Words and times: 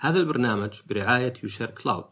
هذا 0.00 0.18
البرنامج 0.18 0.70
برعاية 0.88 1.32
Ushare 1.42 1.70
Cloud. 1.70 2.04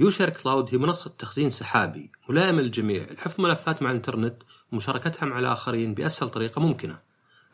Ushare 0.00 0.30
Cloud 0.30 0.74
هي 0.74 0.78
منصة 0.78 1.10
تخزين 1.18 1.50
سحابي 1.50 2.10
ملائمة 2.28 2.62
للجميع 2.62 3.06
لحفظ 3.12 3.40
ملفات 3.40 3.82
مع 3.82 3.90
الإنترنت 3.90 4.42
ومشاركتها 4.72 5.26
مع 5.26 5.38
الآخرين 5.38 5.94
بأسهل 5.94 6.28
طريقة 6.28 6.60
ممكنة. 6.60 6.98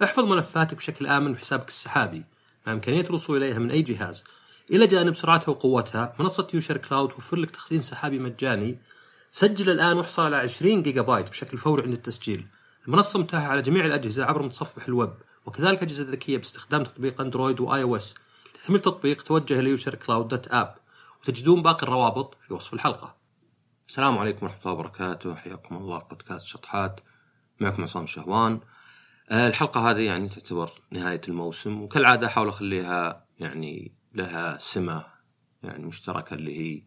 احفظ 0.02 0.24
ملفاتك 0.24 0.76
بشكل 0.76 1.06
آمن 1.06 1.32
بحسابك 1.32 1.68
السحابي 1.68 2.24
مع 2.66 2.72
إمكانية 2.72 3.00
الوصول 3.00 3.36
إليها 3.36 3.58
من 3.58 3.70
أي 3.70 3.82
جهاز. 3.82 4.24
إلى 4.70 4.86
جانب 4.86 5.14
سرعتها 5.14 5.50
وقوتها 5.50 6.14
منصة 6.18 6.46
Ushare 6.54 6.76
Cloud 6.76 7.08
توفر 7.08 7.36
لك 7.36 7.50
تخزين 7.50 7.82
سحابي 7.82 8.18
مجاني 8.18 8.78
سجل 9.30 9.70
الآن 9.70 9.96
واحصل 9.96 10.22
على 10.22 10.36
20 10.36 10.82
جيجا 10.82 11.02
بايت 11.02 11.28
بشكل 11.28 11.58
فوري 11.58 11.82
عند 11.82 11.92
التسجيل. 11.92 12.46
المنصة 12.86 13.18
متاحة 13.18 13.46
على 13.46 13.62
جميع 13.62 13.86
الأجهزة 13.86 14.24
عبر 14.24 14.42
متصفح 14.42 14.86
الويب 14.88 15.14
وكذلك 15.46 15.82
أجهزة 15.82 16.04
ذكية 16.10 16.36
باستخدام 16.36 16.82
تطبيق 16.82 17.20
Android 17.20 17.60
و 17.60 17.82
iOS. 17.82 18.14
لتحميل 18.64 18.80
تطبيق 18.80 19.22
توجه 19.22 19.60
ل 19.60 19.65
Ushare 19.65 19.94
Cloud 19.94 20.28
dot 20.28 20.48
app 20.48 20.74
وتجدون 21.20 21.62
باقي 21.62 21.82
الروابط 21.82 22.36
في 22.46 22.54
وصف 22.54 22.74
الحلقة. 22.74 23.16
السلام 23.88 24.18
عليكم 24.18 24.46
ورحمة 24.46 24.60
الله 24.60 24.72
وبركاته 24.72 25.34
حياكم 25.34 25.76
الله 25.76 25.98
في 25.98 26.04
بودكاست 26.10 26.46
شطحات 26.46 27.00
معكم 27.60 27.82
عصام 27.82 28.06
شهوان. 28.06 28.60
آه، 29.30 29.48
الحلقة 29.48 29.90
هذه 29.90 30.00
يعني 30.00 30.28
تعتبر 30.28 30.70
نهاية 30.90 31.20
الموسم 31.28 31.82
وكالعادة 31.82 32.26
أحاول 32.26 32.48
أخليها 32.48 33.26
يعني 33.38 33.94
لها 34.14 34.58
سمة 34.58 35.06
يعني 35.62 35.86
مشتركة 35.86 36.34
اللي 36.34 36.58
هي 36.58 36.82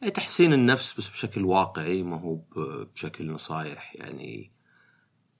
يعني 0.00 0.12
تحسين 0.12 0.52
النفس 0.52 0.98
بس 0.98 1.08
بشكل 1.08 1.44
واقعي 1.44 2.02
ما 2.02 2.20
هو 2.20 2.40
بشكل 2.94 3.32
نصايح 3.32 3.96
يعني 3.96 4.52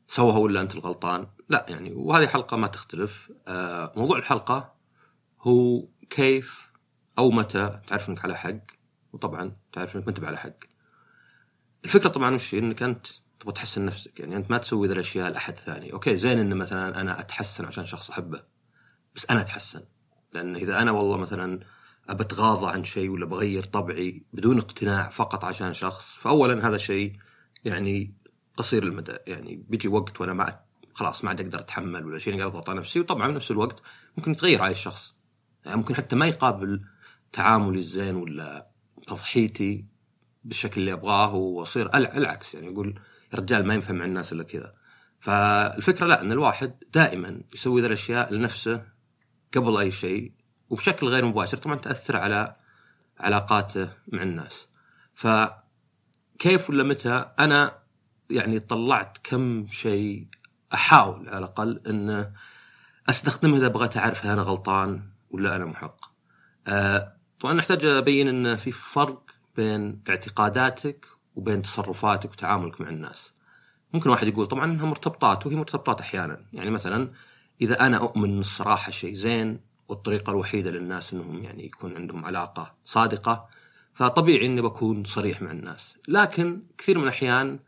سوها 0.08 0.38
ولا 0.38 0.60
أنت 0.60 0.74
الغلطان 0.74 1.26
لا 1.48 1.66
يعني 1.68 1.92
وهذه 1.92 2.26
حلقة 2.26 2.56
ما 2.56 2.66
تختلف 2.66 3.32
آه، 3.48 3.92
موضوع 3.96 4.18
الحلقة 4.18 4.73
هو 5.44 5.88
كيف 6.10 6.72
أو 7.18 7.30
متى 7.30 7.80
تعرف 7.86 8.08
إنك 8.08 8.24
على 8.24 8.36
حق؟ 8.36 8.60
وطبعا 9.12 9.56
تعرف 9.72 9.96
إنك 9.96 10.04
ما 10.04 10.10
أنت 10.10 10.24
على 10.24 10.38
حق. 10.38 10.58
الفكرة 11.84 12.08
طبعا 12.08 12.34
وش 12.34 12.54
إنك 12.54 12.82
أنت 12.82 13.06
تبغى 13.40 13.52
تحسن 13.52 13.84
نفسك. 13.84 14.20
يعني 14.20 14.36
أنت 14.36 14.50
ما 14.50 14.58
تسوي 14.58 14.86
ذا 14.88 14.92
الأشياء 14.94 15.30
لأحد 15.30 15.56
ثاني، 15.56 15.92
okay 15.92 16.16
زين 16.16 16.38
ان 16.38 16.56
مثلا 16.56 17.00
أنا 17.00 17.20
أتحسن 17.20 17.64
عشان 17.64 17.86
شخص 17.86 18.10
أحبه 18.10 18.42
بس 19.14 19.26
أنا 19.30 19.40
أتحسن. 19.40 19.84
لأن 20.32 20.56
إذا 20.56 20.82
أنا 20.82 20.90
والله 20.90 21.16
مثلا 21.16 21.60
ابتغاضى 22.08 22.72
عن 22.72 22.84
شيء 22.84 23.10
ولا 23.10 23.26
بغير 23.26 23.64
طبعي 23.64 24.26
بدون 24.32 24.58
اقتناع 24.58 25.08
فقط 25.08 25.44
عشان 25.44 25.72
شخص 25.72 26.16
فاولا 26.16 26.68
هذا 26.68 26.78
شيء 26.78 27.16
يعني 27.64 28.14
قصير 28.56 28.82
المدى. 28.82 29.16
يعني 29.26 29.56
بيجي 29.68 29.88
وقت 29.88 30.20
وأنا 30.20 30.32
ما 30.32 30.60
خلاص 30.94 31.24
ما 31.24 31.30
عاد 31.30 31.40
أقدر 31.40 31.58
أتحمل 31.58 32.06
ولا 32.06 32.18
شيء 32.18 32.38
قاعد 32.38 32.50
أضغط 32.50 32.70
على 32.70 32.78
نفسي. 32.78 33.00
وطبعا 33.00 33.28
بنفس 33.28 33.50
الوقت 33.50 33.82
ممكن 34.16 34.30
يتغير 34.30 34.62
على 34.62 34.72
الشخص. 34.72 35.13
يعني 35.64 35.76
ممكن 35.76 35.94
حتى 35.94 36.16
ما 36.16 36.26
يقابل 36.26 36.84
تعاملي 37.32 37.78
الزين 37.78 38.16
ولا 38.16 38.66
تضحيتي 39.06 39.84
بالشكل 40.44 40.80
اللي 40.80 40.92
أبغاه 40.92 41.34
وأصير 41.34 41.96
العكس 41.96 42.54
يعني 42.54 42.66
يقول 42.66 43.00
يا 43.32 43.38
رجال 43.38 43.66
ما 43.66 43.74
ينفع 43.74 43.92
مع 43.92 44.04
الناس 44.04 44.32
إلا 44.32 44.42
كذا. 44.42 44.74
فالفكرة 45.20 46.06
لا 46.06 46.20
إن 46.20 46.32
الواحد 46.32 46.74
دائما 46.94 47.40
يسوي 47.54 47.80
ذا 47.80 47.86
الأشياء 47.86 48.32
لنفسه 48.32 48.82
قبل 49.56 49.76
أي 49.76 49.90
شيء 49.90 50.32
وبشكل 50.70 51.08
غير 51.08 51.24
مباشر 51.24 51.56
طبعا 51.56 51.76
تأثر 51.76 52.16
على 52.16 52.56
علاقاته 53.18 53.88
مع 54.08 54.22
الناس. 54.22 54.66
فكيف 55.14 56.70
ولا 56.70 56.82
متى 56.84 57.30
أنا 57.38 57.78
يعني 58.30 58.60
طلعت 58.60 59.18
كم 59.22 59.66
شيء 59.68 60.26
أحاول 60.74 61.28
على 61.28 61.38
الأقل 61.38 61.80
إن 61.86 62.32
أستخدمه 63.08 63.56
إذا 63.56 63.68
بغيت 63.68 63.96
اعرف 63.96 64.26
أنا 64.26 64.42
غلطان؟ 64.42 65.13
ولا 65.34 65.56
أنا 65.56 65.64
محق. 65.64 65.96
آه 66.66 67.16
طبعا 67.40 67.54
نحتاج 67.54 67.84
أبين 67.84 68.28
إن 68.28 68.56
في 68.56 68.72
فرق 68.72 69.30
بين 69.56 70.02
اعتقاداتك 70.08 71.06
وبين 71.34 71.62
تصرفاتك 71.62 72.30
وتعاملك 72.32 72.80
مع 72.80 72.88
الناس. 72.88 73.34
ممكن 73.92 74.10
واحد 74.10 74.28
يقول 74.28 74.46
طبعا 74.46 74.64
إنها 74.64 74.86
مرتبطات 74.86 75.46
وهي 75.46 75.56
مرتبطات 75.56 76.00
أحيانا، 76.00 76.44
يعني 76.52 76.70
مثلا 76.70 77.12
إذا 77.60 77.86
أنا 77.86 77.96
أؤمن 77.96 78.30
إن 78.30 78.38
الصراحة 78.38 78.90
شيء 78.90 79.14
زين 79.14 79.60
والطريقة 79.88 80.30
الوحيدة 80.30 80.70
للناس 80.70 81.14
إنهم 81.14 81.42
يعني 81.42 81.66
يكون 81.66 81.96
عندهم 81.96 82.24
علاقة 82.24 82.74
صادقة 82.84 83.48
فطبيعي 83.92 84.46
إني 84.46 84.60
بكون 84.60 85.04
صريح 85.04 85.42
مع 85.42 85.50
الناس، 85.50 85.96
لكن 86.08 86.62
كثير 86.78 86.98
من 86.98 87.04
الأحيان 87.04 87.58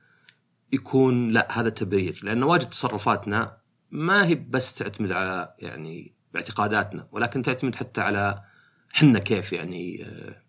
يكون 0.72 1.28
لا 1.30 1.60
هذا 1.60 1.68
تبرير 1.68 2.20
لأن 2.22 2.42
واجد 2.42 2.68
تصرفاتنا 2.68 3.56
ما 3.90 4.26
هي 4.26 4.34
بس 4.34 4.74
تعتمد 4.74 5.12
على 5.12 5.54
يعني 5.58 6.15
باعتقاداتنا 6.36 7.08
ولكن 7.12 7.42
تعتمد 7.42 7.74
حتى 7.74 8.00
على 8.00 8.42
حنا 8.92 9.18
كيف 9.18 9.52
يعني 9.52 10.04
آه، 10.04 10.42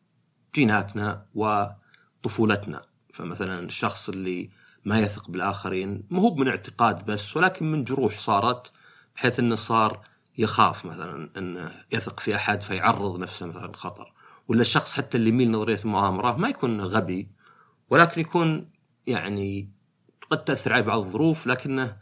جيناتنا 0.55 1.25
وطفولتنا. 1.35 2.81
فمثلا 3.13 3.59
الشخص 3.59 4.09
اللي 4.09 4.49
ما 4.85 4.99
يثق 4.99 5.29
بالآخرين 5.29 6.03
مو 6.09 6.21
هو 6.21 6.35
من 6.35 6.47
اعتقاد 6.47 7.05
بس 7.05 7.37
ولكن 7.37 7.71
من 7.71 7.83
جروح 7.83 8.17
صارت 8.17 8.71
بحيث 9.15 9.39
إنه 9.39 9.55
صار 9.55 10.01
يخاف 10.37 10.85
مثلا 10.85 11.29
انه 11.37 11.71
يثق 11.91 12.19
في 12.19 12.35
أحد 12.35 12.61
فيعرض 12.61 13.19
نفسه 13.19 13.45
مثلا 13.45 13.71
خطر 13.75 14.13
ولا 14.47 14.61
الشخص 14.61 14.97
حتى 14.97 15.17
اللي 15.17 15.29
يميل 15.29 15.51
نظرية 15.51 15.79
المؤامرة 15.85 16.37
ما 16.37 16.49
يكون 16.49 16.81
غبي 16.81 17.31
ولكن 17.89 18.21
يكون 18.21 18.69
يعني 19.07 19.71
قد 20.31 20.43
تأثر 20.43 20.73
عليه 20.73 20.83
بعض 20.83 20.99
الظروف 20.99 21.47
لكنه 21.47 21.97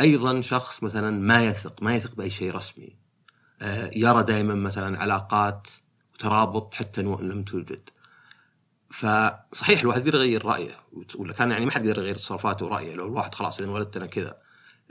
أيضا 0.00 0.40
شخص 0.40 0.82
مثلا 0.82 1.10
ما 1.10 1.44
يثق 1.44 1.82
ما 1.82 1.94
يثق 1.96 2.14
بأي 2.14 2.30
شيء 2.30 2.54
رسمي. 2.54 2.97
يرى 3.96 4.22
دائما 4.22 4.54
مثلا 4.54 4.98
علاقات 4.98 5.68
وترابط 6.14 6.74
حتى 6.74 7.06
وان 7.06 7.28
لم 7.28 7.42
توجد. 7.42 7.88
فصحيح 8.90 9.80
الواحد 9.80 10.06
يقدر 10.06 10.18
يغير 10.18 10.44
رأيه 10.44 10.76
ولا 11.16 11.32
كان 11.32 11.50
يعني 11.50 11.64
ما 11.64 11.70
حد 11.70 11.86
يقدر 11.86 12.02
يغير 12.02 12.14
تصرفاته 12.14 12.66
ورأيه. 12.66 12.94
لو 12.94 13.06
الواحد 13.06 13.34
خلاص 13.34 13.60
إذا 13.60 13.70
ولدت 13.70 13.96
أنا 13.96 14.06
كذا. 14.06 14.36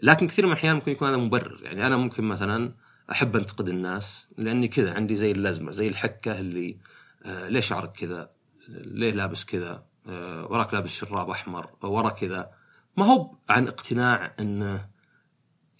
لكن 0.03 0.27
كثير 0.27 0.45
من 0.45 0.51
الأحيان 0.51 0.75
ممكن 0.75 0.91
يكون 0.91 1.07
هذا 1.07 1.17
مبرر. 1.17 1.59
يعني 1.63 1.87
أنا 1.87 1.97
ممكن 1.97 2.23
مثلا 2.23 2.73
أحب 3.11 3.35
انتقد 3.35 3.69
الناس 3.69 4.27
لأني 4.37 4.67
كذا 4.67 4.93
عندي 4.93 5.15
زي 5.15 5.31
اللزمة 5.31 5.71
زي 5.71 5.87
الحكة 5.87 6.39
اللي 6.39 6.77
آه 7.25 7.49
ليش 7.49 7.67
شعرك 7.67 7.91
كذا؟ 7.91 8.29
ليه 8.69 9.11
لابس 9.11 9.45
كذا؟ 9.45 9.83
آه 10.07 10.45
وراك 10.45 10.73
لابس 10.73 10.89
شراب 10.89 11.29
أحمر 11.29 11.69
ورا 11.81 12.09
كذا. 12.09 12.51
ما 12.97 13.05
هو 13.05 13.35
عن 13.49 13.67
اقتناع 13.67 14.35
إنه 14.39 14.87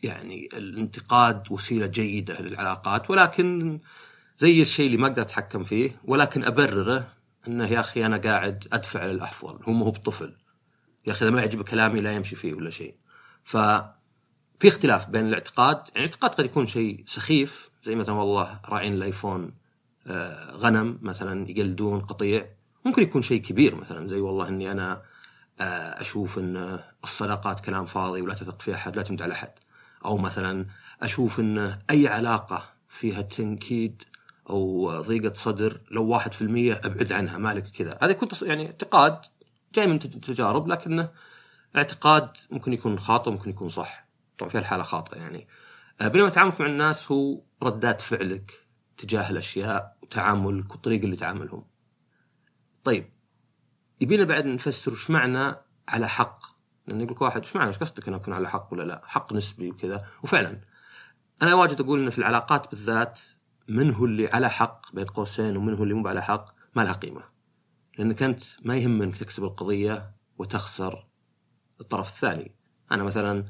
يعني 0.03 0.49
الانتقاد 0.53 1.51
وسيلة 1.51 1.87
جيدة 1.87 2.41
للعلاقات 2.41 3.09
ولكن 3.09 3.79
زي 4.37 4.61
الشيء 4.61 4.85
اللي 4.85 4.97
ما 4.97 5.07
أقدر 5.07 5.21
أتحكم 5.21 5.63
فيه 5.63 6.01
ولكن 6.03 6.43
أبرره 6.43 7.07
إنه 7.47 7.67
يا 7.67 7.79
أخي 7.79 8.05
أنا 8.05 8.17
قاعد 8.17 8.67
أدفع 8.73 9.05
للأفضل 9.05 9.63
هو 9.63 9.83
هو 9.83 9.91
بطفل. 9.91 10.35
يا 11.07 11.11
أخي 11.11 11.25
إذا 11.25 11.33
ما 11.33 11.39
يعجب 11.39 11.61
كلامي 11.61 12.01
لا 12.01 12.11
يمشي 12.15 12.35
فيه 12.35 12.53
ولا 12.53 12.69
شيء. 12.69 12.95
ف 13.43 13.57
في 14.59 14.67
اختلاف 14.67 15.09
بين 15.09 15.27
الاعتقاد 15.27 15.75
يعني 15.75 16.05
الاعتقاد 16.05 16.31
قد 16.31 16.45
يكون 16.45 16.67
شيء 16.67 17.03
سخيف 17.05 17.69
زي 17.83 17.95
مثلا 17.95 18.15
والله 18.15 18.59
راعين 18.65 18.93
الأيفون 18.93 19.53
آه، 20.07 20.51
غنم 20.51 20.99
مثلا 21.01 21.49
يقلدون 21.49 21.99
قطيع. 22.01 22.49
ممكن 22.85 23.01
يكون 23.01 23.21
شيء 23.21 23.41
كبير 23.41 23.75
مثلا 23.75 24.07
زي 24.07 24.19
والله 24.19 24.47
إني 24.47 24.71
أنا 24.71 25.01
آه، 25.59 26.01
أشوف 26.01 26.39
إن 26.39 26.79
الصداقات 27.03 27.59
كلام 27.59 27.85
فاضي 27.85 28.21
ولا 28.21 28.33
تثق 28.33 28.61
في 28.61 28.75
أحد 28.75 28.95
لا 28.95 29.01
تعتمد 29.01 29.21
على 29.21 29.33
أحد. 29.33 29.51
أو 30.07 30.17
مثلا 30.17 30.65
أشوف 31.01 31.39
إن 31.39 31.79
أي 31.89 32.07
علاقة 32.07 32.73
فيها 32.89 33.21
تنكيد 33.21 34.03
أو 34.49 34.91
ضيقة 35.01 35.33
صدر 35.33 35.81
لو 35.91 36.05
واحد 36.05 36.33
في 36.33 36.41
المية 36.41 36.81
أبعد 36.83 37.13
عنها 37.13 37.37
مالك 37.37 37.67
كذا. 37.67 37.97
هذا 38.01 38.11
يكون 38.11 38.29
يعني 38.41 38.65
اعتقاد 38.65 39.21
جاي 39.75 39.87
من 39.87 39.99
تجارب 39.99 40.67
لكنه 40.67 41.09
اعتقاد 41.75 42.37
ممكن 42.51 42.73
يكون 42.73 42.99
خاطئ 42.99 43.31
ممكن 43.31 43.49
يكون 43.49 43.69
صح. 43.69 44.07
طبعا 44.39 44.49
في 44.49 44.57
الحالة 44.57 44.83
خاطئة 44.83 45.17
يعني. 45.17 45.47
آه، 46.01 46.07
بينما 46.07 46.29
تعاملك 46.29 46.61
مع 46.61 46.67
الناس 46.67 47.11
هو 47.11 47.41
ردات 47.63 48.01
فعلك 48.01 48.67
تجاه 48.97 49.29
الأشياء 49.29 49.97
وتعاملك 50.03 50.71
والطريقة 50.71 51.03
اللي 51.03 51.15
تعاملهم. 51.15 51.65
طيب 52.83 53.09
يبينا 54.01 54.23
بعد 54.23 54.45
نفسر 54.45 54.91
وش 54.91 55.09
معنى 55.09 55.55
على 55.87 56.09
حق 56.09 56.56
لأن 56.87 57.01
يقول 57.01 57.13
لك 57.13 57.21
واحد 57.21 57.43
إيش 57.43 57.55
معنى 57.55 57.67
إيش 57.67 57.77
قصدك 57.77 58.07
أنا 58.07 58.17
اكون 58.17 58.33
على 58.33 58.49
حق 58.49 58.67
ولا 58.71 58.83
لا؟ 58.83 59.01
حق 59.05 59.33
نسبي 59.33 59.69
وكذا 59.71 60.05
وفعلا 60.23 60.61
أنا 61.41 61.55
واجد 61.55 61.81
أقول 61.81 62.03
ان 62.03 62.09
في 62.09 62.17
العلاقات 62.17 62.71
بالذات 62.71 63.19
من 63.67 63.93
هو 63.93 64.05
اللي 64.05 64.27
على 64.27 64.49
حق 64.49 64.95
بين 64.95 65.05
قوسين 65.05 65.57
ومن 65.57 65.73
هو 65.73 65.83
اللي 65.83 65.93
مو 65.93 66.07
على 66.07 66.23
حق 66.23 66.45
ما 66.75 66.81
لها 66.81 66.93
قيمة. 66.93 67.23
لانك 67.97 68.23
انت 68.23 68.43
ما 68.63 68.77
يهمك 68.77 69.15
تكسب 69.15 69.43
القضية 69.43 70.11
وتخسر 70.37 71.07
الطرف 71.81 72.09
الثاني. 72.09 72.55
أنا 72.91 73.03
مثلا 73.03 73.45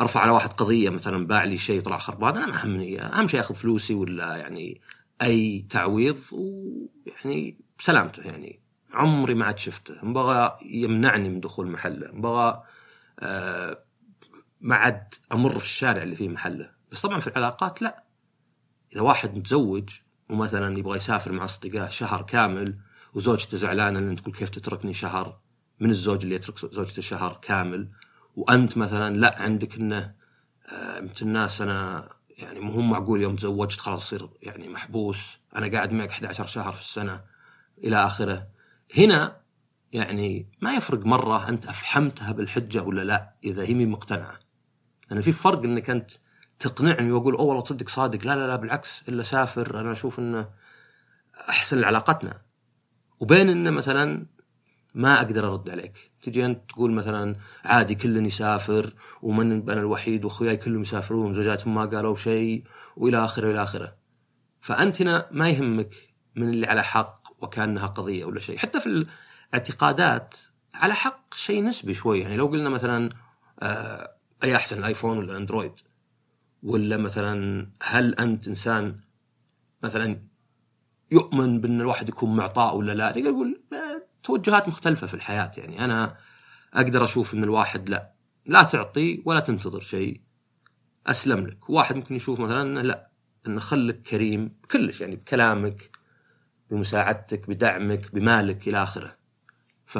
أرفع 0.00 0.20
على 0.20 0.30
واحد 0.30 0.50
قضية 0.50 0.90
مثلا 0.90 1.26
باع 1.26 1.44
لي 1.44 1.58
شيء 1.58 1.80
طلع 1.80 1.98
خربان 1.98 2.36
أنا 2.36 2.46
ما 2.46 2.64
همني 2.64 3.02
أهم 3.02 3.28
شيء 3.28 3.40
أخذ 3.40 3.54
فلوسي 3.54 3.94
ولا 3.94 4.36
يعني 4.36 4.80
أي 5.22 5.66
تعويض 5.70 6.18
ويعني 6.32 7.60
بسلامته 7.78 8.22
يعني 8.22 8.63
عمري 8.94 9.34
ما 9.34 9.44
عاد 9.44 9.58
شفته. 9.58 9.94
بغى 10.02 10.58
يمنعني 10.62 11.28
من 11.28 11.40
دخول 11.40 11.70
محله. 11.70 12.10
بغى 12.12 12.62
آه 13.20 13.84
ما 14.60 14.76
عاد 14.76 15.14
أمر 15.32 15.58
في 15.58 15.64
الشارع 15.64 16.02
اللي 16.02 16.16
فيه 16.16 16.28
محله. 16.28 16.70
بس 16.92 17.02
طبعا 17.02 17.20
في 17.20 17.26
العلاقات 17.26 17.82
لا. 17.82 18.04
إذا 18.92 19.00
واحد 19.00 19.36
متزوج 19.36 19.90
ومثلا 20.30 20.78
يبغى 20.78 20.96
يسافر 20.96 21.32
مع 21.32 21.44
اصدقائه 21.44 21.88
شهر 21.88 22.22
كامل 22.22 22.78
وزوجته 23.14 23.56
زعلانة 23.56 24.00
لأن 24.00 24.16
تقول 24.16 24.34
كيف 24.34 24.48
تتركني 24.48 24.92
شهر 24.92 25.38
من 25.80 25.90
الزوج 25.90 26.22
اللي 26.22 26.34
يترك 26.34 26.74
زوجته 26.74 27.02
شهر 27.02 27.38
كامل؟ 27.42 27.88
وأنت 28.36 28.78
مثلا 28.78 29.16
لا 29.16 29.42
عندك 29.42 29.76
إنه 29.76 30.14
آه، 30.68 31.08
الناس 31.22 31.60
أنا 31.60 32.08
يعني 32.38 32.60
مو 32.60 32.80
معقول 32.80 33.22
يوم 33.22 33.36
تزوجت 33.36 33.80
خلاص 33.80 34.02
اصير 34.02 34.28
يعني 34.42 34.68
محبوس. 34.68 35.38
أنا 35.56 35.68
قاعد 35.72 35.92
معك 35.92 36.10
11 36.10 36.46
شهر 36.46 36.72
في 36.72 36.80
السنة 36.80 37.20
إلى 37.84 37.96
آخره. 38.06 38.46
هنا 38.98 39.40
يعني 39.92 40.48
ما 40.60 40.74
يفرق 40.74 41.06
مرة 41.06 41.48
أنت 41.48 41.66
افحمتها 41.66 42.32
بالحجة 42.32 42.82
ولا 42.82 43.04
لا 43.04 43.34
إذا 43.44 43.62
هي 43.62 43.86
مقتنعة. 43.86 44.38
لأن 45.10 45.20
في 45.20 45.32
فرق 45.32 45.64
إنك 45.64 45.90
أنت 45.90 46.10
تقنعني 46.58 47.12
وأقول 47.12 47.34
أوه 47.34 47.44
والله 47.44 47.62
تصدق 47.62 47.88
صادق. 47.88 48.26
لا 48.26 48.36
لا 48.36 48.46
لا 48.46 48.56
بالعكس 48.56 49.02
إلا 49.08 49.22
سافر 49.22 49.80
أنا 49.80 49.92
أشوف 49.92 50.18
إنه 50.18 50.48
أحسن 51.48 51.84
علاقتنا 51.84 52.42
وبين 53.20 53.48
إنه 53.48 53.70
مثلا 53.70 54.26
ما 54.94 55.16
أقدر 55.16 55.52
أرد 55.52 55.70
عليك. 55.70 56.12
تجي 56.22 56.46
أنت 56.46 56.70
تقول 56.70 56.92
مثلا 56.92 57.36
عادي 57.64 57.94
كل 57.94 58.26
يسافر 58.26 58.94
ومن 59.22 59.70
أنا 59.70 59.80
الوحيد 59.80 60.24
وأخوياي 60.24 60.56
كلهم 60.56 60.80
يسافرون 60.80 61.32
زوجاتهم 61.32 61.74
ما 61.74 61.84
قالوا 61.84 62.16
شيء 62.16 62.64
وإلى 62.96 63.24
آخره 63.24 63.48
وإلى 63.48 63.62
آخره. 63.62 63.96
فأنت 64.60 65.02
هنا 65.02 65.28
ما 65.30 65.50
يهمك 65.50 65.94
من 66.36 66.48
اللي 66.48 66.66
على 66.66 66.82
حق 66.82 67.23
وكأنها 67.44 67.86
قضية 67.86 68.24
ولا 68.24 68.40
شيء. 68.40 68.58
حتى 68.58 68.80
في 68.80 69.06
الاعتقادات 69.52 70.34
على 70.74 70.94
حق 70.94 71.34
شيء 71.34 71.64
نسبي 71.64 71.94
شوي. 71.94 72.20
يعني 72.20 72.36
لو 72.36 72.46
قلنا 72.46 72.68
مثلا 72.68 73.08
آه 73.60 74.16
أي 74.44 74.56
أحسن 74.56 74.78
الايفون 74.78 75.18
ولا 75.18 75.32
الاندرويد 75.32 75.72
ولا 76.62 76.96
مثلا 76.96 77.66
هل 77.82 78.14
أنت 78.14 78.48
إنسان 78.48 79.00
مثلا 79.82 80.22
يؤمن 81.10 81.60
بأن 81.60 81.80
الواحد 81.80 82.08
يكون 82.08 82.36
معطاء 82.36 82.76
ولا 82.76 82.92
لا؟ 82.92 83.18
يقول 83.18 83.62
توجهات 84.22 84.68
مختلفة 84.68 85.06
في 85.06 85.14
الحياة. 85.14 85.50
يعني 85.56 85.84
أنا 85.84 86.16
أقدر 86.74 87.04
أشوف 87.04 87.34
أن 87.34 87.44
الواحد 87.44 87.88
لا 87.88 88.14
لا 88.46 88.62
تعطي 88.62 89.22
ولا 89.24 89.40
تنتظر 89.40 89.80
شيء. 89.80 90.20
أسلم 91.06 91.46
لك، 91.46 91.70
واحد 91.70 91.96
ممكن 91.96 92.14
يشوف 92.14 92.40
مثلا 92.40 92.82
لا 92.82 93.10
انه 93.46 93.60
خلك 93.60 94.02
كريم 94.02 94.56
كلش. 94.70 95.00
يعني 95.00 95.16
بكلامك 95.16 95.93
بمساعدتك 96.70 97.48
بدعمك 97.48 98.14
بمالك 98.14 98.68
إلى 98.68 98.82
آخره. 98.82 99.16
ف 99.86 99.98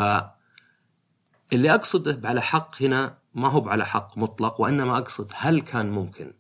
اللي 1.53 1.75
أقصده 1.75 2.29
على 2.29 2.43
حق 2.43 2.83
هنا 2.83 3.19
ما 3.35 3.49
هو 3.49 3.69
على 3.69 3.87
حق 3.87 4.19
مطلق 4.19 4.61
وإنما 4.61 4.99
أقصد 4.99 5.33
هل 5.35 5.61
كان 5.61 5.91
ممكن 5.91 6.33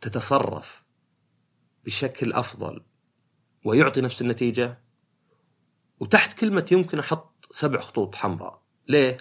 تتصرف 0.00 0.82
بشكل 1.84 2.32
أفضل 2.32 2.84
ويعطي 3.64 4.00
نفس 4.00 4.22
النتيجة؟ 4.22 4.78
وتحت 6.00 6.38
كلمة 6.38 6.66
يمكن 6.72 6.98
أحط 6.98 7.48
سبع 7.52 7.78
خطوط 7.80 8.14
حمراء. 8.14 8.62
ليه؟ 8.88 9.16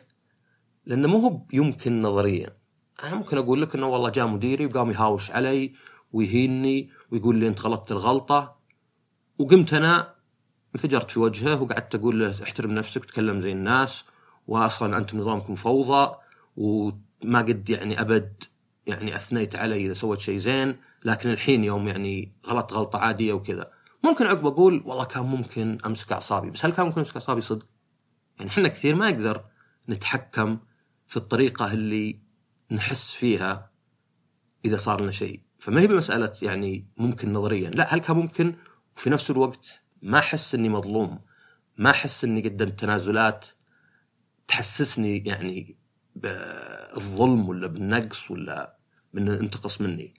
لأنه 0.85 1.07
مو 1.07 1.17
هو 1.17 1.41
يمكن 1.53 2.01
نظريا. 2.01 2.57
أنا 3.03 3.15
ممكن 3.15 3.37
أقول 3.37 3.61
لك 3.61 3.75
إنه 3.75 3.87
والله 3.87 4.09
جاء 4.09 4.27
مديري 4.27 4.65
وقام 4.65 4.91
يهاوش 4.91 5.31
علي 5.31 5.73
ويهيني 6.11 6.89
ويقول 7.11 7.35
لي 7.35 7.47
أنت 7.47 7.61
غلطت 7.61 7.91
الغلطة 7.91 8.56
وقمت 9.39 9.73
أنا 9.73 10.15
انفجرت 10.75 11.11
في 11.11 11.19
وجهه 11.19 11.61
وقعدت 11.61 11.95
أقول 11.95 12.19
له 12.19 12.43
احترم 12.43 12.71
نفسك 12.71 13.03
وتكلم 13.03 13.41
زي 13.41 13.51
الناس 13.51 14.05
واصلا 14.47 14.97
أنتم 14.97 15.17
نظامكم 15.17 15.55
فوضى 15.55 16.15
وما 16.57 17.39
قد 17.39 17.69
يعني 17.69 18.01
أبد 18.01 18.43
يعني 18.87 19.15
أثنيت 19.15 19.55
علي 19.55 19.85
إذا 19.85 19.93
سويت 19.93 20.19
شيء 20.19 20.37
زين 20.37 20.75
لكن 21.05 21.29
الحين 21.29 21.63
يوم 21.63 21.87
يعني 21.87 22.31
غلط 22.47 22.73
غلطة 22.73 22.99
عادية 22.99 23.33
وكذا. 23.33 23.71
ممكن 24.03 24.25
عقب 24.25 24.45
أقول 24.45 24.83
والله 24.85 25.05
كان 25.05 25.23
ممكن 25.23 25.77
أمسك 25.85 26.11
أعصابي. 26.11 26.49
بس 26.49 26.65
هل 26.65 26.73
كان 26.73 26.85
ممكن 26.85 26.97
أمسك 26.97 27.13
أعصابي؟ 27.13 27.41
صدق؟ 27.41 27.67
يعني 28.39 28.51
إحنا 28.51 28.67
كثير 28.67 28.95
ما 28.95 29.11
نقدر 29.11 29.43
نتحكم 29.89 30.57
في 31.07 31.17
الطريقة 31.17 31.73
اللي 31.73 32.19
نحس 32.71 33.11
فيها 33.11 33.71
إذا 34.65 34.77
صار 34.77 35.01
لنا 35.01 35.11
شيء. 35.11 35.41
فما 35.59 35.81
هي 35.81 35.87
بمسألة 35.87 36.33
يعني 36.41 36.87
ممكن 36.97 37.33
نظريا. 37.33 37.69
لا 37.69 37.93
هل 37.93 37.99
كان 37.99 38.15
ممكن؟ 38.15 38.55
وفي 38.97 39.09
نفس 39.09 39.31
الوقت 39.31 39.81
ما 40.01 40.19
أحس 40.19 40.55
إني 40.55 40.69
مظلوم 40.69 41.19
ما 41.77 41.89
أحس 41.89 42.23
إني 42.23 42.41
قدمت 42.41 42.79
تنازلات 42.79 43.47
تحسسني 44.47 45.17
يعني 45.17 45.77
بالظلم 46.15 47.49
ولا 47.49 47.67
بالنقص 47.67 48.31
ولا 48.31 48.77
من 49.13 49.29
انتقص 49.29 49.81
مني. 49.81 50.13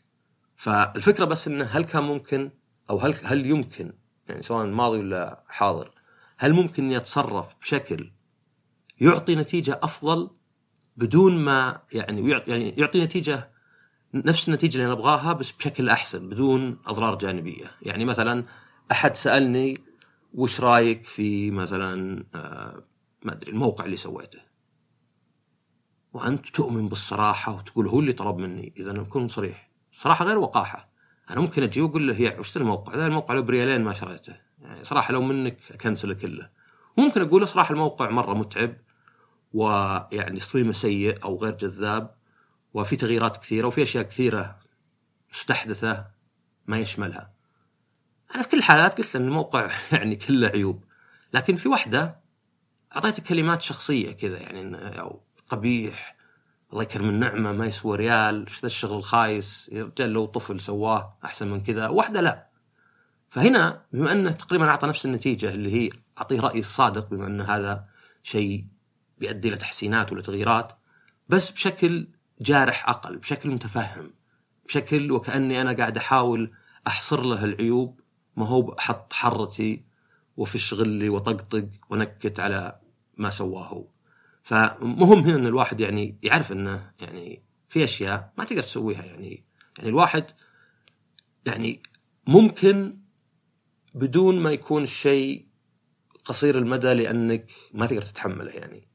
فالفكرة 0.57 1.25
بس 1.25 1.49
إنه 1.49 1.65
هل 1.65 1.85
كان 1.85 2.03
ممكن 2.03 2.51
أو 2.91 2.99
هل 2.99 3.15
هل 3.25 3.47
يمكن 3.47 3.93
يعني 4.29 4.43
سواء 4.43 4.67
ماضي 4.67 4.99
ولا 4.99 5.45
حاضر 5.49 5.91
هل 6.39 6.53
ممكن 6.53 6.85
إني 6.85 6.97
أتصرف 6.97 7.55
بشكل 7.61 8.13
يعطي 9.01 9.37
نتيجة 9.37 9.81
أفضل 9.83 10.31
بدون 10.97 11.39
ما 11.39 11.83
يعني 11.93 12.31
يعني 12.31 12.75
يعطي 12.79 13.05
نتيجة 13.05 13.51
نفس 14.15 14.49
النتيجة 14.49 14.75
اللي 14.75 14.85
أنا 14.85 14.93
أبغاها 14.93 15.33
بس 15.33 15.53
بشكل 15.53 15.89
أحسن 15.89 16.29
بدون 16.29 16.79
أضرار 16.87 17.19
جانبية؟ 17.19 17.71
يعني 17.83 18.05
مثلا 18.05 18.45
أحد 18.93 19.17
سألني 19.17 19.79
وش 20.35 20.61
رأيك 20.61 21.05
في 21.05 21.51
مثلا 21.51 22.25
آه 22.35 22.85
ما 23.23 23.33
أدري 23.33 23.53
الموقع 23.53 23.85
اللي 23.85 23.97
سويته. 23.97 24.39
وأنت 26.13 26.49
تؤمن 26.49 26.87
بالصراحة 26.87 27.55
وتقول 27.55 27.87
هو 27.89 28.01
اللي 28.01 28.13
طلب 28.13 28.37
مني. 28.39 28.75
إذا 28.77 28.93
نكون 28.93 29.29
صريح. 29.29 29.71
صراحة 29.93 30.25
غير 30.25 30.39
وقاحة. 30.39 30.89
أنا 31.31 31.41
ممكن 31.41 31.63
أجي 31.63 31.81
وأقول 31.81 32.09
له 32.09 32.21
يا 32.21 32.41
اشتري 32.41 32.63
الموقع؟ 32.63 32.97
ذا 32.97 33.07
الموقع 33.07 33.35
له 33.35 33.41
بريالين 33.41 33.85
ما 33.85 33.93
شريته. 33.93 34.37
يعني 34.59 34.85
صراحة 34.85 35.13
لو 35.13 35.23
منك 35.23 35.59
أكنسله 35.71 36.15
كله. 36.15 36.51
ممكن 36.97 37.23
أقول 37.23 37.49
صراحة 37.49 37.73
الموقع 37.73 38.11
مرة 38.11 38.35
متعب 38.35 38.77
ويعني 39.53 40.39
تصميمه 40.39 40.73
سيء 40.73 41.25
أو 41.25 41.37
غير 41.37 41.55
جذاب 41.55 42.15
وفي 42.75 42.97
تغييرات 42.97 43.37
كثيرة 43.37 43.67
وفي 43.67 43.83
أشياء 43.83 44.05
كثيرة 44.05 44.59
مستحدثة 45.33 46.07
ما 46.67 46.79
يشملها. 46.79 47.38
أنا 48.35 48.43
في 48.43 48.49
كل 48.49 48.59
الحالات 48.59 48.99
قلت 48.99 49.17
ان 49.17 49.25
الموقع 49.25 49.71
يعني 49.93 50.17
كله 50.17 50.49
عيوب. 50.49 50.85
لكن 51.35 51.57
في 51.57 51.69
واحدة 51.69 52.21
اعطيته 52.97 53.23
كلمات 53.23 53.63
شخصية 53.63 54.13
كذا 54.13 54.39
يعني 54.39 54.77
أو 55.01 55.21
قبيح 55.51 56.17
الله 56.73 56.83
يكرم 56.83 57.09
النعمة 57.09 57.53
ما 57.53 57.67
يسوى 57.67 57.97
ريال 57.97 58.47
إيش 58.47 58.61
ذا 58.61 58.67
الشغل 58.67 58.97
الخايس 58.97 59.71
يا 59.73 59.85
رجال 59.85 60.11
لو 60.11 60.27
طفل 60.27 60.61
سواه 60.61 61.19
أحسن 61.25 61.49
من 61.49 61.63
كذا. 61.63 61.89
واحدة 61.89 62.21
لا. 62.21 62.49
فهنا 63.31 63.85
بما 63.93 64.13
أنه 64.13 64.31
تقريبا 64.31 64.69
أعطى 64.69 64.87
نفس 64.87 65.07
النتيجة 65.07 65.51
اللي 65.51 65.73
هي 65.73 65.91
أعطيه 66.19 66.41
رأيي 66.41 66.61
الصادق 66.61 67.11
بما 67.11 67.27
أن 67.27 67.41
هذا 67.41 67.85
شيء 68.23 68.67
بيؤدي 69.19 69.49
إلى 69.49 69.57
تحسينات 69.57 70.13
ولا 70.13 70.23
تغييرات 70.23 70.73
بس 71.29 71.51
بشكل 71.51 72.09
جارح 72.41 72.89
أقل 72.89 73.17
بشكل 73.17 73.51
متفهم 73.51 74.15
بشكل 74.67 75.13
وكأني 75.13 75.61
أنا 75.61 75.73
قاعد 75.73 75.97
أحاول 75.97 76.53
أحصر 76.87 77.23
له 77.23 77.45
العيوب 77.45 77.98
ما 78.39 78.47
هو 78.47 78.63
بحط 78.63 79.13
حرتي 79.13 79.85
وفش 80.37 80.75
غلي 80.75 81.09
وطقطق 81.09 81.69
ونكت 81.91 82.41
على 82.41 82.81
ما 83.17 83.31
سواه. 83.31 83.67
هو 83.67 83.85
فمهم 84.43 85.19
هنا 85.19 85.35
إن 85.35 85.47
الواحد 85.47 85.81
يعني 85.81 86.19
يعرف 86.23 86.53
إنه 86.53 86.91
يعني 87.01 87.43
في 87.69 87.85
أشياء 87.85 88.33
ما 88.39 88.45
تقدر 88.45 88.63
تسويها. 88.63 89.05
يعني 89.05 89.45
يعني 89.79 89.89
الواحد 89.89 90.25
يعني 91.47 91.83
ممكن 92.27 92.99
بدون 93.95 94.41
ما 94.41 94.51
يكون 94.51 94.83
الشيء 94.83 95.49
قصير 96.25 96.59
المدى 96.59 96.93
لأنك 96.93 97.51
ما 97.73 97.87
تقدر 97.87 98.03
تتحمله 98.03 98.51
يعني. 98.51 98.89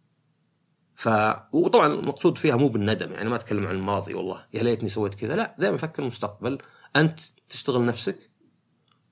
ف 0.96 1.10
وطبعا 1.52 1.88
المقصود 1.88 2.38
فيها 2.38 2.56
مو 2.56 2.68
بالندم. 2.68 3.12
يعني 3.12 3.30
ما 3.30 3.36
أتكلم 3.36 3.68
عن 3.68 3.76
الماضي 3.76 4.14
والله 4.14 4.46
يا 4.54 4.64
ليتني 4.64 4.90
سويت 4.90 5.16
كذا. 5.16 5.36
لا 5.36 5.56
دائما 5.60 5.78
فكر 5.78 6.02
المستقبل 6.02 6.58
أنت 6.96 7.20
تشتغل 7.50 7.86
نفسك 7.86 8.33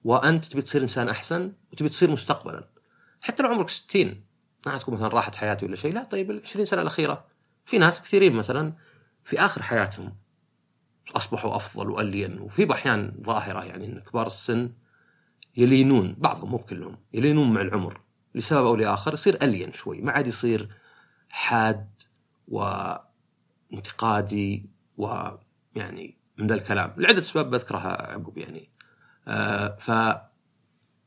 وأنت 0.03 0.45
تبي 0.45 0.61
تصير 0.61 0.81
إنسان 0.81 1.09
أحسن 1.09 1.53
وتبي 1.71 1.89
تصير 1.89 2.11
مستقبلا. 2.11 2.69
حتى 3.21 3.43
لو 3.43 3.49
عمرك 3.49 3.69
60 3.69 4.23
ما 4.65 4.77
تكون 4.77 4.93
مثلا 4.93 5.07
راحت 5.07 5.35
حياتي 5.35 5.65
ولا 5.65 5.75
شيء. 5.75 5.93
لا 5.93 6.03
طيب 6.03 6.31
ال 6.31 6.41
20 6.43 6.65
سنة 6.65 6.81
الأخيرة. 6.81 7.25
في 7.65 7.77
ناس 7.77 8.01
كثيرين 8.01 8.33
مثلا 8.33 8.73
في 9.23 9.39
آخر 9.39 9.61
حياتهم 9.61 10.17
أصبحوا 11.15 11.55
أفضل 11.55 11.89
وألين 11.89 12.39
وفي 12.39 12.73
أحيان 12.73 13.21
ظاهرة 13.25 13.63
يعني 13.63 13.85
إن 13.85 13.99
كبار 13.99 14.27
السن 14.27 14.73
يلينون 15.57 16.15
بعضهم 16.17 16.51
مو 16.51 16.57
كلهم 16.57 16.97
يلينون 17.13 17.53
مع 17.53 17.61
العمر. 17.61 18.01
لسبب 18.35 18.65
أو 18.65 18.75
لآخر 18.75 19.13
يصير 19.13 19.43
ألين 19.43 19.71
شوي 19.71 20.01
ما 20.01 20.11
عاد 20.11 20.27
يصير 20.27 20.69
حاد 21.29 21.89
وانتقادي 23.71 24.69
ويعني 24.97 26.17
من 26.37 26.47
ذا 26.47 26.53
الكلام. 26.53 26.93
لعدة 26.97 27.19
أسباب 27.19 27.49
بذكرها 27.49 28.11
عقب 28.11 28.37
يعني. 28.37 28.71
آه 29.27 29.75
ف 29.79 29.91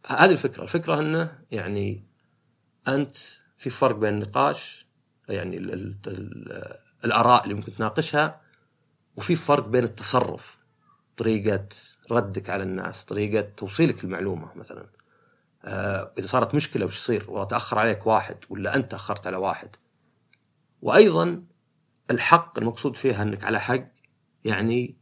هذه 0.07 0.31
الفكرة. 0.31 0.63
الفكرة 0.63 1.01
إنه 1.01 1.39
يعني 1.51 2.07
أنت 2.89 3.17
في 3.59 3.71
فرق 3.71 3.97
بين 3.97 4.15
النقاش 4.15 4.87
يعني 5.29 5.57
ال 5.57 5.73
ال 5.73 5.97
ال 6.07 6.79
الآراء 7.05 7.45
اللي 7.45 7.55
ممكن 7.55 7.73
تناقشها 7.73 8.41
وفي 9.17 9.37
فرق 9.37 9.69
بين 9.69 9.85
التصرف 9.85 10.59
طريقة 11.17 11.69
ردك 12.11 12.51
على 12.51 12.63
الناس 12.63 13.05
طريقة 13.05 13.41
توصيلك 13.57 14.05
المعلومه 14.05 14.55
مثلا. 14.55 14.87
آه 15.65 16.13
إذا 16.19 16.27
صارت 16.27 16.55
مشكلة 16.55 16.85
وش 16.85 16.97
يصير؟ 16.97 17.31
والله 17.31 17.45
تأخر 17.45 17.79
عليك 17.79 18.07
واحد 18.07 18.37
ولا 18.49 18.77
أنت 18.77 18.91
تاخرت 18.91 19.27
على 19.27 19.37
واحد؟ 19.37 19.77
وأيضا 20.83 21.43
الحق 22.11 22.59
المقصود 22.59 22.97
فيها 22.97 23.23
إنك 23.23 23.45
على 23.45 23.61
حق 23.61 23.85
يعني 24.45 24.97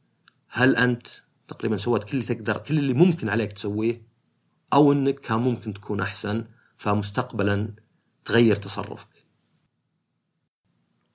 هل 0.49 0.77
أنت 0.77 1.07
تقريبا 1.53 1.77
سويت 1.77 2.05
كل 2.05 2.11
اللي 2.13 2.35
تقدر 2.35 2.57
كل 2.59 2.79
اللي 2.79 2.95
ممكن 2.95 3.29
عليك 3.29 3.53
تسويه 3.53 4.03
أو 4.73 4.93
إنك 4.93 5.15
كان 5.15 5.39
ممكن 5.39 5.75
تكون 5.75 6.01
أحسن 6.01 6.45
فمستقبلا 6.77 7.75
تغير 8.25 8.57
تصرفك. 8.57 9.27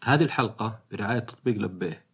هذه 0.03 0.24
الحلقة 0.24 0.84
برعاية 0.91 1.20
تطبيق 1.20 1.56
لبيه. 1.58 2.06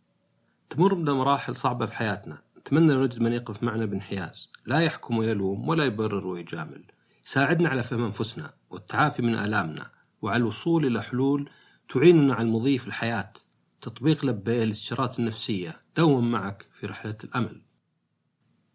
تمر 0.70 0.94
بمراحل 0.94 1.56
صعبة 1.56 1.86
في 1.86 1.96
حياتنا، 1.96 2.42
نتمنى 2.58 2.94
لو 2.94 3.04
نجد 3.04 3.20
من 3.20 3.34
يقف 3.34 3.64
معنا 3.64 3.86
بانحياز، 3.86 4.50
لا 4.66 4.80
يحكم 4.80 5.18
ويلوم 5.18 5.70
ولا 5.70 5.86
يبرر 5.86 6.28
ويجامل. 6.28 6.84
يساعدنا 7.26 7.70
على 7.70 7.84
فهم 7.84 8.06
أنفسنا 8.06 8.54
والتعافي 8.70 9.22
من 9.22 9.36
آلامنا 9.36 9.92
وعلى 10.22 10.42
الوصول 10.42 10.86
إلى 10.86 11.04
حلول 11.04 11.50
تعيننا 11.90 12.34
على 12.34 12.44
المضي 12.44 12.78
في 12.78 12.88
الحياة. 12.88 13.34
تطبيق 13.82 14.26
لبيه 14.26 14.64
للاستشارات 14.64 15.20
النفسية 15.20 15.80
دوما 15.98 16.40
معك 16.40 16.66
في 16.74 16.86
رحلة 16.86 17.18
الأمل. 17.24 17.62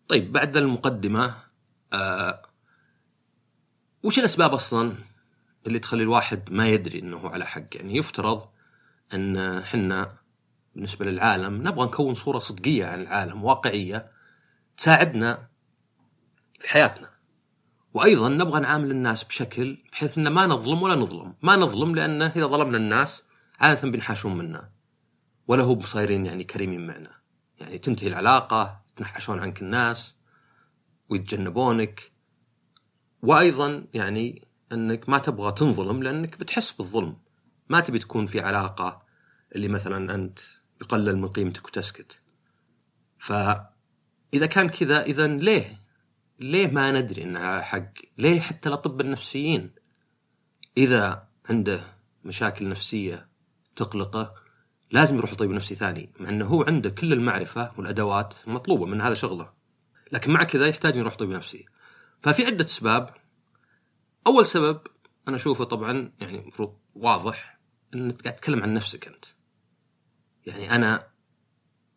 طيب 0.08 0.32
بعد 0.32 0.56
المقدمة 0.56 1.34
آه 1.92 2.42
وش 4.02 4.18
الأسباب 4.18 4.54
أصلا 4.54 4.94
اللي 5.66 5.78
تخلي 5.78 6.02
الواحد 6.02 6.52
ما 6.52 6.68
يدري 6.68 6.98
إنه 6.98 7.28
على 7.28 7.46
حق؟ 7.46 7.76
يعني 7.76 7.96
يفترض 7.96 8.48
إن 9.14 9.36
إحنا 9.36 10.16
بالنسبة 10.74 11.04
للعالم 11.04 11.68
نبغى 11.68 11.86
نكون 11.86 12.14
صورة 12.14 12.38
صدقية 12.38 12.86
عن 12.86 13.00
العالم 13.00 13.44
واقعية 13.44 14.10
تساعدنا 14.76 15.48
في 16.60 16.68
حياتنا. 16.68 17.10
وأيضا 17.94 18.28
نبغى 18.28 18.60
نعامل 18.60 18.90
الناس 18.90 19.24
بشكل 19.24 19.78
بحيث 19.92 20.18
إن 20.18 20.28
ما 20.28 20.46
نظلم 20.46 20.82
ولا 20.82 20.94
نظلم. 20.94 21.34
ما 21.42 21.56
نظلم 21.56 21.94
لأنه 21.94 22.26
إذا 22.26 22.46
ظلمنا 22.46 22.76
الناس 22.76 23.22
عادة 23.60 23.90
بينحاشون 23.90 24.38
منا 24.38 24.70
ولا 25.48 25.62
هم 25.62 25.80
صايرين 25.80 26.26
يعني 26.26 26.44
كريمين 26.44 26.86
معنا. 26.86 27.10
يعني 27.60 27.78
تنتهي 27.78 28.08
العلاقة 28.08 28.77
يتنحشون 28.98 29.38
عنك 29.38 29.62
الناس 29.62 30.16
ويتجنبونك. 31.08 32.12
وأيضا 33.22 33.86
يعني 33.94 34.48
أنك 34.72 35.08
ما 35.08 35.18
تبغى 35.18 35.52
تنظلم 35.52 36.02
لأنك 36.02 36.38
بتحس 36.38 36.72
بالظلم. 36.72 37.16
ما 37.68 37.80
تبي 37.80 37.98
تكون 37.98 38.26
في 38.26 38.40
علاقة 38.40 39.02
اللي 39.54 39.68
مثلا 39.68 40.14
أنت 40.14 40.38
يقلل 40.80 41.18
من 41.18 41.28
قيمتك 41.28 41.66
وتسكت. 41.66 42.20
فإذا 43.18 44.46
كان 44.50 44.68
كذا 44.68 45.02
إذا 45.02 45.26
ليه؟ 45.26 45.82
ليه 46.40 46.66
ما 46.66 46.92
ندري 47.00 47.22
انها 47.22 47.62
حق؟ 47.62 47.92
ليه 48.18 48.40
حتى 48.40 48.68
الاطباء 48.68 49.06
النفسيين 49.06 49.74
إذا 50.76 51.28
عنده 51.50 51.98
مشاكل 52.24 52.68
نفسية 52.68 53.28
تقلقه 53.76 54.34
لازم 54.90 55.16
يروح 55.16 55.32
لطبيب 55.32 55.50
نفسي 55.50 55.74
ثاني 55.74 56.12
مع 56.20 56.28
إنه 56.28 56.46
هو 56.46 56.62
عنده 56.62 56.90
كل 56.90 57.12
المعرفة 57.12 57.72
والأدوات 57.76 58.34
المطلوبه 58.46 58.86
من 58.86 59.00
هذا 59.00 59.14
شغله. 59.14 59.52
لكن 60.12 60.32
مع 60.32 60.44
كذا 60.44 60.66
يحتاج 60.66 60.96
يروح 60.96 61.14
طبيب 61.14 61.30
نفسي. 61.30 61.66
ففي 62.20 62.46
عدة 62.46 62.64
أسباب. 62.64 63.14
أول 64.26 64.46
سبب 64.46 64.80
أنا 65.28 65.36
أشوفه 65.36 65.64
طبعا 65.64 66.12
يعني 66.20 66.38
المفروض 66.38 66.78
واضح 66.94 67.58
إنك 67.94 68.22
قاعد 68.22 68.36
تتكلم 68.36 68.62
عن 68.62 68.74
نفسك 68.74 69.08
أنت. 69.08 69.24
يعني 70.46 70.74
أنا 70.74 71.08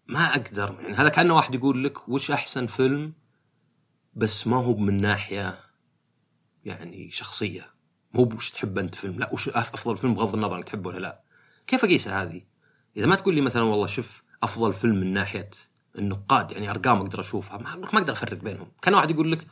ما 0.08 0.20
أقدر 0.20 0.78
يعني 0.82 0.94
هذا 0.94 1.10
كأنه 1.10 1.36
واحد 1.36 1.56
يقول 1.56 1.84
لك 1.84 2.10
وش 2.10 2.32
أحسن 2.32 2.68
فيلم 2.68 3.14
بس 4.14 4.48
ما 4.48 4.58
هو 4.58 4.76
من 4.76 5.02
ناحية 5.02 5.60
يعني 6.66 7.12
شخصية. 7.12 7.74
مو 8.14 8.24
بوش 8.24 8.52
تحب 8.52 8.78
أنت 8.78 8.96
فيلم 8.96 9.20
لا 9.20 9.34
وش 9.34 9.50
أفضل 9.50 9.98
فيلم 9.98 10.14
بغض 10.14 10.36
النظر 10.36 10.58
إنك 10.58 10.64
تحبه 10.64 10.90
ولا 10.90 11.00
لا. 11.00 11.24
كيف 11.68 11.84
اقيسها 11.84 12.24
هذه؟ 12.24 12.51
إذا 12.98 13.06
ما 13.06 13.16
تقول 13.16 13.36
لي 13.36 13.42
مثلا 13.42 13.64
والله 13.64 13.88
شوف 13.88 14.24
أفضل 14.44 14.74
فيلم 14.74 14.96
من 14.96 15.14
ناحية 15.14 15.50
النقاد 15.98 16.52
يعني 16.52 16.70
أرقام 16.70 16.98
أقدر 16.98 17.20
أشوفها 17.20 17.58
ما 17.58 17.74
أقدر 17.74 18.14
أفرق 18.14 18.38
بينهم. 18.38 18.72
كان 18.82 18.94
واحد 18.94 19.12
يقول 19.12 19.32
لك 19.32 19.48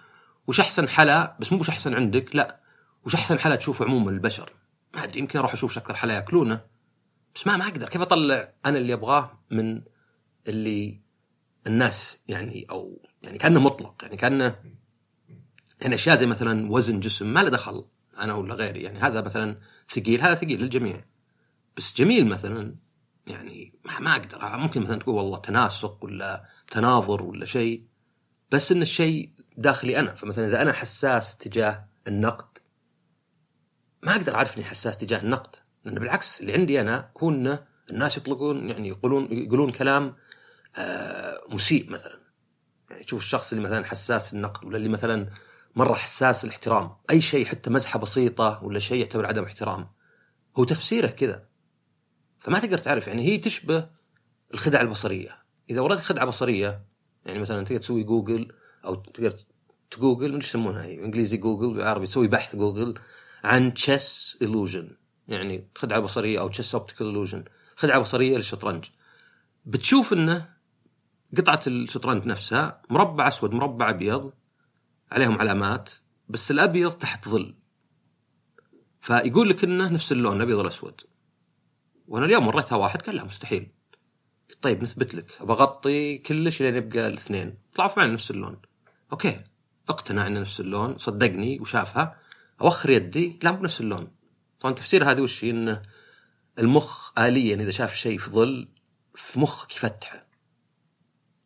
وش 0.47 0.59
أحسن 0.59 0.89
حلا 0.89 1.37
بس 1.39 1.53
مو 1.53 1.59
وش 1.59 1.69
أحسن 1.69 1.93
عندك 1.93 2.35
لا. 2.35 2.59
وش 3.05 3.15
أحسن 3.15 3.39
حلا 3.39 3.55
تشوفه 3.55 3.85
عموما 3.85 4.11
البشر؟ 4.11 4.53
ما 4.95 5.03
أدري 5.03 5.19
يمكن 5.19 5.39
أروح 5.39 5.53
أشوف 5.53 5.77
أكثر 5.77 5.95
حلا 5.95 6.13
يأكلونه. 6.13 6.61
بس 7.35 7.47
ما 7.47 7.57
ما 7.57 7.67
أقدر. 7.67 7.89
كيف 7.89 8.01
أطلع 8.01 8.53
أنا 8.65 8.77
اللي 8.77 8.93
أبغاه 8.93 9.39
من 9.51 9.81
اللي 10.47 11.01
الناس 11.67 12.19
يعني 12.27 12.67
أو 12.69 13.01
يعني 13.23 13.37
كأنه 13.37 13.59
مطلق 13.59 13.95
يعني 14.03 14.17
كانه 14.17 14.55
يعني 15.81 15.95
أشياء 15.95 16.15
زي 16.15 16.25
مثلا 16.25 16.71
وزن 16.71 16.99
جسم 16.99 17.33
ما 17.33 17.39
له 17.39 17.49
دخل 17.49 17.85
أنا 18.19 18.33
ولا 18.33 18.53
غيري. 18.53 18.81
يعني 18.81 18.99
هذا 18.99 19.21
مثلا 19.21 19.59
ثقيل 19.89 20.21
هذا 20.21 20.35
ثقيل 20.35 20.61
للجميع. 20.61 21.05
بس 21.77 21.97
جميل 21.97 22.27
مثلا. 22.27 22.75
يعني 23.29 23.73
ما, 23.99 24.11
أقدر. 24.11 24.57
ممكن 24.57 24.81
مثلا 24.81 24.99
تقول 24.99 25.15
والله 25.15 25.37
تناسق 25.37 26.03
ولا 26.03 26.45
تناظر 26.67 27.23
ولا 27.23 27.45
شيء 27.45 27.85
بس 28.51 28.71
إن 28.71 28.81
الشيء 28.81 29.29
داخلي 29.57 29.99
أنا. 29.99 30.15
فمثلا 30.15 30.47
إذا 30.47 30.61
أنا 30.61 30.73
حساس 30.73 31.37
تجاه 31.37 31.87
النقد 32.07 32.57
ما 34.03 34.11
أقدر 34.15 34.35
أعرف 34.35 34.57
إني 34.57 34.65
حساس 34.65 34.97
تجاه 34.97 35.21
النقد 35.21 35.55
لأن 35.85 35.95
بالعكس 35.95 36.41
اللي 36.41 36.53
عندي 36.53 36.81
أنا 36.81 37.11
هو 37.23 37.29
انه 37.29 37.65
الناس 37.89 38.17
يطلقون 38.17 38.69
يعني 38.69 38.87
يقولون 38.87 39.27
يقولون 39.31 39.71
كلام 39.71 40.15
آه 40.77 41.41
مسيء 41.49 41.89
مثلا. 41.89 42.19
يعني 42.89 43.03
تشوف 43.03 43.19
الشخص 43.19 43.53
اللي 43.53 43.63
مثلا 43.63 43.85
حساس 43.85 44.33
النقد 44.33 44.65
ولا 44.65 44.77
اللي 44.77 44.89
مثلا 44.89 45.29
مرة 45.75 45.93
حساس 45.93 46.43
الاحترام. 46.45 46.95
أي 47.09 47.21
شيء 47.21 47.45
حتى 47.45 47.69
مزحة 47.69 47.99
بسيطة 47.99 48.63
ولا 48.63 48.79
شيء 48.79 48.99
يعتبر 48.99 49.25
عدم 49.25 49.43
احترام. 49.43 49.89
هو 50.59 50.63
تفسيره 50.63 51.07
كذا. 51.07 51.48
فما 52.39 52.59
تقدر 52.59 52.77
تعرف 52.77 53.07
يعني 53.07 53.25
هي 53.25 53.37
تشبه 53.37 53.89
الخدع 54.53 54.81
البصرية. 54.81 55.37
إذا 55.69 55.81
وردت 55.81 56.01
خدعة 56.01 56.25
بصرية 56.25 56.85
يعني 57.25 57.39
مثلا 57.39 57.65
تقدر 57.65 57.79
تسوي 57.79 58.03
جوجل 58.03 58.51
أو 58.85 58.95
تقدر 58.95 59.33
تجوجل 59.91 60.35
إيش 60.35 60.47
يسمونها؟ 60.47 60.83
هي 60.83 61.05
إنجليزي 61.05 61.37
جوجل 61.37 61.73
بالعربي 61.73 62.05
تسوي 62.05 62.27
بحث 62.27 62.55
جوجل 62.55 62.99
عن 63.43 63.73
chess 63.73 64.37
illusion. 64.43 64.93
يعني 65.27 65.67
خدعة 65.75 65.99
بصرية 65.99 66.39
أو 66.39 66.47
chess 66.47 66.75
optical 66.75 67.27
illusion. 67.27 67.49
خدعة 67.75 67.99
بصرية 67.99 68.37
للشطرنج. 68.37 68.85
بتشوف 69.65 70.13
إنه 70.13 70.49
قطعة 71.37 71.61
الشطرنج 71.67 72.25
نفسها 72.25 72.81
مربع 72.89 73.27
أسود 73.27 73.53
مربع 73.53 73.89
أبيض 73.89 74.33
عليهم 75.11 75.39
علامات 75.39 75.89
بس 76.29 76.51
الأبيض 76.51 76.91
تحت 76.91 77.29
ظل. 77.29 77.55
فيقول 79.01 79.49
لك 79.49 79.63
إنه 79.63 79.89
نفس 79.89 80.11
اللون 80.11 80.37
الأبيض 80.37 80.57
والأسود. 80.57 81.01
وأنا 82.09 82.25
اليوم 82.25 82.45
مريتها 82.45 82.75
واحد 82.75 83.01
قال 83.01 83.15
لا 83.15 83.23
مستحيل. 83.23 83.71
طيب 84.61 84.83
نثبت 84.83 85.15
لك. 85.15 85.43
بغطي 85.43 86.17
كلش 86.17 86.61
لين 86.61 86.75
يبقى 86.75 87.07
الاثنين. 87.07 87.57
طلعوا 87.75 87.89
فعلا 87.89 88.13
نفس 88.13 88.31
اللون. 88.31 88.61
okay. 89.11 89.37
اقتنع 89.89 90.27
انه 90.27 90.39
نفس 90.39 90.59
اللون. 90.59 90.97
صدقني 90.97 91.59
وشافها. 91.59 92.19
أوخر 92.61 92.89
يدي. 92.89 93.39
لا 93.43 93.51
مو 93.51 93.57
بنفس 93.57 93.81
اللون. 93.81 94.11
طبعا 94.59 94.73
تفسير 94.73 95.11
هذه 95.11 95.21
وش؟ 95.21 95.43
انه 95.43 95.81
المخ 96.59 97.11
آليا 97.19 97.55
إذا 97.55 97.71
شاف 97.71 97.95
شيء 97.95 98.17
في 98.17 98.29
ظل 98.29 98.67
في 99.15 99.39
مخك 99.39 99.75
يفتحه. 99.75 100.27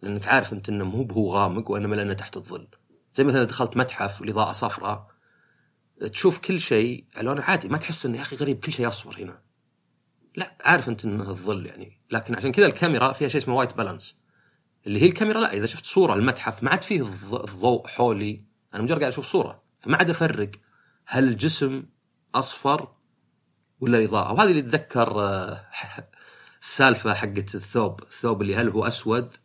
لأنك 0.01 0.27
عارف 0.27 0.53
أنت 0.53 0.70
إنه 0.70 0.86
مو 0.86 1.08
هو 1.12 1.34
غامق 1.34 1.72
وإنما 1.72 1.96
لأنه 1.96 2.13
تحت 2.13 2.38
الظل. 2.38 2.67
زي 3.15 3.24
مثلا 3.24 3.43
دخلت 3.43 3.77
متحف 3.77 4.22
والإضاءة 4.22 4.51
صفراء 4.51 5.08
تشوف 6.12 6.38
كل 6.38 6.62
شيء 6.62 7.05
لونه 7.22 7.41
عادي. 7.41 7.67
ما 7.67 7.77
تحس 7.77 8.05
إنه 8.05 8.17
يا 8.17 8.22
أخي 8.22 8.36
غريب 8.36 8.60
كل 8.60 8.74
شيء 8.74 8.88
أصفر 8.88 9.24
هنا. 9.24 9.53
لا 10.36 10.58
عارف 10.66 10.90
أنت 10.90 11.06
إنه 11.06 11.30
الظل 11.30 11.66
يعني 11.66 12.00
لكن 12.12 12.36
عشان 12.36 12.52
كذا 12.52 12.66
الكاميرا 12.66 13.12
فيها 13.12 13.28
شيء 13.28 13.42
اسمه 13.42 13.56
white 13.56 13.74
balance 13.74 14.18
اللي 14.88 15.02
هي 15.02 15.06
الكاميرا 15.06 15.42
لا 15.42 15.54
إذا 15.54 15.66
شفت 15.66 15.86
صورة 15.86 16.13
المتحف 16.13 16.63
ما 16.63 16.70
عاد 16.70 16.84
فيه 16.84 17.02
الضوء 17.02 17.88
حولي 17.88 18.46
أنا 18.74 18.84
مجرد 18.84 19.00
قاعد 19.00 19.12
أشوف 19.12 19.25
صورة 19.25 19.63
فما 19.80 19.98
عاد 19.98 20.10
أفرق 20.10 20.52
هل 21.06 21.24
الجسم 21.28 21.84
أصفر 22.36 22.94
ولا 23.80 23.98
الاضاءه 23.98 24.34
وهذه 24.34 24.50
اللي 24.50 24.62
تذكر 24.62 25.22
آه، 25.22 25.66
السالفة 26.62 27.13
حقت 27.13 27.56
الثوب 27.56 28.04
الثوب 28.04 28.42
اللي 28.42 28.56
هل 28.56 28.70
هو 28.70 28.88
أسود 28.88 29.36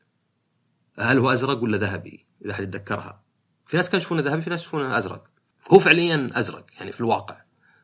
هل 0.99 1.19
هو 1.19 1.33
أزرق 1.33 1.63
ولا 1.63 1.77
ذهبي؟ 1.77 2.27
إذا 2.45 2.53
أحد 2.53 2.63
يتذكرها. 2.63 3.25
في 3.67 3.77
ناس 3.77 3.87
كانوا 3.87 3.99
يشوفونه 3.99 4.21
ذهبي 4.21 4.43
في 4.43 4.51
ناس 4.51 4.61
يشوفونه 4.61 4.99
أزرق. 4.99 5.25
هو 5.73 5.79
فعليا 5.79 6.31
أزرق 6.35 6.67
يعني 6.79 6.93
في 6.93 7.01
الواقع. 7.01 7.41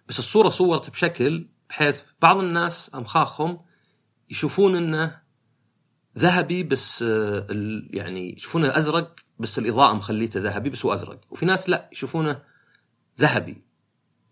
بس 0.08 0.18
الصورة 0.18 0.48
صورت 0.48 0.90
بشكل 0.90 1.48
بحيث 1.74 2.00
بعض 2.22 2.36
الناس 2.36 2.90
أمخاخهم 2.94 3.60
يشوفون 4.30 4.76
إنه 4.76 5.20
ذهبي 6.18 6.62
بس 6.62 7.02
آه، 7.02 7.46
يعني 7.90 8.32
يشوفونه 8.32 8.78
أزرق 8.78 9.20
بس 9.38 9.58
الإضاءة 9.58 9.92
مخليته 9.92 10.40
ذهبي 10.40 10.70
بس 10.70 10.86
هو 10.86 10.94
أزرق. 10.94 11.20
وفي 11.30 11.46
ناس 11.46 11.68
لا 11.68 11.88
يشوفونه 11.92 12.42
ذهبي. 13.20 13.64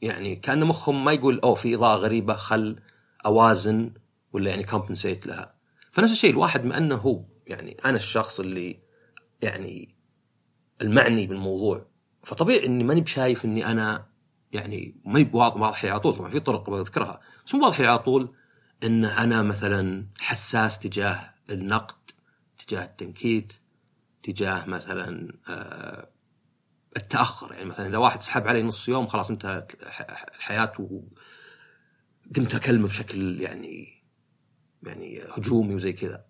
يعني 0.02 0.36
كأن 0.36 0.64
مخهم 0.64 1.04
ما 1.04 1.12
يقول 1.12 1.40
أوه 1.40 1.54
في 1.54 1.74
إضاءة 1.74 1.96
غريبة 1.96 2.34
خل 2.34 2.80
أوازن 3.26 3.90
ولا 4.32 4.50
يعني 4.50 4.62
كومبنسيت 4.62 5.26
لها. 5.26 5.54
فنفس 5.92 6.12
الشيء 6.12 6.30
الواحد 6.30 6.64
ما 6.64 6.78
إنه 6.78 6.96
هو 6.96 7.24
يعني 7.46 7.76
أنا 7.84 7.96
الشخص 7.96 8.40
اللي 8.40 8.80
يعني 9.42 9.94
المعني 10.82 11.26
بالموضوع. 11.26 11.86
فطبيعي 12.22 12.66
إني 12.66 12.84
ماني 12.84 13.00
بشايف 13.00 13.44
إني 13.44 13.66
أنا 13.66 14.12
يعني 14.52 15.00
ما 15.04 15.30
واضح 15.32 15.84
على 15.84 16.00
طول 16.00 16.16
طبعا 16.16 16.30
في 16.30 16.40
طرق 16.40 16.70
بذكرها. 16.70 17.20
بس 17.46 17.54
مو 17.54 17.64
واضح 17.64 17.80
على 17.80 17.98
طول؟ 17.98 18.34
إن 18.84 19.04
أنا 19.04 19.42
مثلا 19.42 20.06
حساس 20.18 20.78
تجاه 20.78 21.34
النقد 21.50 22.10
تجاه 22.66 22.84
التنكيت 22.84 23.52
تجاه 24.22 24.66
مثلا 24.66 25.38
آه 25.48 26.08
التأخر. 26.96 27.52
يعني 27.52 27.64
مثلا 27.64 27.86
إذا 27.86 27.98
واحد 27.98 28.22
سحب 28.22 28.48
علي 28.48 28.62
نص 28.62 28.88
يوم 28.88 29.06
خلاص 29.06 29.30
انتهت 29.30 29.72
الحياة 30.34 30.72
وقمت 30.78 32.54
أكلمه 32.54 32.88
بشكل 32.88 33.40
يعني 33.40 34.02
يعني 34.82 35.22
هجومي 35.30 35.74
وزي 35.74 35.92
كذا. 35.92 36.24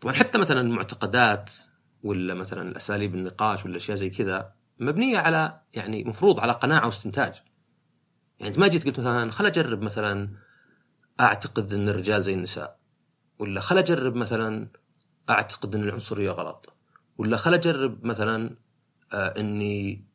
طبعا 0.00 0.14
حتى 0.14 0.38
مثلا 0.38 0.60
المعتقدات 0.60 1.50
ولا 2.02 2.34
مثلا 2.34 2.68
الأساليب 2.68 3.14
النقاش 3.14 3.64
ولا 3.64 3.76
أشياء 3.76 3.96
زي 3.96 4.10
كذا 4.10 4.54
مبنية 4.78 5.18
على 5.18 5.60
يعني 5.74 6.04
مفروض 6.04 6.40
على 6.40 6.52
قناعة 6.52 6.86
واستنتاج. 6.86 7.42
يعني 8.38 8.48
أنت 8.48 8.58
ما 8.58 8.68
جيت 8.68 8.84
قلت 8.86 9.00
مثلا 9.00 9.30
خل 9.30 9.46
أجرب 9.46 9.82
مثلا 9.82 10.28
أعتقد 11.20 11.72
إن 11.72 11.88
الرجال 11.88 12.22
زي 12.22 12.34
النساء 12.34 12.78
ولا 13.38 13.60
خل 13.60 13.78
أجرب 13.78 14.14
مثلا 14.14 14.68
أعتقد 15.30 15.74
إن 15.74 15.82
العنصرية 15.82 16.30
غلط 16.30 16.72
ولا 17.18 17.36
خل 17.36 17.54
أجرب 17.54 18.04
مثلا 18.04 18.56
آه 19.12 19.34
إني 19.40 20.06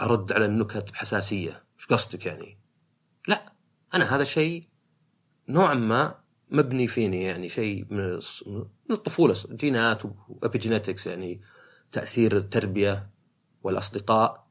أرد 0.00 0.32
على 0.32 0.44
النكت 0.44 0.92
بحساسية. 0.92 1.64
إيش 1.78 1.86
قصدك 1.86 2.26
يعني؟ 2.26 2.58
لا 3.28 3.52
أنا 3.94 4.16
هذا 4.16 4.24
شيء 4.24 4.68
نوعا 5.48 5.74
ما 5.74 6.20
مبني 6.50 6.86
فيني 6.88 7.22
يعني 7.22 7.48
شيء 7.48 7.86
من 7.90 8.18
الطفولة 8.90 9.34
جينات 9.50 10.02
وابيجينيتكس 10.28 11.06
يعني 11.06 11.40
تأثير 11.92 12.36
التربية 12.36 13.10
والأصدقاء 13.62 14.46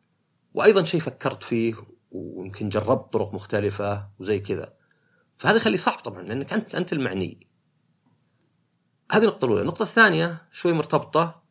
وأيضا 0.53 0.83
شيء 0.83 0.99
فكرت 0.99 1.43
فيه 1.43 1.75
ويمكن 2.11 2.69
جربت 2.69 3.13
طرق 3.13 3.33
مختلفة 3.33 4.09
وزي 4.19 4.39
كذا. 4.39 4.73
فهذا 5.37 5.57
يخلي 5.57 5.77
صعب 5.77 5.99
طبعا 5.99 6.21
لأنك 6.21 6.53
انت 6.53 6.75
أنت 6.75 6.93
المعني. 6.93 7.47
هذه 9.11 9.21
النقطة 9.21 9.45
الأولى. 9.45 9.61
النقطة 9.61 9.83
الثانية 9.83 10.47
شوي 10.51 10.73
مرتبطة 10.73 11.43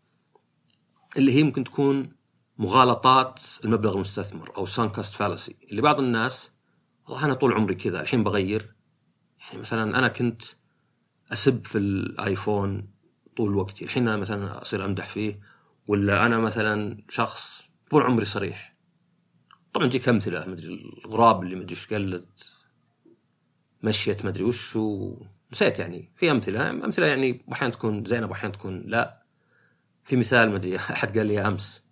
اللي 1.16 1.32
هي 1.32 1.42
ممكن 1.42 1.64
تكون 1.64 2.12
مغالطات 2.58 3.40
المبلغ 3.64 3.94
المستثمر 3.94 4.56
أو 4.56 4.66
سانكاست 4.66 5.14
فالسي 5.14 5.56
اللي 5.70 5.82
بعض 5.82 6.00
الناس 6.00 6.50
والله 7.06 7.24
أنا 7.24 7.34
طول 7.34 7.52
عمري 7.52 7.74
كذا 7.74 8.00
الحين 8.00 8.24
بغير. 8.24 8.74
يعني 9.40 9.60
مثلا 9.60 9.98
أنا 9.98 10.08
كنت 10.08 10.42
أسب 11.32 11.66
في 11.66 11.78
الآيفون 11.78 12.90
طول 13.36 13.56
وقتي 13.56 13.84
الحين 13.84 14.08
أنا 14.08 14.16
مثلا 14.16 14.62
أصير 14.62 14.84
أمدح 14.84 15.08
فيه 15.08 15.40
ولا 15.86 16.26
أنا 16.26 16.38
مثلا 16.38 17.04
شخص 17.08 17.62
طول 17.90 18.02
عمري 18.02 18.24
صريح. 18.24 18.77
طبعا 19.78 19.88
تجيك 19.88 20.08
أمثلة 20.08 20.46
مدري 20.46 20.92
الغراب 21.04 21.42
اللي 21.42 21.56
مدري 21.56 21.70
إيش 21.70 21.86
قلد 21.86 22.26
مشيت 23.82 24.24
مدري 24.24 24.44
وش 24.44 24.78
نسيت 25.52 25.78
يعني. 25.78 26.12
في 26.16 26.30
أمثلة 26.30 26.70
أمثلة 26.70 27.06
يعني 27.06 27.44
أحيانا 27.52 27.74
تكون 27.74 28.04
زينة 28.04 28.26
واحيانا 28.26 28.54
تكون 28.54 28.82
لا. 28.86 29.22
في 30.04 30.16
مثال 30.16 30.50
مدري 30.50 30.76
أحد 30.76 31.18
قال 31.18 31.26
لي 31.26 31.40
أمس 31.40 31.82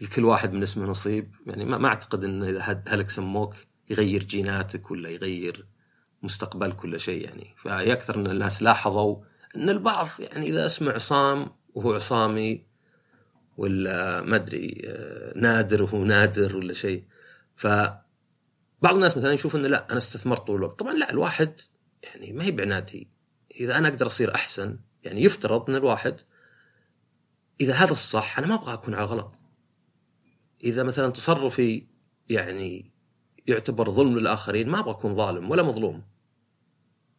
لكل 0.00 0.24
واحد 0.24 0.52
من 0.52 0.62
اسمه 0.62 0.86
نصيب. 0.86 1.34
يعني 1.46 1.64
ما, 1.64 1.78
ما 1.78 1.88
أعتقد 1.88 2.24
ان 2.24 2.42
إذا 2.42 2.82
هلك 2.88 3.10
سموك 3.10 3.54
يغير 3.90 4.24
جيناتك 4.24 4.90
ولا 4.90 5.08
يغير 5.08 5.66
مستقبل 6.22 6.72
كل 6.72 7.00
شيء 7.00 7.24
يعني. 7.24 7.54
فهي 7.62 7.92
أكثر 7.92 8.16
إن 8.16 8.26
الناس 8.26 8.62
لاحظوا 8.62 9.16
إن 9.56 9.68
البعض 9.68 10.06
يعني 10.18 10.46
إذا 10.46 10.66
اسمه 10.66 10.92
عصام 10.92 11.50
وهو 11.74 11.94
عصامي 11.94 12.66
ولا 13.56 14.22
ما 14.22 14.36
أدري 14.36 14.82
آه، 14.84 15.38
نادر 15.38 15.82
وهو 15.82 16.04
نادر 16.04 16.56
ولا 16.56 16.72
شيء. 16.72 17.04
ف 17.56 17.66
بعض 18.82 18.94
الناس 18.94 19.16
مثلا 19.16 19.32
يشوف 19.32 19.56
إنه 19.56 19.68
لا 19.68 19.86
أنا 19.90 19.98
استثمرت 19.98 20.46
طول 20.46 20.56
الوقت 20.56 20.78
طبعا 20.78 20.94
لا 20.94 21.10
الواحد 21.10 21.60
يعني 22.02 22.32
ما 22.32 22.44
هي 22.44 22.50
بعنادي 22.50 23.08
إذا 23.60 23.78
أنا 23.78 23.88
أقدر 23.88 24.06
أصير 24.06 24.34
أحسن 24.34 24.78
يعني 25.04 25.22
يفترض 25.22 25.70
إن 25.70 25.76
الواحد 25.76 26.20
إذا 27.60 27.74
هذا 27.74 27.92
الصح 27.92 28.38
أنا 28.38 28.46
ما 28.46 28.54
أبغى 28.54 28.72
أكون 28.72 28.94
على 28.94 29.04
الغلط 29.04 29.32
إذا 30.64 30.82
مثلا 30.82 31.12
تصرفي 31.12 31.86
يعني 32.28 32.92
يعتبر 33.46 33.90
ظلم 33.90 34.18
للآخرين 34.18 34.68
ما 34.68 34.78
أبغى 34.80 34.90
أكون 34.90 35.16
ظالم 35.16 35.50
ولا 35.50 35.62
مظلوم. 35.62 36.02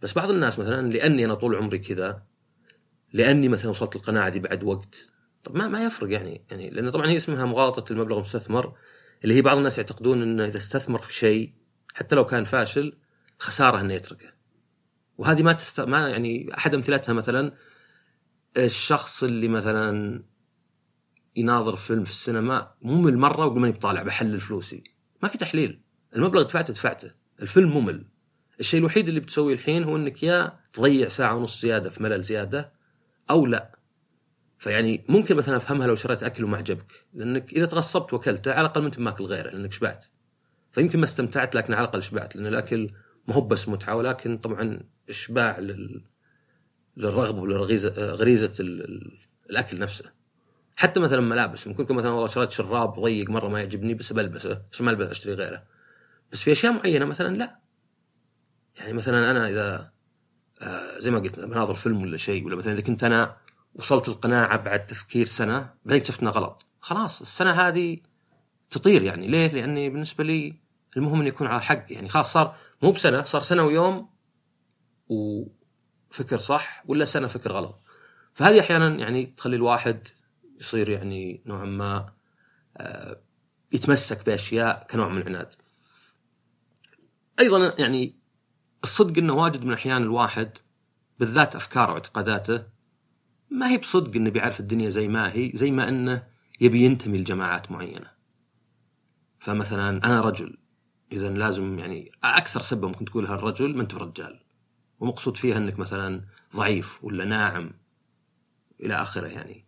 بس 0.02 0.14
بعض 0.14 0.30
الناس 0.30 0.60
مثلا 0.60 0.90
لأني 0.90 1.26
أنا 1.26 1.34
طول 1.34 1.56
عمري 1.56 1.80
كذا 1.80 2.24
لأني 3.14 3.48
مثلا 3.48 3.70
وصلت 3.70 3.96
القناعه 3.96 4.30
دي 4.30 4.40
بعد 4.40 4.64
وقت 4.64 4.96
طب 5.48 5.56
ما 5.56 5.68
ما 5.68 5.86
يفرق 5.86 6.12
يعني 6.12 6.42
يعني 6.52 6.70
لأن 6.70 6.90
طبعا 6.90 7.08
هي 7.08 7.18
اسمها 7.18 7.46
مغالطة 7.46 7.92
المبلغ 7.94 8.16
المستثمر 8.16 8.78
اللي 9.24 9.36
هي 9.36 9.42
بعض 9.42 9.58
الناس 9.58 9.78
يعتقدون 9.78 10.22
إنه 10.22 10.46
إذا 10.46 10.58
استثمر 10.58 11.02
في 11.02 11.14
شيء 11.14 11.54
حتى 11.94 12.16
لو 12.16 12.26
كان 12.26 12.44
فاشل 12.44 12.98
خسارة 13.40 13.82
إنه 13.82 13.94
يتركه. 13.94 14.34
وهذه 15.18 15.44
ما 15.44 15.54
تست... 15.54 15.80
ما 15.80 16.10
يعني 16.10 16.58
أحد 16.58 16.74
أمثلتها 16.76 17.14
مثلا 17.14 17.54
الشخص 18.58 19.24
اللي 19.24 19.48
مثلا 19.48 20.24
يناظر 21.36 21.76
فيلم 21.76 22.04
في 22.04 22.10
السينما 22.10 22.72
ممل 22.82 23.18
مره 23.18 23.46
ويقول 23.46 23.60
ماني 23.60 23.74
بطالع 23.74 24.04
بحلل 24.04 24.40
فلوسي 24.40 24.84
ما 25.24 25.30
في 25.30 25.38
تحليل. 25.38 25.82
المبلغ 26.16 26.42
دفعته 26.42 26.74
دفعته. 26.74 27.12
الفيلم 27.42 27.78
ممل. 27.78 28.06
الشيء 28.60 28.80
الوحيد 28.80 29.08
اللي 29.08 29.20
بتسويه 29.20 29.54
الحين 29.54 29.84
هو 29.84 29.96
إنك 29.96 30.24
يا 30.24 30.60
تضيع 30.74 31.08
ساعة 31.08 31.36
ونص 31.36 31.62
زيادة 31.62 31.90
في 31.90 32.04
ملل 32.04 32.22
زيادة 32.22 32.74
أو 33.30 33.46
لا. 33.46 33.77
فيعني 34.58 35.06
ممكن 35.10 35.36
مثلا 35.36 35.58
أفهمها 35.58 35.88
لو 35.88 35.96
شريت 35.96 36.24
أكل 36.24 36.44
وما 36.44 36.58
عجبك 36.58 37.06
لأنك 37.14 37.54
إذا 37.54 37.66
تغصبت 37.66 38.14
وأكلته 38.14 38.52
على 38.52 38.62
الأقل 38.62 38.82
ما 38.82 38.88
انت 38.88 39.00
ماكل 39.00 39.24
غيره 39.24 39.50
لأنك 39.50 39.74
شبعت. 39.74 40.06
فيمكن 40.72 41.00
ما 41.00 41.06
استمتعت 41.06 41.56
لكن 41.56 41.74
على 41.74 41.84
الأقل 41.84 42.04
شبعت 42.04 42.36
لأن 42.36 42.48
الأكل 42.48 42.92
ما 43.28 43.36
هو 43.36 43.42
بس 43.42 43.70
متعة 43.70 43.96
ولكن 43.96 44.38
طبعا 44.38 44.80
إشباع 45.10 45.60
لل... 45.60 46.04
للرغبة 46.98 47.42
ولغريزه 47.42 47.90
غريزة 47.90 48.54
ال... 48.60 49.12
الأكل 49.50 49.80
نفسه. 49.80 50.06
حتى 50.76 51.00
مثلا 51.00 51.22
ملابس 51.22 51.68
ممكن 51.68 51.96
مثلا 51.96 52.12
والله 52.12 52.28
شريت 52.28 52.52
شراب 52.52 53.00
ضيق 53.00 53.30
مرة 53.30 53.48
ما 53.48 53.60
يعجبني 53.60 53.94
بس 53.94 54.14
بلبسه 54.14 54.62
عشان 54.72 54.86
ما 54.86 54.92
ألبس 54.92 55.10
أشتري 55.10 55.34
غيره. 55.34 55.64
بس 56.32 56.42
في 56.42 56.52
أشياء 56.52 56.74
معينة 56.74 57.06
مثلا 57.06 57.36
لا. 57.36 57.60
يعني 58.76 58.94
مثلا 58.94 59.32
أنا 59.32 59.50
إذا 59.50 59.92
آه 60.62 61.00
زي 61.00 61.12
ما 61.12 61.20
قلت 61.20 61.40
بناظر 61.40 61.74
فيلم 61.74 62.02
ولا 62.02 62.18
شيء 62.18 62.46
ولا 62.46 62.56
مثلا 62.56 62.74
إذا 62.74 62.82
كنت 62.82 63.04
أنا 63.04 63.38
وصلت 63.78 64.08
القناعة 64.08 64.58
بعد 64.58 64.88
تفكير 64.88 65.26
سنة 65.26 65.74
بعدين 65.86 66.02
اكتشفت 66.02 66.22
انه 66.22 66.32
غلط 66.32 66.66
خلاص 66.80 67.22
السنة 67.22 67.52
هذه 67.52 67.98
تطير 68.70 69.04
يعني 69.04 69.28
ليه؟ 69.28 69.48
لأني 69.48 69.90
بالنسبة 69.90 70.24
لي 70.24 70.56
المهم 70.98 71.20
إنه 71.20 71.28
يكون 71.28 71.48
على 71.48 71.62
حق 71.62 71.86
يعني 71.90 72.10
خلاص 72.10 72.34
صار 72.34 72.56
مو 72.82 72.92
بسنة 72.92 73.24
صار 73.24 73.42
سنة 73.42 73.64
ويوم 73.64 74.10
وفكر 75.08 76.38
صح 76.38 76.84
ولا 76.88 77.06
سنة 77.06 77.28
فكر 77.28 77.52
غلط 77.52 77.82
فهذه 78.34 78.60
أحيانا 78.60 78.96
يعني 78.96 79.26
تخلي 79.26 79.56
الواحد 79.56 80.08
يصير 80.60 80.90
يعني 80.90 81.44
نوعا 81.46 81.66
ما 81.66 82.14
آه، 82.78 83.22
يتمسك 83.72 84.26
بأشياء 84.26 84.88
كنوع 84.92 85.08
من 85.08 85.18
العناد. 85.18 85.56
أيضا 87.40 87.76
يعني 87.80 88.16
الصدق 88.84 89.18
إنه 89.18 89.34
واجد 89.34 89.64
من 89.64 89.70
الاحيان 89.70 90.02
الواحد 90.02 90.58
بالذات 91.20 91.56
أفكاره 91.56 91.92
واعتقاداته 91.92 92.77
ما 93.50 93.70
هي 93.70 93.78
بصدق 93.78 94.16
إنه 94.16 94.30
بيعرف 94.30 94.60
الدنيا 94.60 94.90
زي 94.90 95.08
ما 95.08 95.34
هي 95.34 95.52
زي 95.54 95.72
ما 95.72 95.90
إنه 95.90 96.28
يبي 96.62 96.82
ينتمي 96.82 97.18
لجماعات 97.18 97.72
معينة. 97.72 98.12
فمثلا 99.40 99.90
أنا 99.90 100.22
رجل 100.22 100.58
اذا 101.12 101.30
لازم 101.30 101.80
يعني 101.80 102.12
أكثر 102.24 102.62
سبه 102.62 102.88
ممكن 102.88 103.06
تقولها 103.06 103.36
الرجل 103.36 103.76
ما 103.76 103.82
انت 103.82 103.96
رجال. 103.96 104.40
ومقصود 105.00 105.38
فيها 105.38 105.58
إنك 105.58 105.80
مثلا 105.80 106.26
ضعيف 106.56 107.04
ولا 107.04 107.26
ناعم 107.26 107.72
إلى 108.80 108.94
آخره 108.94 109.28
يعني. 109.28 109.66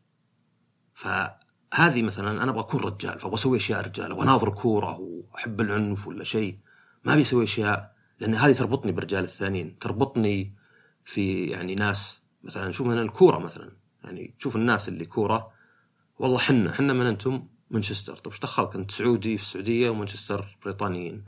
فهذه 0.93 2.01
مثلا 2.01 2.43
أنا 2.43 2.51
أبغى 2.51 2.61
أكون 2.61 2.81
رجال 2.81 3.19
فأبغى 3.19 3.35
أسوي 3.35 3.57
أشياء 3.57 3.85
رجال 3.85 4.11
أبغى 4.11 4.23
اناظر 4.23 4.49
كورة 4.49 4.99
وأحب 4.99 5.61
العنف 5.61 6.07
ولا 6.07 6.23
شيء 6.23 6.57
ما 7.03 7.13
أبي 7.13 7.21
أسوي 7.21 7.43
أشياء 7.43 7.95
لأن 8.19 8.35
هذه 8.35 8.53
تربطني 8.53 8.91
بالرجال 8.91 9.23
الثانيين 9.23 9.79
تربطني 9.79 10.55
في 11.05 11.45
يعني 11.45 11.75
ناس 11.75 12.21
مثلا 12.43 12.71
شوف 12.71 12.87
من 12.87 12.97
الكورة 12.97 13.39
مثلا؟ 13.39 13.71
يعني 14.03 14.35
تشوف 14.39 14.55
الناس 14.55 14.89
اللي 14.89 15.05
كورة 15.05 15.51
والله 16.19 16.37
حنا 16.37 16.73
حنا 16.73 16.93
من 16.93 17.05
أنتم؟ 17.05 17.47
مانشستر. 17.69 18.15
طيب 18.15 18.33
إيش 18.33 18.39
دخلك؟ 18.39 18.75
أنت 18.75 18.91
سعودي 18.91 19.37
في 19.37 19.43
السعودية 19.43 19.89
ومانشستر 19.89 20.57
بريطانيين. 20.63 21.25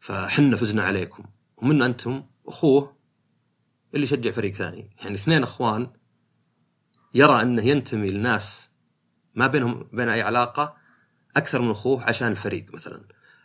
فحنا 0.00 0.56
فزنا 0.56 0.82
عليكم. 0.82 1.24
ومن 1.56 1.82
أنتم؟ 1.82 2.24
أخوه 2.46 2.96
اللي 3.94 4.04
يشجع 4.04 4.30
فريق 4.30 4.54
ثاني. 4.54 4.90
يعني 5.02 5.14
اثنين 5.14 5.42
إخوان 5.42 5.90
يرى 7.14 7.42
أنه 7.42 7.62
ينتمي 7.62 8.10
لناس 8.10 8.70
ما 9.34 9.46
بينهم 9.46 9.88
بين 9.92 10.08
أي 10.08 10.22
علاقة 10.22 10.76
أكثر 11.36 11.62
من 11.62 11.70
أخوه 11.70 12.04
عشان 12.04 12.28
الفريق 12.28 12.74
مثلا. 12.74 13.04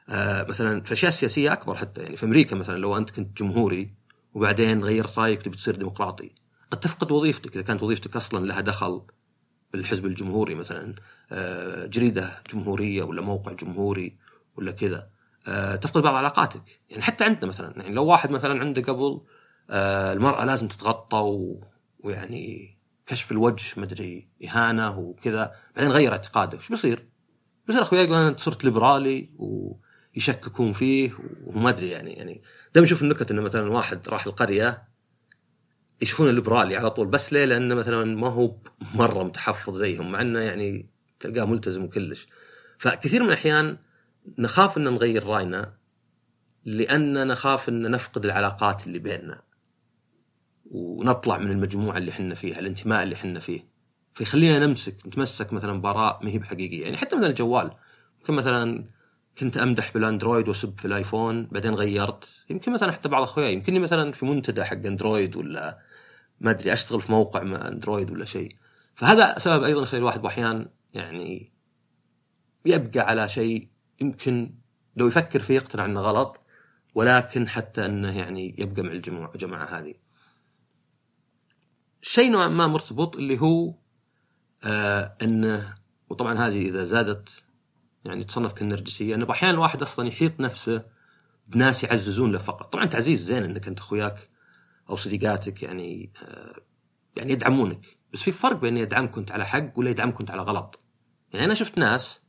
آه 0.10 0.44
مثلا 0.44 0.82
في 0.82 0.88
الاشياء 0.88 1.10
السياسيه 1.10 1.54
أكبر 1.54 1.76
حتى. 1.76 2.02
يعني 2.02 2.18
في 2.18 2.26
أمريكا 2.26 2.56
مثلا 2.56 2.78
لو 2.78 2.98
أنت 2.98 3.10
كنت 3.10 3.38
جمهوري 3.38 3.94
وبعدين 4.34 4.84
غيرت 4.84 5.20
رايك 5.20 5.42
تبي 5.42 5.56
تصير 5.56 5.76
ديمقراطي. 5.76 6.36
قد 6.71 6.79
تفقد 6.79 7.12
وظيفتك 7.12 7.53
إذا 7.53 7.62
كانت 7.62 7.84
وظيفتك 7.84 8.15
أصلا 8.15 8.45
لها 8.45 8.62
دخل 8.62 9.01
بالحزب 9.73 10.05
الجمهوري 10.05 10.55
مثلا 10.55 10.95
آه، 11.32 11.86
جريدة 11.86 12.41
جمهورية 12.53 13.03
ولا 13.03 13.21
موقع 13.21 13.51
جمهوري 13.51 14.17
ولا 14.55 14.71
كذا 14.71 15.10
آه، 15.47 15.75
تفقد 15.75 16.01
بعض 16.01 16.15
علاقاتك 16.15 16.82
يعني 16.89 17.03
حتى 17.03 17.23
عندنا 17.23 17.45
مثلا 17.45 17.73
يعني 17.77 17.93
لو 17.93 18.05
واحد 18.05 18.32
مثلا 18.32 18.60
عنده 18.60 18.82
قبل 18.82 19.21
آه، 19.69 20.13
المرأة 20.13 20.45
لازم 20.45 20.67
تتغطى. 20.67 21.45
ويعني 21.99 22.77
كشف 23.05 23.32
الوجه 23.32 23.79
مدري 23.79 24.29
إهانة 24.45 24.99
وكذا 24.99 25.51
بعدين 25.75 25.91
غير 25.91 26.12
اعتقاده 26.12 26.58
وش 26.58 26.69
بيصير؟ 26.69 27.10
بيصير 27.67 27.82
اخوياي 27.82 28.05
يقول 28.05 28.17
أنا 28.17 28.38
صرت 28.38 28.63
ليبرالي 28.63 29.29
ويشككون 29.38 30.73
فيه 30.73 31.12
وما 31.45 31.69
أدري 31.69 31.89
يعني 31.89 32.13
يعني 32.13 32.41
دائما 32.73 32.88
أشوف 32.88 33.03
النكت 33.03 33.32
انه 33.32 33.41
مثلا 33.41 33.71
واحد 33.71 34.10
راح 34.10 34.25
القرية 34.25 34.88
يشوفونه 36.02 36.32
ليبرالي 36.32 36.76
على 36.76 36.90
طول 36.90 37.08
بس 37.08 37.34
ليه؟ 37.34 37.46
لأنه 37.46 37.76
مثلا 37.76 38.06
ما 38.06 38.28
هو 38.28 38.56
مرة 38.94 39.24
متحفظ 39.24 39.78
زيهم 39.78 40.12
مع 40.12 40.22
إنه 40.22 40.40
يعني 40.40 40.90
تلقاه 41.20 41.46
ملتزم 41.46 41.84
وكلش 41.84 42.28
فكثير 42.78 43.24
من 43.24 43.28
الأحيان 43.28 43.78
نخاف 44.38 44.78
إن 44.78 44.84
نغير 44.84 45.24
رأينا 45.24 45.74
لأن 46.66 47.28
نخاف 47.28 47.70
إن 47.70 47.92
نفقد 47.92 48.26
العلاقات 48.26 48.88
اللي 48.88 49.00
بيننا. 49.00 49.42
ونطلع 50.72 51.38
من 51.38 51.52
المجموعة 51.52 51.98
اللي 51.98 52.12
إحنا 52.12 52.36
فيها 52.36 52.60
الانتماء 52.60 53.04
اللي 53.04 53.16
إحنا 53.16 53.40
فيه. 53.40 53.70
فيخلينا 54.14 54.66
نمسك 54.66 55.08
نتمسك 55.08 55.54
مثلا 55.54 55.82
باراء 55.82 56.20
ما 56.24 56.30
هي 56.30 56.38
بحقيقية. 56.38 56.84
يعني 56.84 56.98
حتى 56.98 57.16
مثلا 57.16 57.30
الجوال. 57.30 57.72
يمكن 58.20 58.34
مثلا 58.34 58.86
كنت 59.38 59.58
أمدح 59.58 59.94
بالأندرويد 59.94 60.48
وأسب 60.48 60.80
في 60.80 60.86
الآيفون 60.86 61.46
بعدين 61.46 61.74
غيرت. 61.74 62.30
يمكن 62.50 62.72
مثلا 62.72 62.92
حتى 62.92 63.10
بعض 63.10 63.24
أخوياي 63.24 63.54
يمكنني 63.54 63.80
مثلا 63.80 64.12
في 64.12 64.26
منتدى 64.26 64.64
حق 64.64 64.86
أندرويد 64.86 65.36
ولا 65.36 65.80
ما 66.39 66.52
أدري 66.52 66.73
أشتغل 66.73 67.02
في 67.02 67.12
موقع 67.12 67.43
مع 67.43 67.67
أندرويد 67.67 68.12
ولا 68.12 68.25
شيء 68.25 68.56
فهذا 68.95 69.39
سبب 69.39 69.63
أيضا 69.63 69.84
يخلي 69.84 69.97
الواحد 69.97 70.25
أحيانا 70.25 70.69
يعني 70.93 71.54
يبقى 72.65 72.99
على 72.99 73.28
شيء 73.30 73.67
يمكن 74.02 74.56
لو 74.95 75.08
يفكر 75.08 75.39
فيه 75.39 75.54
يقتنع 75.56 75.86
إنه 75.86 76.02
غلط 76.02 76.39
ولكن 76.95 77.47
حتى 77.47 77.86
إنه 77.86 78.17
يعني 78.17 78.56
يبقى 78.58 78.84
مع 78.84 78.91
الجماعه 78.91 79.32
الجماعة 79.34 79.65
هذه. 79.65 79.93
شيء 82.02 82.32
نوعا 82.32 82.47
ما 82.47 82.67
مرتبط 82.67 83.15
اللي 83.15 83.39
هو 83.41 83.73
آه 84.63 85.17
إنه 85.21 85.75
وطبعا 86.10 86.47
هذه 86.47 86.69
إذا 86.69 86.84
زادت 86.84 87.43
يعني 88.06 88.23
تصنف 88.23 88.54
كالنرجسية 88.54 89.15
إنه 89.15 89.32
أحيانا 89.32 89.54
الواحد 89.54 89.82
أصلا 89.82 90.08
يحيط 90.08 90.39
نفسه 90.39 90.86
بناس 91.47 91.84
يعززون 91.84 92.32
له 92.32 92.38
فقط، 92.38 92.73
طبعا 92.73 92.86
تعزيز 92.86 93.21
زين 93.21 93.43
إنك 93.43 93.67
أنت 93.67 93.80
أخوياك 93.80 94.30
أو 94.89 94.95
صديقاتك 94.95 95.63
يعني 95.63 96.13
آه 96.23 96.56
يعني 97.15 97.34
يدعمونك، 97.34 97.97
بس 98.13 98.23
في 98.23 98.32
فرق 98.32 98.56
بين 98.56 98.78
يدعمك 98.78 99.10
كنت 99.10 99.32
على 99.32 99.45
حق 99.45 99.71
ولا 99.75 99.89
يدعمك 99.89 100.13
كنت 100.13 100.32
على 100.32 100.41
غلط. 100.41 100.80
يعني 101.34 101.45
أنا 101.45 101.54
شفت 101.54 101.78
ناس 101.78 102.21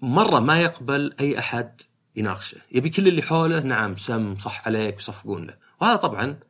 مرة 0.00 0.40
ما 0.40 0.60
يقبل 0.60 1.14
أي 1.20 1.38
أحد 1.38 1.80
يناقشه، 2.16 2.58
يبي 2.72 2.90
كل 2.90 3.08
اللي 3.08 3.22
حوله 3.22 3.60
نعم 3.60 3.96
سم 3.96 4.36
صح 4.36 4.66
عليك 4.66 4.96
وصفقون 4.96 5.46
له، 5.46 5.56
وهذا 5.80 5.96
طبعا 5.96 6.40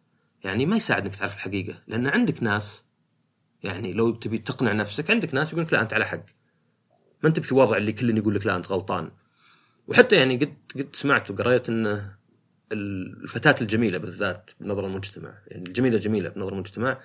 يعني 0.44 0.66
ما 0.66 0.77
يساعد 0.77 1.05
انك 1.05 1.16
تعرف 1.16 1.35
الحقيقة، 1.35 1.83
لأن 1.87 2.07
عندك 2.07 2.42
ناس 2.42 2.85
يعني 3.62 3.92
لو 3.92 4.11
تبي 4.11 4.38
تقنع 4.38 4.72
نفسك 4.72 5.11
عندك 5.11 5.35
ناس 5.35 5.53
يقول 5.53 5.64
لك 5.64 5.72
لا 5.72 5.83
أنت 5.83 5.94
على 5.94 6.05
حق. 6.05 6.24
ما 7.22 7.29
أنت 7.29 7.40
في 7.40 7.55
وضع 7.55 7.77
اللي 7.77 7.92
كل 7.92 8.18
يقول 8.18 8.35
لك 8.35 8.46
لا 8.46 8.57
أنت 8.57 8.72
غلطان. 8.72 9.11
وحتى 9.87 10.16
يعني 10.16 10.37
قد 10.37 10.57
قد 10.77 10.88
سمعت 10.92 11.31
وقريت 11.31 11.68
إنه 11.68 12.16
الفتاة 12.75 13.55
الجميلة 13.61 13.99
بالذات 13.99 14.51
بنظر 14.61 14.87
المجتمع، 14.87 15.35
يعني 15.47 15.69
الجميلة 15.69 15.99
جميلة 15.99 16.29
بنظر 16.29 16.53
المجتمع 16.53 17.01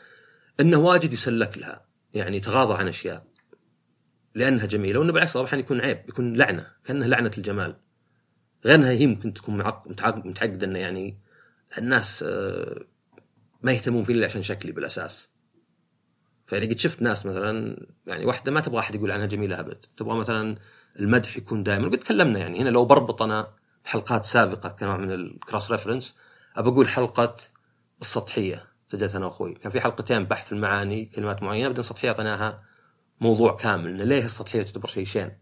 إنه 0.60 0.78
واجد 0.78 1.14
يسلك 1.14 1.58
لها، 1.58 1.86
يعني 2.14 2.38
يتغاضى 2.38 2.74
عن 2.74 2.88
أشياء. 2.88 3.30
لأنها 4.36 4.66
جميلة 4.66 5.00
وإنه 5.00 5.14
بالعكس 5.14 5.38
أحيانا 5.38 5.64
يكون 5.64 5.82
عيب 5.82 6.10
يكون 6.10 6.34
لعنة 6.34 6.68
كأنها 6.84 7.08
لعنة 7.08 7.32
الجمال 7.38 7.76
غير 8.66 8.76
انها 8.76 8.92
هي 8.92 9.08
ممكن 9.08 9.34
تكون 9.34 9.58
متعقده 10.26 10.68
إنه 10.68 10.80
يعني 10.80 11.20
الناس 11.78 12.24
آه، 12.28 12.84
ما 13.62 13.72
يهتمون 13.72 14.04
فيني 14.04 14.26
عشان 14.26 14.42
شكلي 14.42 14.72
بالأساس 14.72 15.30
فيعني 16.48 16.66
قد 16.66 16.78
شفت 16.78 17.02
ناس 17.02 17.26
مثلا 17.26 17.86
يعني 18.08 18.26
واحدة 18.26 18.52
ما 18.52 18.60
تبغى 18.60 18.80
أحد 18.80 18.96
يقول 18.96 19.12
عنها 19.12 19.26
جميلة 19.26 19.60
أبد 19.60 19.86
تبغى 19.98 20.18
مثلا 20.18 20.56
المدح 21.00 21.38
يكون 21.38 21.64
دائما 21.64 21.88
وقد 21.88 21.98
تكلمنا 21.98 22.40
يعني 22.40 22.62
هنا 22.62 22.70
لو 22.70 22.86
بربط 22.86 23.22
أنا 23.22 23.48
بحلقات 23.86 24.26
سابقة 24.26 24.70
كنوع 24.70 24.98
من 24.98 25.12
الكروس 25.12 25.72
ريفرنس 25.72 26.16
أبى 26.56 26.70
أقول 26.70 26.88
حلقة 26.88 27.36
السطحية 28.02 28.70
سجلتها 28.88 29.18
أنا 29.18 29.26
وأخوي. 29.26 29.54
كان 29.54 29.72
في 29.72 29.82
حلقتين 29.82 30.24
بحث 30.24 30.54
المعاني 30.54 31.06
كلمات 31.06 31.44
معينة 31.44 31.68
بعدين 31.68 31.84
سطحية 31.84 32.10
أعطيناها 32.10 32.64
موضوع 33.22 33.56
كامل. 33.56 33.90
انه 33.90 34.04
ليه 34.04 34.26
السطحية 34.26 34.62
تعتبر 34.62 34.88
شيء 34.88 35.06
شين 35.06 35.38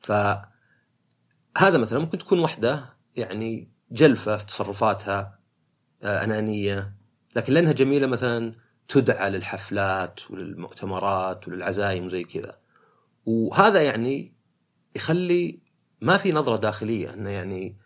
ف 0.00 0.12
هذا 1.58 1.78
مثلا 1.78 1.98
ممكن 1.98 2.18
تكون 2.18 2.40
وحدة 2.40 2.96
يعني 3.16 3.72
جلفة 3.90 4.36
في 4.36 4.46
تصرفاتها 4.46 5.38
آه، 6.02 6.24
أنانية. 6.24 6.94
لكن 7.36 7.52
لأنها 7.52 7.72
جميلة 7.72 8.06
مثلا 8.06 8.52
تدعى 8.88 9.30
للحفلات 9.30 10.30
وللمؤتمرات 10.30 11.48
وللعزايم 11.48 12.04
وزي 12.04 12.24
كذا. 12.24 12.58
وهذا 13.26 13.82
يعني 13.82 14.34
يخلي 14.96 15.65
ما 16.00 16.16
في 16.16 16.32
نظرة 16.32 16.56
داخلية. 16.56 17.14
إنه 17.14 17.30
يعني 17.30 17.76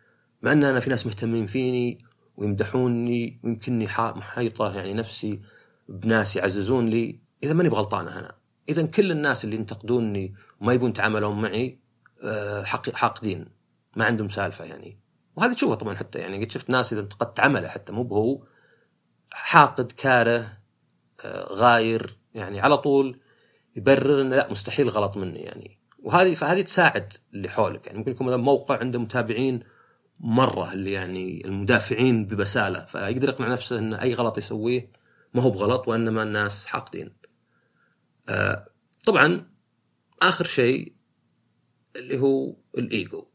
مع 0.42 0.52
إن 0.52 0.64
أنا 0.64 0.80
في 0.80 0.90
ناس 0.90 1.06
مهتمين 1.06 1.46
فيني 1.46 2.04
ويمدحوني 2.36 3.40
ويمكنني 3.44 3.88
محيطة 3.98 4.74
يعني 4.74 4.94
نفسي 4.94 5.40
بناس 5.88 6.36
يعززون 6.36 6.86
لي 6.86 7.20
إذا 7.42 7.52
ماني 7.52 7.68
بغلطانة 7.68 8.18
أنا. 8.18 8.36
إذا 8.68 8.86
كل 8.86 9.10
الناس 9.10 9.44
اللي 9.44 9.56
ينتقدوني 9.56 10.34
وما 10.60 10.72
يبون 10.72 10.90
يتعاملون 10.90 11.42
معي 11.42 11.80
آه، 12.22 12.64
حاقدين. 12.94 13.48
ما 13.96 14.04
عندهم 14.04 14.28
سالفة 14.28 14.64
يعني. 14.64 15.00
وهذا 15.36 15.54
تشوفه 15.54 15.74
طبعا 15.74 15.94
حتى 15.94 16.18
يعني 16.18 16.44
قد 16.44 16.50
شفت 16.50 16.70
ناس 16.70 16.92
إذا 16.92 17.00
انتقدت 17.00 17.40
عمله 17.40 17.68
حتى 17.68 17.92
مو 17.92 18.02
بهو. 18.02 18.42
حاقد 19.30 19.92
كاره 19.92 20.58
آه، 21.24 21.48
غاير 21.52 22.18
يعني 22.34 22.60
على 22.60 22.78
طول 22.78 23.20
يبرر 23.76 24.22
إنه 24.22 24.36
لا 24.36 24.50
مستحيل 24.50 24.88
غلط 24.88 25.16
مني 25.16 25.40
يعني. 25.40 25.79
وهذه 26.02 26.34
فهذه 26.34 26.62
تساعد 26.62 27.12
اللي 27.34 27.48
حولك 27.48 27.86
يعني 27.86 27.98
ممكن 27.98 28.10
يكون 28.10 28.26
مثلا 28.26 28.42
موقع 28.42 28.78
عنده 28.78 28.98
متابعين 28.98 29.60
مرة 30.20 30.72
اللي 30.72 30.92
يعني 30.92 31.44
المدافعين 31.44 32.26
ببسالة 32.26 32.84
فيقدر 32.84 33.28
يقنع 33.28 33.48
نفسه 33.48 33.78
إن 33.78 33.94
أي 33.94 34.14
غلط 34.14 34.38
يسويه 34.38 34.92
ما 35.34 35.42
هو 35.42 35.50
بغلط 35.50 35.88
وإنما 35.88 36.22
الناس 36.22 36.66
حاقدين. 36.66 37.12
آه، 38.28 38.66
طبعا 39.06 39.50
آخر 40.22 40.44
شيء 40.44 40.94
اللي 41.96 42.18
هو 42.18 42.56
الإيجو 42.78 43.26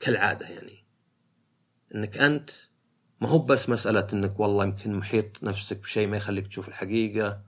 كالعادة 0.00 0.46
يعني 0.48 0.86
إنك 1.94 2.18
أنت 2.18 2.50
ما 3.20 3.28
هو 3.28 3.38
بس 3.38 3.68
مسألة 3.68 4.06
إنك 4.12 4.40
والله 4.40 4.64
يمكن 4.64 4.94
محيط 4.94 5.44
نفسك 5.44 5.80
بشيء 5.80 6.08
ما 6.08 6.16
يخليك 6.16 6.46
تشوف 6.46 6.68
الحقيقة 6.68 7.42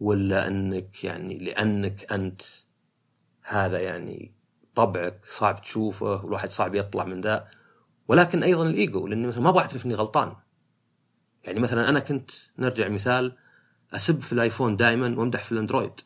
ولا 0.00 0.46
إنك 0.46 1.04
يعني 1.04 1.38
لأنك 1.38 2.12
أنت 2.12 2.42
هذا 3.50 3.80
يعني 3.80 4.34
طبعك 4.74 5.24
صعب 5.24 5.62
تشوفه 5.62 6.24
والواحد 6.24 6.48
صعب 6.48 6.74
يطلع 6.74 7.04
من 7.04 7.20
ذا. 7.20 7.48
ولكن 8.08 8.42
أيضا 8.42 8.62
الايجو 8.62 9.06
لأني 9.06 9.26
مثلا 9.26 9.40
ما 9.40 9.48
أبغى 9.48 9.60
أعترف 9.60 9.86
إني 9.86 9.94
غلطان. 9.94 10.36
يعني 11.44 11.60
مثلا 11.60 11.88
أنا 11.88 12.00
كنت 12.00 12.30
نرجع 12.58 12.88
مثال 12.88 13.36
أسب 13.94 14.22
في 14.22 14.32
ال 14.32 14.38
iPhone 14.38 14.76
دائما 14.76 15.18
وأمدح 15.18 15.44
في 15.44 15.52
ال 15.52 15.57
Android. 15.57 16.00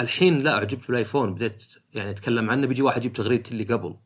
الحين 0.00 0.42
لا 0.42 0.54
أعجبت 0.54 0.88
بال 0.88 1.00
iPhone 1.00 1.34
بديت 1.34 1.64
يعني 1.94 2.10
أتكلم 2.10 2.50
عنه 2.50 2.66
بيجي 2.66 2.82
واحد 2.82 2.96
يجيب 2.96 3.12
تغريدتي 3.12 3.50
اللي 3.50 3.64
قبل 3.64 3.96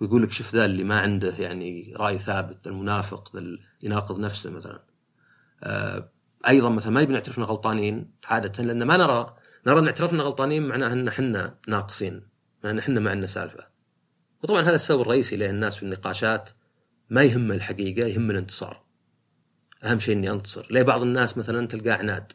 ويقول 0.00 0.22
لك 0.22 0.32
شوف 0.32 0.54
ذا 0.54 0.64
اللي 0.64 0.84
ما 0.84 1.00
عنده 1.00 1.34
يعني 1.38 1.94
رأي 1.96 2.18
ثابت 2.18 2.66
المنافق 2.66 3.36
اللي 3.36 3.58
يناقض 3.82 4.18
نفسه 4.18 4.50
مثلا. 4.50 4.84
آه 5.62 6.12
أيضا 6.48 6.68
مثلا 6.68 6.92
ما 6.92 7.02
نبي 7.02 7.12
نعترف 7.12 7.38
اننا 7.38 7.48
غلطانين 7.48 8.14
عادة 8.24 8.64
لأن 8.64 8.82
ما 8.82 8.96
نرى 8.96 9.36
نرى 9.66 9.78
أن 9.78 9.86
اعترافنا 9.86 10.22
غلطانين 10.22 10.68
معناه 10.68 10.92
أن 10.92 11.08
إحنا 11.08 11.58
ناقصين 11.68 12.28
معناه 12.64 12.72
أن 12.72 12.78
إحنا 12.78 13.00
ما 13.00 13.10
عندنا 13.10 13.26
سالفة. 13.26 13.66
وطبعا 14.42 14.62
هذا 14.62 14.74
السبب 14.74 15.00
الرئيسي 15.00 15.36
ليه 15.36 15.50
الناس 15.50 15.76
في 15.76 15.82
النقاشات 15.82 16.50
ما 17.10 17.22
يهم 17.22 17.52
الحقيقة 17.52 18.06
يهم 18.06 18.30
الانتصار. 18.30 18.84
أهم 19.84 19.98
شيء 19.98 20.16
إني 20.16 20.30
أنتصر. 20.30 20.66
ليه 20.70 20.82
بعض 20.82 21.02
الناس 21.02 21.38
مثلا 21.38 21.66
تلقاه 21.66 21.94
عناد. 21.94 22.32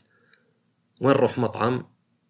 وين 1.02 1.16
نروح 1.16 1.38
مطعم؟ 1.38 1.88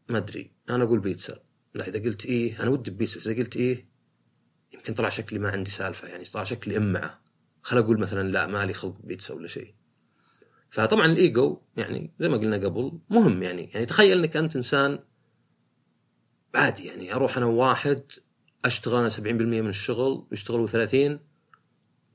ما 0.09 0.17
أدري. 0.17 0.51
أنا 0.69 0.83
أقول 0.83 0.99
بيتزا. 0.99 1.39
لا 1.73 1.87
إذا 1.87 1.99
قلت 1.99 2.25
إيه 2.25 2.63
أنا 2.63 2.69
ودي 2.69 2.91
بيتزا. 2.91 3.31
إذا 3.31 3.41
قلت 3.41 3.57
إيه 3.57 3.89
يمكن 4.73 4.93
طلع 4.93 5.09
شكلي 5.09 5.39
ما 5.39 5.49
عندي 5.49 5.71
سالفة. 5.71 6.07
يعني 6.07 6.23
طلع 6.23 6.43
شكلي 6.43 6.77
أمعة. 6.77 7.21
خل 7.61 7.77
أقول 7.77 7.99
مثلا 7.99 8.27
لا 8.27 8.47
مالي 8.47 8.73
خلق 8.73 9.01
بيتزا 9.03 9.33
ولا 9.33 9.47
شيء. 9.47 9.75
فطبعا 10.75 11.05
الإيجو 11.05 11.61
يعني 11.77 12.13
زي 12.19 12.29
ما 12.29 12.37
قلنا 12.37 12.55
قبل 12.55 12.99
مهم 13.09 13.43
يعني. 13.43 13.69
يعني 13.73 13.85
تخيل 13.85 14.17
إنك 14.17 14.37
أنت 14.37 14.55
إنسان 14.55 14.99
عادي 16.55 16.85
يعني 16.85 17.13
أروح 17.13 17.37
أنا 17.37 17.45
وواحد 17.45 18.01
أشتغل 18.65 18.99
أنا 18.99 19.09
70% 19.09 19.19
من 19.21 19.69
الشغل 19.69 20.27
ويشتغلوا 20.31 20.67
30 20.67 21.19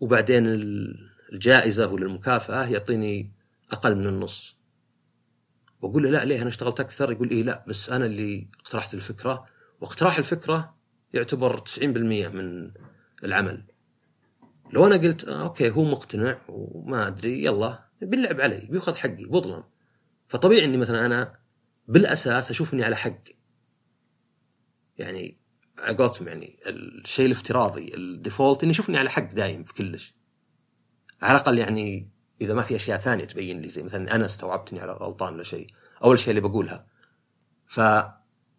وبعدين 0.00 0.42
الجائزة 1.32 1.86
ولا 1.86 2.06
المكافأة 2.06 2.64
يعطيني 2.64 3.32
أقل 3.72 3.96
من 3.96 4.06
النص. 4.06 4.56
وأقول 5.82 6.02
له 6.02 6.10
لا 6.10 6.24
ليه 6.24 6.40
أنا 6.40 6.48
اشتغلت 6.48 6.80
أكثر؟ 6.80 7.12
يقول 7.12 7.30
إيه 7.30 7.42
لا 7.42 7.64
بس 7.68 7.90
أنا 7.90 8.06
اللي 8.06 8.48
اقترحت 8.60 8.94
الفكرة. 8.94 9.46
واقتراح 9.80 10.18
الفكرة 10.18 10.76
يعتبر 11.12 11.56
90% 11.58 11.82
من 12.28 12.70
العمل. 13.24 13.64
لو 14.72 14.86
أنا 14.86 14.96
قلت 14.96 15.24
آه 15.24 15.42
أوكي 15.42 15.70
هو 15.70 15.84
مقتنع 15.84 16.40
وما 16.48 17.06
أدري 17.06 17.44
يلا 17.44 17.89
بنلعب 18.02 18.40
علي 18.40 18.66
بياخذ 18.70 18.94
حقي 18.94 19.24
بظلم. 19.24 19.64
فطبيعي 20.28 20.64
إني 20.64 20.76
مثلا 20.76 21.06
أنا 21.06 21.38
بالأساس 21.88 22.50
أشوف 22.50 22.74
إني 22.74 22.84
على 22.84 22.96
حق. 22.96 23.22
يعني 24.98 25.38
قولتهم 25.98 26.28
يعني 26.28 26.60
الشيء 26.66 27.26
الافتراضي 27.26 27.94
ال 27.94 28.03
default 28.03 28.62
إني 28.62 28.72
أشوف 28.72 28.88
إني 28.88 28.98
على 28.98 29.10
حق 29.10 29.32
دايم 29.32 29.64
في 29.64 29.74
كلش. 29.74 30.14
على 31.22 31.36
الأقل 31.38 31.58
يعني 31.58 32.10
إذا 32.40 32.54
ما 32.54 32.62
في 32.62 32.76
أشياء 32.76 32.98
ثانية 32.98 33.24
تبين 33.24 33.60
لي 33.60 33.68
زي 33.68 33.82
مثلا 33.82 34.14
أنا 34.14 34.24
استوعبت 34.24 34.72
اني 34.72 34.80
على 34.80 34.92
غلطان 34.92 35.34
ولا 35.34 35.42
شيء 35.42 35.66
أول 36.04 36.18
شيء 36.18 36.30
اللي 36.30 36.40
بقولها. 36.40 36.86
ف 37.66 37.80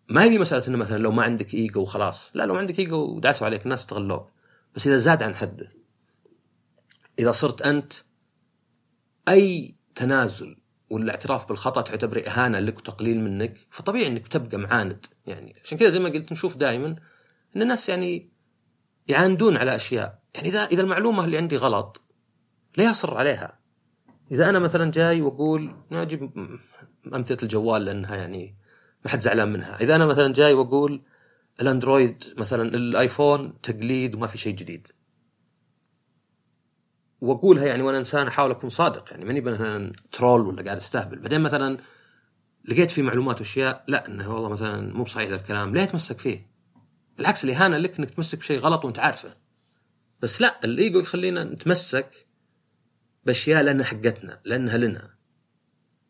ما 0.10 0.24
هي 0.24 0.40
مسألة 0.40 0.68
إنه 0.68 0.78
مثلا 0.78 0.98
لو 0.98 1.12
ما 1.12 1.24
عندك 1.24 1.54
إيجو 1.54 1.82
وخلاص. 1.82 2.32
لا 2.34 2.46
لو 2.46 2.56
عندك 2.56 2.80
إيجو 2.80 3.16
وداسوا 3.16 3.48
عليك 3.48 3.64
الناس 3.64 3.80
استغلوك 3.80 4.32
بس 4.76 4.88
إذا 4.88 4.98
زاد 4.98 5.24
عن 5.24 5.36
حده 5.36 5.72
إذا 7.20 7.32
صرت 7.32 7.62
أنت 7.62 7.94
أي 9.30 9.76
تنازل 9.96 10.58
ولا 10.90 11.12
اعتراف 11.12 11.50
بالخطأ 11.50 11.82
تعتبره 11.82 12.20
إهانة 12.20 12.60
لك 12.60 12.78
وتقليل 12.78 13.20
منك 13.20 13.58
فطبيعي 13.70 14.08
إنك 14.08 14.28
تبقى 14.28 14.58
معاند 14.58 15.06
يعني 15.26 15.56
عشان 15.64 15.78
كذا 15.78 15.90
زي 15.90 16.00
ما 16.00 16.10
قلت 16.10 16.32
نشوف 16.32 16.58
دائما 16.58 16.96
إن 17.56 17.62
الناس 17.62 17.90
يعني 17.90 18.30
يعاندون 19.08 19.58
على 19.58 19.76
أشياء 19.76 20.22
يعني 20.36 20.48
إذا 20.48 20.64
إذا 20.64 20.82
المعلومة 20.82 21.26
اللي 21.26 21.38
عندي 21.38 21.58
غلط 21.58 22.02
ليه 22.78 22.92
اصر 22.92 23.18
عليها؟ 23.18 23.60
إذا 24.32 24.50
أنا 24.50 24.60
مثلا 24.60 24.92
جاي 24.92 25.22
وأقول 25.22 25.76
أجيب 25.92 26.32
أمثلة 27.14 27.38
الجوال 27.44 27.86
لأنها 27.86 28.16
يعني 28.16 28.56
ما 29.06 29.12
حد 29.12 29.20
زعلان 29.20 29.54
منها، 29.54 29.82
إذا 29.82 29.96
أنا 29.96 30.06
مثلا 30.06 30.34
جاي 30.34 30.54
وأقول 30.54 31.02
الأندرويد 31.62 32.24
مثلا 32.38 32.76
الآيفون 32.76 33.62
تقليد 33.62 34.16
وما 34.16 34.28
في 34.28 34.38
شيء 34.38 34.56
جديد. 34.56 34.88
وأقولها 37.22 37.66
يعني 37.66 37.84
وأنا 37.84 37.98
إنسان 37.98 38.28
أحاول 38.28 38.52
أكون 38.52 38.70
صادق 38.70 39.12
يعني 39.12 39.26
ماني 39.26 39.42
مثلا 39.42 39.94
troll 40.12 40.42
ولا 40.42 40.64
قاعد 40.64 40.78
أستهبل، 40.78 41.20
بعدين 41.20 41.42
مثلا 41.42 41.78
لقيت 42.66 42.92
في 42.92 43.02
معلومات 43.02 43.40
وأشياء 43.40 43.84
لا 43.88 44.08
إنه 44.08 44.34
والله 44.34 44.50
مثلا 44.50 44.94
مو 44.94 45.04
بصحيح 45.04 45.32
الكلام، 45.32 45.74
ليه 45.74 45.86
تمسك 45.86 46.20
فيه؟ 46.20 46.52
بالعكس 47.18 47.44
الاهانه 47.44 47.78
لك 47.78 48.00
إنك 48.00 48.10
تمسك 48.10 48.40
بشيء 48.40 48.60
غلط 48.60 48.86
وأنت 48.86 49.00
عارفه. 49.00 49.36
بس 50.22 50.42
لا 50.42 50.60
الإيجو 50.64 51.00
يخلينا 51.00 51.44
نتمسك 51.44 52.28
بأشياء 53.26 53.64
لانها 53.64 53.86
حقتنا 53.86 54.42
لانها 54.46 54.78
لنا. 54.78 55.14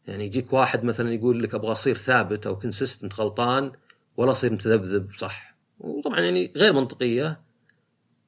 يعني 0.07 0.25
يجيك 0.25 0.53
واحد 0.53 0.83
مثلا 0.83 1.13
يقول 1.13 1.43
لك 1.43 1.55
أبغى 1.55 1.71
أصير 1.71 1.97
ثابت 1.97 2.47
أو 2.47 2.59
consistent 2.59 3.19
غلطان 3.19 3.71
ولا 4.17 4.31
أصير 4.31 4.53
متذبذب 4.53 5.13
صح. 5.13 5.57
وطبعا 5.79 6.19
يعني 6.19 6.53
غير 6.55 6.73
منطقية 6.73 7.41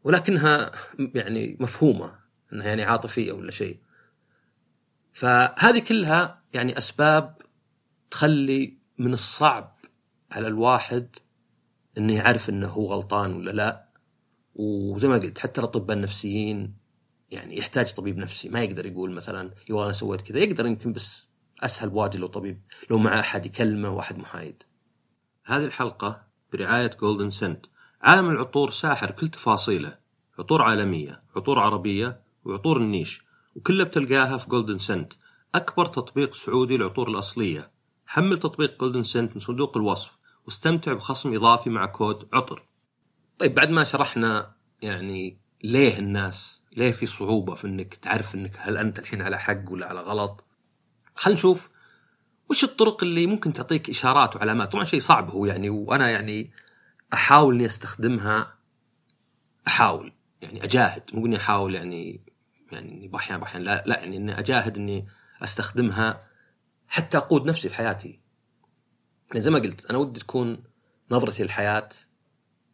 ولكنها 0.03 0.71
يعني 0.99 1.57
مفهومة. 1.59 2.22
إنها 2.53 2.67
يعني 2.67 2.83
عاطفية 2.83 3.31
ولا 3.31 3.51
شيء. 3.51 3.79
فهذه 5.13 5.79
كلها 5.79 6.43
يعني 6.53 6.77
أسباب 6.77 7.37
تخلي 8.11 8.77
من 8.97 9.13
الصعب 9.13 9.79
على 10.31 10.47
الواحد 10.47 11.15
إنه 11.97 12.13
يعرف 12.13 12.49
إنه 12.49 12.67
هو 12.67 12.93
غلطان 12.93 13.33
ولا 13.33 13.51
لا. 13.51 13.89
وزي 14.55 15.07
ما 15.07 15.15
قلت 15.17 15.39
حتى 15.39 15.61
الأطباء 15.61 15.97
النفسيين 15.97 16.77
يعني 17.31 17.57
يحتاج 17.57 17.93
طبيب 17.93 18.17
نفسي. 18.17 18.49
ما 18.49 18.63
يقدر 18.63 18.85
يقول 18.85 19.11
مثلا 19.11 19.53
يو 19.69 19.83
أنا 19.83 19.91
سويت 19.91 20.21
كذا. 20.21 20.39
يقدر 20.39 20.65
يمكن 20.65 20.93
بس 20.93 21.27
أسهل 21.59 21.89
بواجد 21.89 22.15
لو 22.15 22.27
طبيب 22.27 22.61
لو 22.89 22.97
مع 22.97 23.19
أحد 23.19 23.45
يكلمه 23.45 23.89
واحد 23.89 24.17
محايد. 24.17 24.63
هذه 25.45 25.65
الحلقة 25.65 26.27
برعاية 26.53 26.91
Golden 26.99 27.29
Scent 27.29 27.65
عالم 28.01 28.29
العطور 28.29 28.69
ساحر 28.69 29.11
كل 29.11 29.27
تفاصيله. 29.27 29.97
عطور 30.39 30.61
عالمية 30.61 31.23
عطور 31.35 31.59
عربية 31.59 32.21
وعطور 32.45 32.77
ال 32.77 32.85
niche 32.85 33.23
وكلها 33.55 33.85
بتلقاها 33.85 34.37
في 34.37 34.47
Golden 34.47 34.77
Scent 34.77 35.13
أكبر 35.55 35.85
تطبيق 35.85 36.33
سعودي 36.33 36.77
للعطور 36.77 37.09
الأصلية. 37.09 37.71
حمل 38.05 38.37
تطبيق 38.37 38.79
Golden 38.79 39.03
Scent 39.03 39.31
من 39.31 39.39
صندوق 39.39 39.77
الوصف 39.77 40.17
واستمتع 40.45 40.93
بخصم 40.93 41.33
إضافي 41.33 41.69
مع 41.69 41.85
كود 41.85 42.27
عطر. 42.33 42.63
طيب 43.39 43.55
بعد 43.55 43.69
ما 43.69 43.83
شرحنا 43.83 44.55
يعني 44.81 45.37
ليه 45.63 45.99
الناس 45.99 46.61
ليه 46.77 46.91
في 46.91 47.05
صعوبة 47.05 47.55
في 47.55 47.67
إنك 47.67 47.93
تعرف 47.95 48.35
إنك 48.35 48.55
هل 48.59 48.77
أنت 48.77 48.99
الحين 48.99 49.21
على 49.21 49.39
حق 49.39 49.71
ولا 49.71 49.85
على 49.85 50.01
غلط؟ 50.01 50.45
خلينا 51.15 51.39
نشوف 51.39 51.69
وش 52.49 52.63
الطرق 52.63 53.03
اللي 53.03 53.27
ممكن 53.27 53.53
تعطيك 53.53 53.89
إشارات 53.89 54.35
وعلامات. 54.35 54.71
طبعا 54.71 54.83
شيء 54.83 54.99
صعب 54.99 55.31
هو 55.31 55.45
يعني 55.45 55.69
وأنا 55.69 56.09
يعني 56.09 56.51
أحاول 57.13 57.55
إني 57.55 57.65
أستخدمها 57.65 58.53
أحاول 59.67 60.13
يعني 60.41 60.63
أجاهد 60.63 61.03
مو 61.13 61.25
اني 61.25 61.37
أحاول 61.37 61.75
يعني 61.75 62.32
يعني 62.73 62.91
إني 62.91 63.07
بحيان 63.07 63.39
بحيان. 63.39 63.63
لا 63.63 63.83
لا 63.85 63.99
يعني 63.99 64.17
إني 64.17 64.39
أجاهد 64.39 64.77
إني 64.77 65.07
أستخدمها 65.41 66.27
حتى 66.87 67.17
أقود 67.17 67.45
نفسي 67.45 67.69
في 67.69 67.75
حياتي. 67.75 68.21
يعني 69.27 69.41
زي 69.41 69.51
ما 69.51 69.59
قلت 69.59 69.85
أنا 69.85 69.97
ودي 69.97 70.19
تكون 70.19 70.63
نظرتي 71.11 71.43
للحياة 71.43 71.89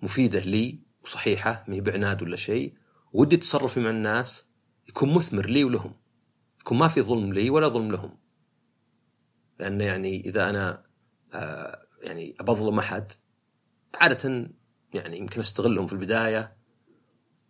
مفيدة 0.02 0.40
لي 0.40 0.80
وصحيحة 1.04 1.66
ما 1.68 1.76
هي 1.76 1.82
بعناد 1.82 2.22
ولا 2.22 2.36
شيء. 2.36 2.74
ودي 3.14 3.38
تصرفي 3.38 3.80
مع 3.80 3.90
الناس 3.90 4.46
يكون 4.90 5.14
مثمر 5.14 5.46
لي 5.46 5.64
ولهم. 5.64 5.94
يكون 6.60 6.78
ما 6.78 6.88
في 6.88 7.02
ظلم 7.02 7.34
لي 7.34 7.50
ولا 7.50 7.68
ظلم 7.68 7.92
لهم. 7.92 8.18
لأن 9.60 9.82
يعني 9.82 10.26
إذا 10.26 10.50
أنا 10.50 10.84
آه 11.34 11.86
يعني 12.02 12.36
بظلم 12.42 12.80
أحد 12.80 13.12
عادة 13.94 14.50
يعني 14.94 15.18
يمكن 15.18 15.40
أستغلهم 15.40 15.88
في 15.88 15.94
البداية. 15.94 16.59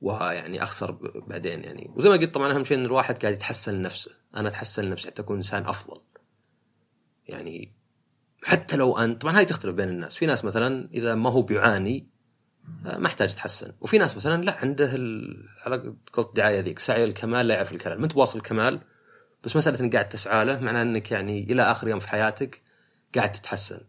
ويعني 0.02 0.64
أخسر 0.64 0.92
بعدين 1.28 1.64
يعني. 1.64 1.92
وزي 1.96 2.10
ما 2.10 2.16
قلت 2.16 2.34
طبعا 2.34 2.52
أهم 2.52 2.64
شيء 2.64 2.78
أن 2.78 2.86
الواحد 2.86 3.18
قاعد 3.18 3.34
يتحسن 3.34 3.74
لنفسه. 3.74 4.12
أنا 4.36 4.48
أتحسن 4.48 4.84
لنفسي 4.84 5.08
حتى 5.08 5.22
أكون 5.22 5.36
إنسان 5.36 5.66
أفضل. 5.66 6.02
يعني 7.28 7.74
حتى 8.44 8.76
لو 8.76 8.98
أنت 8.98 9.22
طبعا 9.22 9.38
هاي 9.38 9.46
تختلف 9.46 9.76
بين 9.76 9.90
الناس. 9.90 10.16
في 10.16 10.26
ناس 10.26 10.46
مثلا 10.46 10.90
إذا 10.94 11.16
ما 11.16 11.30
هو 11.30 11.42
بيعاني 11.42 12.10
آه، 12.86 12.98
ما 12.98 13.08
يحتاج 13.08 13.32
يتحسن. 13.32 13.74
وفي 13.82 13.98
ناس 13.98 14.16
مثلا 14.16 14.44
لا 14.44 14.58
عنده 14.58 14.92
على 15.66 15.96
قلت 16.14 16.28
الدعاية 16.28 16.60
ذيك 16.60 16.80
سعي 16.80 17.04
الكمال 17.04 17.48
لا 17.48 17.54
يعرف 17.54 17.72
الكمال 17.72 17.98
ما 17.98 18.04
أنت 18.04 18.18
واصل 18.18 18.38
الكمال 18.38 18.82
بس 19.44 19.56
مسألة 19.56 19.80
إنك 19.80 19.94
قاعد 19.94 20.10
تسعى 20.10 20.46
له 20.46 20.60
معناه 20.60 20.82
إنك 20.82 21.12
يعني 21.12 21.44
إلى 21.44 21.62
آخر 21.62 21.88
يوم 21.88 22.00
في 22.00 22.10
حياتك 22.10 22.64
قاعد 23.16 23.32
تتحسن. 23.32 23.82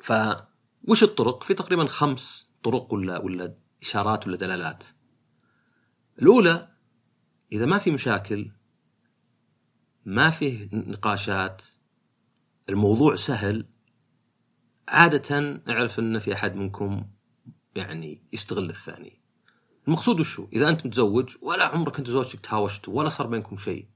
ف 0.00 0.12
وش 0.88 1.02
الطرق؟ 1.02 1.42
في 1.42 1.54
تقريبا 1.54 1.86
خمس 1.86 2.48
طرق 2.62 2.92
ولا 2.92 3.18
ولا 3.18 3.54
إشارات 3.84 4.26
ولا 4.26 4.36
دلالات. 4.36 4.84
الأولى 6.22 6.68
إذا 7.52 7.66
ما 7.66 7.78
في 7.78 7.90
مشاكل 7.90 8.50
ما 10.04 10.30
فيه 10.30 10.68
نقاشات 10.72 11.62
الموضوع 12.68 13.16
سهل. 13.16 13.66
عادة 14.88 15.60
اعرف 15.68 15.98
إن 15.98 16.18
في 16.18 16.34
أحد 16.34 16.56
منكم 16.56 17.06
يعني 17.76 18.22
يستغل 18.32 18.70
الثاني. 18.70 19.20
المقصود 19.86 20.20
وشو؟ 20.20 20.48
إذا 20.52 20.68
أنت 20.68 20.86
متزوج 20.86 21.36
ولا 21.42 21.64
عمرك 21.64 21.98
أنت 21.98 22.08
وزوجتك 22.08 22.40
تهاوشتوا 22.40 22.94
ولا 22.94 23.08
صار 23.08 23.26
بينكم 23.26 23.56
شيء. 23.56 23.88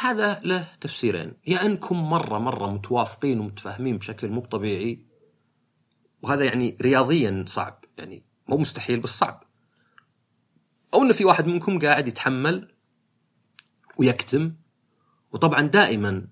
هذا 0.00 0.40
له 0.44 0.72
تفسيرين. 0.80 1.32
يا 1.46 1.66
أنكم 1.66 2.10
مرة 2.10 2.38
مرة 2.38 2.70
متوافقين 2.70 3.40
ومتفاهمين 3.40 3.98
بشكل 3.98 4.28
مو 4.28 4.40
طبيعي 4.40 5.06
وهذا 6.22 6.44
يعني 6.44 6.76
رياضيا 6.80 7.44
صعب. 7.48 7.84
يعني 7.98 8.29
مو 8.50 8.56
مستحيل 8.56 9.00
بس 9.00 9.10
صعب. 9.10 9.44
أو 10.94 11.02
ان 11.02 11.12
في 11.12 11.24
واحد 11.24 11.46
منكم 11.46 11.78
قاعد 11.78 12.08
يتحمل 12.08 12.74
ويكتم 13.98 14.54
وطبعا 15.32 15.60
دائما 15.60 16.28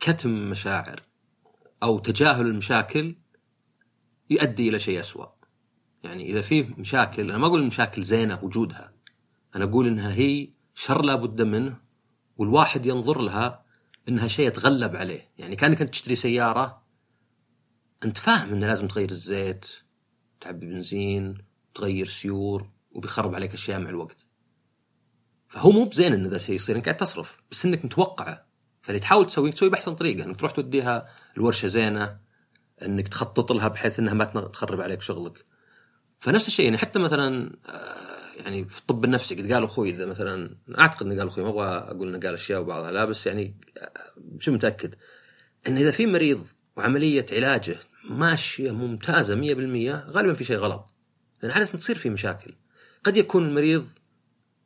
كتم 0.00 0.50
مشاعر 0.50 1.02
أو 1.82 1.98
تجاهل 1.98 2.46
المشاكل 2.46 3.16
يؤدي 4.30 4.68
إلى 4.68 4.78
شيء 4.78 5.00
اسوء 5.00 5.28
يعني 6.04 6.30
إذا 6.30 6.40
في 6.40 6.62
مشاكل 6.62 7.30
أنا 7.30 7.38
ما 7.38 7.46
أقول 7.46 7.60
المشاكل 7.60 8.02
زينة 8.02 8.38
وجودها 8.42 8.92
أنا 9.56 9.64
أقول 9.64 9.88
إنها 9.88 10.12
هي 10.12 10.48
شر 10.74 11.02
لابد 11.02 11.42
منه 11.42 11.76
والواحد 12.36 12.86
ينظر 12.86 13.20
لها 13.20 13.64
إنها 14.08 14.28
شيء 14.28 14.46
يتغلب 14.46 14.96
عليه. 14.96 15.30
يعني 15.38 15.56
كأنك 15.56 15.80
أنت 15.80 15.90
تشتري 15.90 16.14
سيارة 16.14 16.82
أنت 18.04 18.18
فاهم 18.18 18.52
إنه 18.52 18.66
لازم 18.66 18.88
تغير 18.88 19.10
الزيت 19.10 19.66
تعبي 20.40 20.66
بنزين 20.66 21.51
تغير 21.74 22.06
سيور 22.06 22.70
وبيخرب 22.90 23.34
عليك 23.34 23.54
أشياء 23.54 23.80
مع 23.80 23.90
الوقت. 23.90 24.26
فهو 25.48 25.70
مو 25.70 25.84
بزين 25.84 26.12
إن 26.12 26.26
ذا 26.26 26.36
الشيء 26.36 26.54
يصير 26.54 26.76
أنك 26.76 26.84
قاعد 26.84 26.96
تصرف 26.96 27.42
بس 27.50 27.64
إنك 27.64 27.84
متوقعه. 27.84 28.46
فاللي 28.82 29.00
تحاول 29.00 29.26
تسويه 29.26 29.50
تسوي 29.50 29.70
بأحسن 29.70 29.94
طريقة 29.94 30.24
إنك 30.24 30.40
تروح 30.40 30.52
توديها 30.52 31.08
الورشه 31.36 31.68
زينة 31.68 32.18
إنك 32.82 33.08
تخطط 33.08 33.52
لها 33.52 33.68
بحيث 33.68 33.98
إنها 33.98 34.14
ما 34.14 34.24
تخرب 34.24 34.80
عليك 34.80 35.02
شغلك. 35.02 35.44
فنفس 36.18 36.48
الشيء 36.48 36.64
يعني 36.64 36.78
حتى 36.78 36.98
مثلا 36.98 37.56
آه، 37.68 38.42
يعني 38.42 38.64
في 38.64 38.80
الطب 38.80 39.04
النفسي 39.04 39.34
قد 39.34 39.52
قال 39.52 39.64
أخوي 39.64 39.90
إذا 39.90 40.06
مثلا 40.06 40.56
أعتقد 40.78 41.06
إنه 41.06 41.18
قال 41.18 41.28
أخوي 41.28 41.44
ما 41.44 41.50
أبغى 41.50 41.66
أقول 41.66 42.08
إنه 42.08 42.18
قال 42.18 42.34
أشياء 42.34 42.60
وبعضها 42.60 42.90
لا 42.90 43.04
بس 43.04 43.26
يعني 43.26 43.60
آه، 43.78 43.92
شو 44.38 44.52
متأكد؟ 44.52 44.94
إن 45.68 45.76
إذا 45.76 45.90
في 45.90 46.06
مريض 46.06 46.46
وعملية 46.76 47.26
علاجه 47.32 47.76
ماشية 48.10 48.70
ممتازة 48.70 49.34
100% 49.34 50.10
غالبا 50.10 50.32
في 50.34 50.44
شيء 50.44 50.56
غلط. 50.56 50.91
لأن 51.42 51.52
عاده 51.52 51.64
تصير 51.64 51.98
في 51.98 52.10
مشاكل. 52.10 52.54
قد 53.04 53.16
يكون 53.16 53.48
المريض 53.48 53.86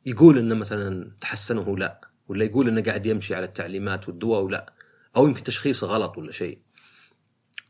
يقول 0.05 0.37
إنه 0.37 0.55
مثلا 0.55 1.11
تحسن 1.21 1.57
وهو 1.57 1.75
لا 1.75 2.01
ولا 2.27 2.45
يقول 2.45 2.67
إنه 2.67 2.81
قاعد 2.81 3.05
يمشي 3.05 3.35
على 3.35 3.45
التعليمات 3.45 4.07
والدواء 4.07 4.41
ولا 4.41 4.73
أو 5.15 5.27
يمكن 5.27 5.43
تشخيصه 5.43 5.87
غلط 5.87 6.17
ولا 6.17 6.31
شيء. 6.31 6.61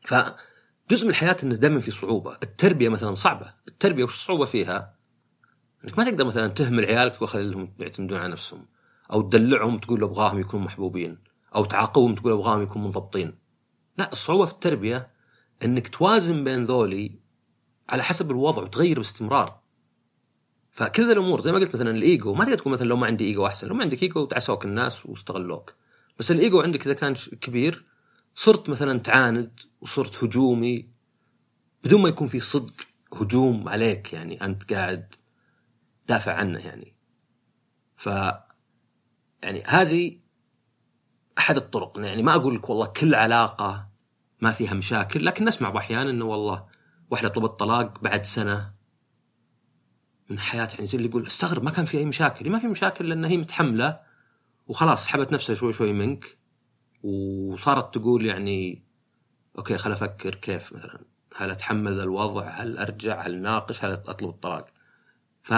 فجزء 0.05 1.03
من 1.03 1.09
الحياة 1.09 1.37
إنه 1.43 1.55
دائما 1.55 1.79
في 1.79 1.91
صعوبة. 1.91 2.37
التربية 2.43 2.89
مثلا 2.89 3.13
صعبة. 3.13 3.53
التربية 3.67 4.03
وش 4.03 4.13
الصعوبة 4.13 4.45
فيها؟ 4.45 4.95
إنك 5.85 5.99
ما 5.99 6.05
تقدر 6.05 6.25
مثلا 6.25 6.47
تهمل 6.47 6.85
عيالك 6.85 7.21
وخليهم 7.21 7.73
يعتمدون 7.79 8.19
على 8.19 8.31
نفسهم. 8.31 8.65
أو 9.13 9.21
تدلعهم 9.21 9.79
تقول 9.79 10.03
أبغاهم 10.03 10.39
يكونوا 10.39 10.65
محبوبين. 10.65 11.17
أو 11.55 11.65
تعاقبهم 11.65 12.15
تقول 12.15 12.33
أبغاهم 12.33 12.61
يكونوا 12.61 12.87
منضبطين. 12.87 13.37
لا 13.97 14.11
الصعوبة 14.11 14.45
في 14.45 14.53
التربية 14.53 15.11
إنك 15.65 15.87
توازن 15.87 16.43
بين 16.43 16.65
ذولي 16.65 17.19
على 17.89 18.03
حسب 18.03 18.31
الوضع 18.31 18.63
وتغير 18.63 18.97
باستمرار. 18.97 19.59
فكل 20.71 21.11
الأمور 21.11 21.41
زي 21.41 21.51
ما 21.51 21.59
قلت 21.59 21.75
مثلا 21.75 21.91
الإيجو 21.91 22.33
ما 22.33 22.45
تقدر 22.45 22.57
تقول 22.57 22.73
مثلا 22.73 22.87
لو 22.87 22.95
ما 22.95 23.07
عندي 23.07 23.25
إيجو 23.25 23.47
أحسن 23.47 23.67
لو 23.67 23.75
ما 23.75 23.83
عندك 23.83 24.03
إيجو 24.03 24.25
تعسوك 24.25 24.65
الناس 24.65 25.05
واستغلوك. 25.05 25.73
بس 26.19 26.31
الإيجو 26.31 26.61
عندك 26.61 26.85
إذا 26.85 26.93
كان 26.93 27.15
كبير 27.15 27.85
صرت 28.35 28.69
مثلا 28.69 28.99
تعاند 28.99 29.59
وصرت 29.81 30.23
هجومي 30.23 30.89
بدون 31.83 32.01
ما 32.01 32.09
يكون 32.09 32.27
في 32.27 32.39
صدق 32.39 32.73
هجوم 33.13 33.69
عليك 33.69 34.13
يعني 34.13 34.45
أنت 34.45 34.73
قاعد 34.73 35.15
دافع 36.07 36.33
عنه 36.33 36.59
يعني. 36.59 36.95
ف 37.95 38.05
يعني 39.43 39.63
هذه 39.65 40.19
أحد 41.37 41.57
الطرق. 41.57 41.99
يعني 41.99 42.23
ما 42.23 42.35
أقول 42.35 42.55
لك 42.55 42.69
والله 42.69 42.85
كل 42.85 43.15
علاقة 43.15 43.87
ما 44.41 44.51
فيها 44.51 44.73
مشاكل 44.73 45.25
لكن 45.25 45.45
نسمع 45.45 45.77
أحيانا 45.77 46.09
إنه 46.09 46.25
والله 46.25 46.76
واحدة 47.09 47.29
طلبت 47.29 47.59
طلاق 47.59 47.99
بعد 48.01 48.23
سنة 48.25 48.73
من 50.29 50.39
حياتها 50.39 50.73
يعني 50.75 50.87
زي 50.87 50.97
اللي 50.97 51.09
يقول 51.09 51.27
استغرب 51.27 51.63
ما 51.63 51.71
كان 51.71 51.85
في 51.85 51.97
أي 51.97 52.05
مشاكل. 52.05 52.49
ما 52.49 52.59
في 52.59 52.67
مشاكل 52.67 53.09
لأن 53.09 53.25
هي 53.25 53.37
متحملة 53.37 53.99
وخلاص 54.67 55.05
سحبت 55.05 55.31
نفسها 55.31 55.55
شوي 55.55 55.73
شوي 55.73 55.93
منك 55.93 56.37
وصارت 57.03 57.95
تقول 57.97 58.25
يعني 58.25 58.83
أوكي 59.57 59.77
خل 59.77 59.91
أفكر 59.91 60.35
كيف 60.35 60.73
مثلا. 60.73 61.05
هل 61.35 61.51
أتحمل 61.51 61.99
الوضع؟ 61.99 62.47
هل 62.47 62.77
أرجع؟ 62.77 63.21
هل 63.21 63.41
ناقش؟ 63.41 63.85
هل 63.85 63.91
أطلب 63.91 64.29
الطلاق؟ 64.29 64.65
ف 65.43 65.53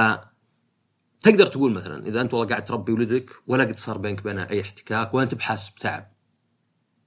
تقدر 1.22 1.48
تقول 1.48 1.72
مثلا 1.72 2.08
إذا 2.08 2.22
أنت 2.22 2.34
والله 2.34 2.50
قاعد 2.50 2.66
تربي 2.66 2.92
ولدك 2.92 3.32
ولا 3.48 3.64
قد 3.64 3.78
صار 3.78 3.98
بينك 3.98 4.24
بينه 4.24 4.50
أي 4.50 4.62
احتكاك 4.62 5.14
وأنت 5.14 5.36
بحاسس 5.36 5.70
بتعب 5.70 6.12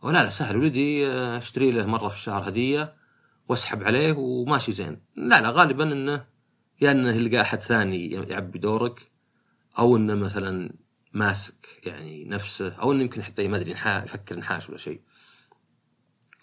ولا 0.03 0.23
لا 0.23 0.29
سهل. 0.29 0.57
ولدي 0.57 1.07
آه، 1.07 1.39
أشتري 1.39 1.71
له 1.71 1.87
مرة 1.87 2.09
في 2.09 2.15
الشهر 2.15 2.49
هدية 2.49 3.02
واسحب 3.49 3.83
عليه 3.83 4.13
وماشي 4.13 4.73
زين. 4.73 5.03
لا 5.17 5.41
لا 5.41 5.51
غالبا 5.51 5.93
إنه 5.93 6.13
يا 6.13 6.23
يعني 6.81 7.01
إنه 7.01 7.17
يلقى 7.17 7.41
أحد 7.41 7.61
ثاني 7.61 8.11
يعبي 8.11 8.59
دورك 8.59 9.11
أو 9.79 9.97
إنه 9.97 10.15
مثلا 10.15 10.75
ماسك 11.13 11.81
يعني 11.87 12.25
نفسه 12.25 12.75
أو 12.75 12.93
إنه 12.93 13.03
يمكن 13.03 13.23
حتى 13.23 13.49
ما 13.49 13.57
أدري 13.57 13.71
يفكر 13.71 14.35
انحاش 14.35 14.69
ولا 14.69 14.79
شيء. 14.79 15.01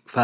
ف 0.05 0.19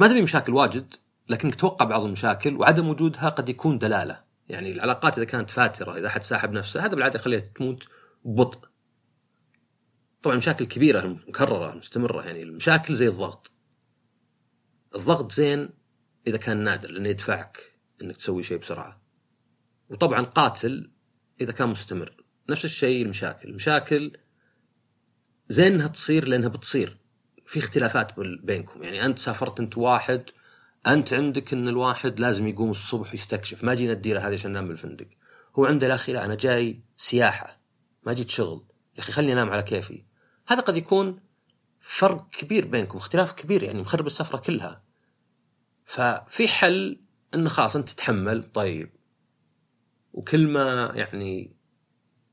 ما 0.00 0.08
تبي 0.08 0.22
مشاكل 0.22 0.54
واجد 0.54 0.94
لكنك 1.28 1.54
تتوقع 1.54 1.84
بعض 1.84 2.04
المشاكل 2.04 2.56
وعدم 2.56 2.88
وجودها 2.88 3.28
قد 3.28 3.48
يكون 3.48 3.78
دلالة. 3.78 4.24
يعني 4.48 4.72
العلاقات 4.72 5.18
إذا 5.18 5.24
كانت 5.24 5.50
فاترة 5.50 5.98
إذا 5.98 6.06
أحد 6.06 6.22
ساحب 6.22 6.52
نفسه 6.52 6.80
هذا 6.80 6.94
بالعادة 6.94 7.18
يخليها 7.18 7.40
تموت 7.40 7.88
ببطء. 8.24 8.68
طبعا 10.22 10.36
مشاكل 10.36 10.64
كبيرة 10.64 11.06
مكررة 11.28 11.74
مستمرة 11.74 12.22
يعني 12.22 12.42
المشاكل 12.42 12.94
زي 12.94 13.08
الضغط. 13.08 13.50
الضغط 14.94 15.32
زين 15.32 15.68
إذا 16.26 16.36
كان 16.36 16.56
نادر 16.56 16.90
لأنه 16.90 17.08
يدفعك 17.08 17.78
إنك 18.02 18.16
تسوي 18.16 18.42
شيء 18.42 18.58
بسرعة. 18.58 19.02
وطبعا 19.88 20.22
قاتل 20.22 20.90
إذا 21.40 21.52
كان 21.52 21.68
مستمر. 21.68 22.24
نفس 22.50 22.64
الشيء 22.64 23.02
المشاكل. 23.02 23.48
المشاكل 23.48 24.16
زين 25.48 25.72
انها 25.72 25.88
تصير 25.88 26.28
لأنها 26.28 26.48
بتصير. 26.48 26.98
في 27.46 27.58
اختلافات 27.58 28.20
بينكم. 28.20 28.82
يعني 28.82 29.06
أنت 29.06 29.18
سافرت 29.18 29.60
أنت 29.60 29.78
واحد 29.78 30.24
أنت 30.86 31.14
عندك 31.14 31.52
إن 31.52 31.68
الواحد 31.68 32.20
لازم 32.20 32.46
يقوم 32.46 32.70
الصبح 32.70 33.14
يستكشف. 33.14 33.64
ما 33.64 33.74
جينا 33.74 33.92
الديره 33.92 34.20
هذه 34.20 34.34
عشان 34.34 34.50
ننام 34.50 34.68
بالفندق 34.68 35.08
هو 35.58 35.66
عنده 35.66 35.88
لا 35.88 35.94
أخي 35.94 36.12
لا 36.12 36.24
أنا 36.24 36.34
جاي 36.34 36.82
سياحة. 36.96 37.60
ما 38.02 38.12
جيت 38.12 38.30
شغل. 38.30 38.66
يا 38.96 39.00
أخي 39.00 39.12
خليني 39.12 39.32
أنام 39.32 39.50
على 39.50 39.62
كيفي. 39.62 40.04
هذا 40.46 40.60
قد 40.60 40.76
يكون 40.76 41.20
فرق 41.80 42.28
كبير 42.30 42.66
بينكم 42.66 42.98
اختلاف 42.98 43.32
كبير 43.32 43.62
يعني 43.62 43.80
مخرب 43.80 44.06
السفرة 44.06 44.38
كلها. 44.38 44.82
ففي 45.84 46.48
حل 46.48 47.00
انه 47.34 47.48
خلاص 47.48 47.76
أنت 47.76 47.88
تتحمل 47.88 48.52
طيب. 48.52 48.90
وكل 50.12 50.46
ما 50.48 50.92
يعني 50.94 51.56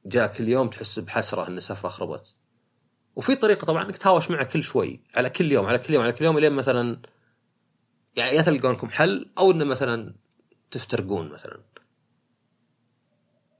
جاك 0.05 0.39
اليوم 0.39 0.69
تحس 0.69 0.99
بحسرة 0.99 1.47
إن 1.47 1.57
السفرة 1.57 1.89
خربت. 1.89 2.35
وفي 3.15 3.35
طريقة 3.35 3.65
طبعا 3.65 3.83
إنك 3.85 3.97
تهاوش 3.97 4.31
معه 4.31 4.43
كل 4.43 4.63
شوي 4.63 5.03
على 5.15 5.29
كل 5.29 5.51
يوم 5.51 5.65
على 5.65 5.77
كل 5.77 5.93
يوم 5.93 6.03
على 6.03 6.11
كل 6.13 6.25
يوم 6.25 6.39
لين 6.39 6.53
مثلا 6.53 7.01
يعني 8.15 8.35
يا 8.35 8.41
تلقون 8.41 8.73
لكم 8.73 8.89
حل 8.89 9.31
أو 9.37 9.51
إنه 9.51 9.65
مثلا 9.65 10.15
تفترقون 10.71 11.29
مثلا. 11.29 11.59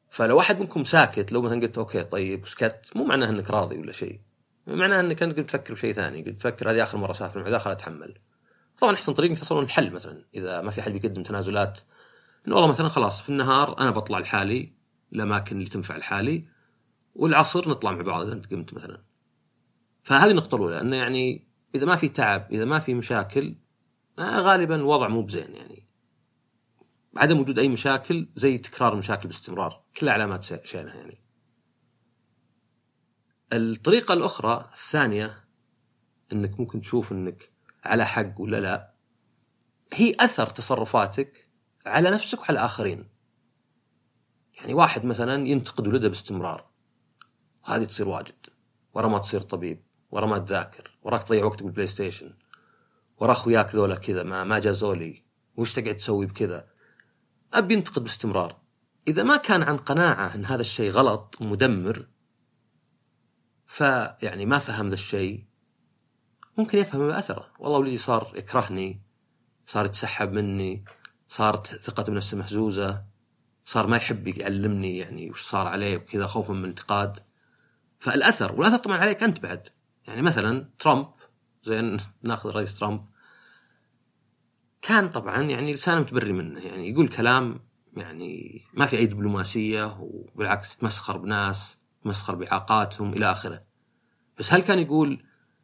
فلو 0.10 0.38
واحد 0.38 0.60
منكم 0.60 0.84
ساكت 0.84 1.32
لو 1.32 1.42
مثلا 1.42 1.62
قلت 1.62 1.78
okay 1.78 2.04
طيب 2.04 2.44
وسكت 2.44 2.92
مو 2.96 3.06
معناه 3.06 3.30
إنك 3.30 3.50
راضي 3.50 3.78
ولا 3.78 3.92
شيء. 3.92 4.20
معناه 4.68 5.00
إنك 5.00 5.24
أنت 5.24 5.38
قلت 5.38 5.50
تفكر 5.50 5.74
بشيء 5.74 5.94
ثاني 5.94 6.24
قلت 6.24 6.42
تفكر 6.42 6.72
هذه 6.72 6.84
آخر 6.84 6.98
مرة 6.98 7.12
اسافر 7.12 7.44
مع 7.44 7.50
داخل 7.50 7.72
اتحمل 7.72 8.18
طبعا 8.80 8.94
احسن 8.94 9.14
طريق 9.14 9.30
انك 9.30 9.40
تصلون 9.40 9.64
الحل 9.64 9.92
مثلا 9.92 10.26
إذا 10.36 10.62
ما 10.62 10.72
في 10.72 10.82
حد 10.82 10.92
بيقدم 10.92 11.24
تنازلات 11.24 11.80
إنه 12.48 12.56
والله 12.56 12.70
مثلا 12.70 12.90
خلاص 12.90 13.22
في 13.22 13.30
النهار 13.30 13.80
أنا 13.80 13.92
بطلع 13.92 14.20
لحالي 14.20 14.74
الأماكن 15.14 15.56
اللي 15.56 15.70
تنفع 15.70 15.98
لحالي 15.98 16.48
والعصر 17.16 17.70
نطلع 17.70 17.92
مع 17.92 18.02
بعض 18.02 18.26
إذا 18.26 18.34
أنت 18.34 18.54
قمت 18.54 18.74
مثلا. 18.74 19.04
فهذه 20.04 20.32
النقطة 20.32 20.56
الأولى 20.56 20.82
إنه 20.82 20.96
يعني 20.96 21.48
إذا 21.76 21.86
ما 21.86 21.96
في 21.96 22.10
تعب 22.10 22.48
إذا 22.52 22.66
ما 22.66 22.80
في 22.80 22.94
مشاكل 22.94 23.56
آه، 24.20 24.40
غالبا 24.40 24.76
الوضع 24.76 25.08
مو 25.08 25.22
بزين 25.22 25.56
يعني. 25.56 25.88
عدم 27.18 27.40
وجود 27.40 27.60
أي 27.60 27.68
مشاكل 27.68 28.28
زي 28.36 28.58
تكرار 28.58 28.94
المشاكل 28.94 29.28
باستمرار 29.28 29.84
كلها 29.98 30.14
علامات 30.14 30.66
شينه 30.68 30.94
يعني. 30.94 31.25
الطريقة 33.54 34.14
الأخرى 34.14 34.70
الثانية 34.74 35.44
إنك 36.34 36.60
ممكن 36.60 36.82
تشوف 36.82 37.12
إنك 37.12 37.52
على 37.84 38.06
حق 38.06 38.42
ولا 38.42 38.60
لا 38.60 38.94
هي 39.94 40.16
أثر 40.20 40.48
تصرفاتك 40.48 41.50
على 41.86 42.12
نفسك 42.12 42.40
وعلى 42.40 42.60
الآخرين. 42.60 43.10
يعني 44.54 44.74
واحد 44.74 45.06
مثلا 45.06 45.48
ينتقد 45.48 45.88
ولده 45.88 46.08
باستمرار 46.08 46.70
هذه 47.64 47.84
تصير 47.84 48.10
واجد. 48.10 48.46
ورا 48.94 49.08
ما 49.08 49.20
تصير 49.20 49.42
طبيب 49.42 49.84
ورا 50.12 50.26
ما 50.26 50.40
تذاكر 50.40 50.98
وراك 51.04 51.24
تضيع 51.24 51.46
وقتك 51.46 51.64
بال 51.64 51.88
PlayStation 51.88 52.34
ورا 53.18 53.32
أخوياك 53.32 53.76
ذولا 53.76 53.96
كذا 53.96 54.24
ما 54.24 54.44
ما 54.44 54.60
جازوا 54.60 54.96
لي 54.96 55.24
وش 55.58 55.74
تقعد 55.74 55.96
تسوي 55.96 56.26
بكذا؟ 56.26 56.68
ابي 57.54 57.74
ينتقد 57.74 58.04
باستمرار. 58.04 58.58
إذا 59.08 59.24
ما 59.24 59.38
كان 59.38 59.64
عن 59.64 59.78
قناعة 59.78 60.36
إن 60.36 60.46
هذا 60.46 60.62
الشيء 60.62 60.92
غلط 60.92 61.38
ومدمر 61.42 62.08
فيعني 63.68 64.46
ما 64.46 64.60
فهم 64.60 64.88
ذا 64.88 64.94
الشيء 64.94 65.46
ممكن 66.58 66.78
يفهم 66.78 67.10
أثره. 67.10 67.52
والله 67.60 67.80
ولدي 67.80 67.98
صار 67.98 68.32
يكرهني 68.36 69.02
صار 69.66 69.86
يتسحب 69.86 70.32
مني 70.32 70.84
صارت 71.28 71.68
ثقته 71.68 72.12
بنفسه 72.12 72.38
مهزوزه 72.38 73.04
صار 73.66 73.88
ما 73.88 73.98
يحب 73.98 74.28
يعلمني 74.28 74.98
يعني 74.98 75.30
وش 75.30 75.42
صار 75.42 75.68
عليه 75.68 75.98
وكذا 75.98 76.28
خوفا 76.28 76.54
من 76.54 76.66
انتقاد. 76.66 77.20
فالأثر 78.00 78.56
والأثر 78.56 78.78
طبعا 78.78 78.98
عليك 78.98 79.24
أنت 79.24 79.40
بعد. 79.40 79.68
يعني 80.08 80.22
مثلا 80.22 80.70
ترامب 80.80 81.08
زين 81.64 81.98
ناخذ 82.24 82.50
رئيس 82.50 82.80
ترامب. 82.80 83.06
كان 84.82 85.10
طبعا 85.10 85.42
يعني 85.42 85.74
لسانه 85.74 86.02
متبري 86.02 86.34
منه 86.34 86.60
يعني 86.60 86.90
يقول 86.90 87.08
كلام 87.08 87.60
يعني 87.98 88.62
ما 88.74 88.86
في 88.86 88.98
اي 88.98 89.06
دبلوماسية 89.06 89.98
وبالعكس 90.00 90.78
تمسخر 90.78 91.18
بناس. 91.18 91.78
تمسخر 92.06 92.36
باعاقاتهم 92.36 93.14
إلى 93.14 93.32
آخره. 93.32 93.64
بس 94.40 94.54
هل 94.54 94.62
كان 94.62 94.80
يقول 94.80 95.24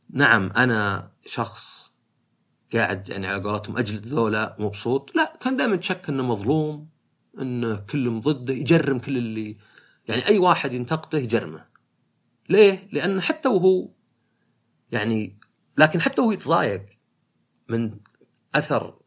نعم 0.09 0.51
أنا 0.57 1.11
شخص 1.25 1.91
قاعد 2.73 3.09
يعني 3.09 3.27
على 3.27 3.43
قولتهم 3.43 3.77
اجلد 3.77 4.05
ذولا 4.05 4.55
مبسوط؟ 4.59 5.15
لا 5.15 5.37
كان 5.41 5.57
دائما 5.57 5.75
تشك 5.75 6.09
إنه 6.09 6.23
مظلوم 6.23 6.89
إنه 7.39 7.75
كلهم 7.75 8.19
ضده 8.19 8.53
يجرم 8.53 8.99
كل 8.99 9.17
اللي 9.17 9.57
يعني 10.07 10.27
أي 10.27 10.37
واحد 10.37 10.73
ينتقده 10.73 11.17
يجرمه. 11.17 11.65
ليه؟ 12.49 12.87
لأن 12.91 13.21
حتى 13.21 13.49
وهو 13.49 13.89
يعني 14.91 15.39
لكن 15.77 16.01
حتى 16.01 16.21
وهو 16.21 16.31
يتضايق 16.31 16.85
من 17.69 17.99
أثر 18.55 18.99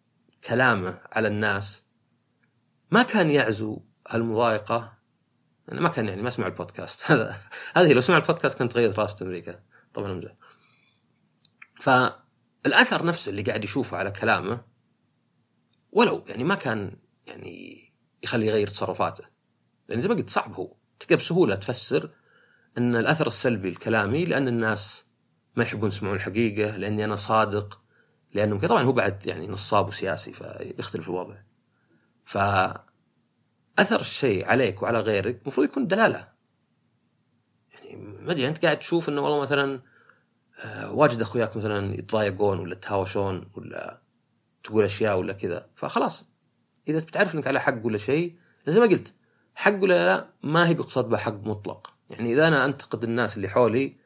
كلامه 0.45 1.01
على 1.12 1.28
الناس 1.28 1.82
ما 2.91 3.03
كان 3.03 3.30
يعزو 3.30 3.80
هالمضايقة. 4.09 4.93
يعني 5.68 5.80
ما 5.80 5.88
كان 5.88 6.08
يعني 6.08 6.22
ما 6.22 6.30
سمع 6.30 6.46
البودكاست. 6.46 7.02
هذا 7.10 7.36
هذه 7.76 7.92
لو 7.92 8.00
سمع 8.00 8.16
البودكاست 8.16 8.58
كانت 8.58 8.72
تغير 8.72 8.98
راسه 8.98 9.26
أمريكا. 9.26 9.60
طبعا 9.94 10.12
امزح 10.12 10.32
ف 11.80 11.90
الأثر 12.66 13.04
نفسه 13.04 13.30
اللي 13.30 13.42
قاعد 13.42 13.64
يشوفه 13.64 13.96
على 13.96 14.10
كلامه 14.10 14.64
ولو 15.92 16.24
يعني 16.26 16.44
ما 16.44 16.54
كان 16.54 16.96
يعني 17.26 17.84
يخليه 18.22 18.46
يغير 18.46 18.66
تصرفاته. 18.66 19.24
لأن 19.88 20.00
زي 20.00 20.08
ما 20.08 20.14
قلت 20.14 20.30
صعب 20.30 20.54
هو. 20.54 20.76
تقدر 21.00 21.16
بسهولة 21.16 21.54
تفسر 21.54 22.10
إن 22.78 22.96
الأثر 22.96 23.26
السلبي 23.26 23.68
الكلامي 23.68 24.24
لأن 24.24 24.48
الناس 24.48 25.04
ما 25.56 25.62
يحبون 25.62 25.88
يسمعون 25.88 26.16
الحقيقة 26.16 26.76
لأني 26.76 27.04
أنا 27.04 27.16
صادق 27.16 27.80
لأنه 28.32 28.58
طبعا 28.58 28.82
هو 28.82 28.92
بعد 28.92 29.26
يعني 29.26 29.46
نصاب 29.46 29.88
وسياسي 29.88 30.32
فيختلف 30.32 31.08
الوضع. 31.08 31.36
ف 32.24 32.38
أثر 33.79 34.01
الشيء 34.01 34.47
عليك 34.47 34.83
وعلى 34.83 35.01
غيرك 35.01 35.41
المفروض 35.43 35.66
يكون 35.66 35.87
دلالة. 35.87 36.29
يعني 37.75 37.97
ما 37.97 38.33
أدري 38.33 38.49
أنت 38.49 38.64
قاعد 38.64 38.79
تشوف 38.79 39.09
إنه 39.09 39.20
والله 39.20 39.41
مثلا 39.41 39.81
آه، 40.61 40.93
واجد 40.93 41.20
أخوياك 41.20 41.57
مثلا 41.57 41.95
يتضايقون 41.95 42.59
ولا 42.59 42.72
يتهاوشون 42.72 43.51
ولا 43.55 44.03
تقول 44.64 44.85
أشياء 44.85 45.18
ولا 45.18 45.33
كذا. 45.33 45.66
فخلاص 45.77 46.27
إذا 46.89 46.99
بتعرف 46.99 47.35
إنك 47.35 47.47
على 47.47 47.61
حق 47.61 47.87
ولا 47.87 47.99
شيء 47.99 48.37
زي 48.68 48.81
ما 48.81 48.87
قلت 48.87 49.14
حق 49.55 49.83
ولا 49.83 50.07
لا 50.07 50.29
ما 50.43 50.68
هي 50.68 50.75
بيقصد 50.75 51.09
بها 51.09 51.18
حق 51.18 51.47
مطلق. 51.47 51.95
يعني 52.11 52.33
إذا 52.33 52.49
أنا 52.49 52.64
أنتقد 52.64 53.05
الناس 53.05 53.37
اللي 53.37 53.49
حولي 53.49 53.97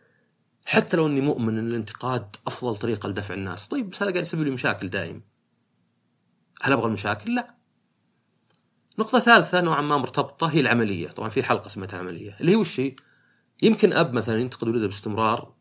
حتى 0.66 0.96
لو 0.96 1.06
إني 1.06 1.20
مؤمن 1.20 1.58
إن 1.58 1.68
الانتقاد 1.68 2.36
أفضل 2.46 2.76
طريقة 2.76 3.08
لدفع 3.08 3.34
الناس. 3.34 3.68
طيب 3.68 3.90
بس 3.90 4.02
هذا 4.02 4.10
قاعد 4.10 4.22
يسبب 4.22 4.42
لي 4.42 4.50
مشاكل 4.50 4.88
دائم 4.88 5.22
هل 6.62 6.72
أبغى 6.72 6.86
المشاكل؟ 6.86 7.34
لا. 7.34 7.57
نقطة 8.98 9.18
ثالثة 9.18 9.60
نوعا 9.60 9.82
ما 9.82 9.96
مرتبطة 9.96 10.46
هي 10.46 10.60
العملية، 10.60 11.08
طبعا 11.08 11.28
في 11.28 11.42
حلقة 11.42 11.66
اسمها 11.66 11.88
عملية، 11.92 12.36
اللي 12.40 12.52
هي 12.52 12.56
وش؟ 12.56 12.80
يمكن 13.62 13.92
أب 13.92 14.12
مثلا 14.12 14.40
ينتقد 14.40 14.68
ولده 14.68 14.86
باستمرار 14.86 15.54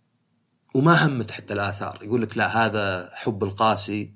وما 0.74 1.06
همت 1.06 1.32
حتى 1.32 1.54
الآثار، 1.54 2.00
يقول 2.04 2.22
لك 2.22 2.38
لا 2.38 2.66
هذا 2.66 3.10
حب 3.14 3.44
القاسي 3.44 4.14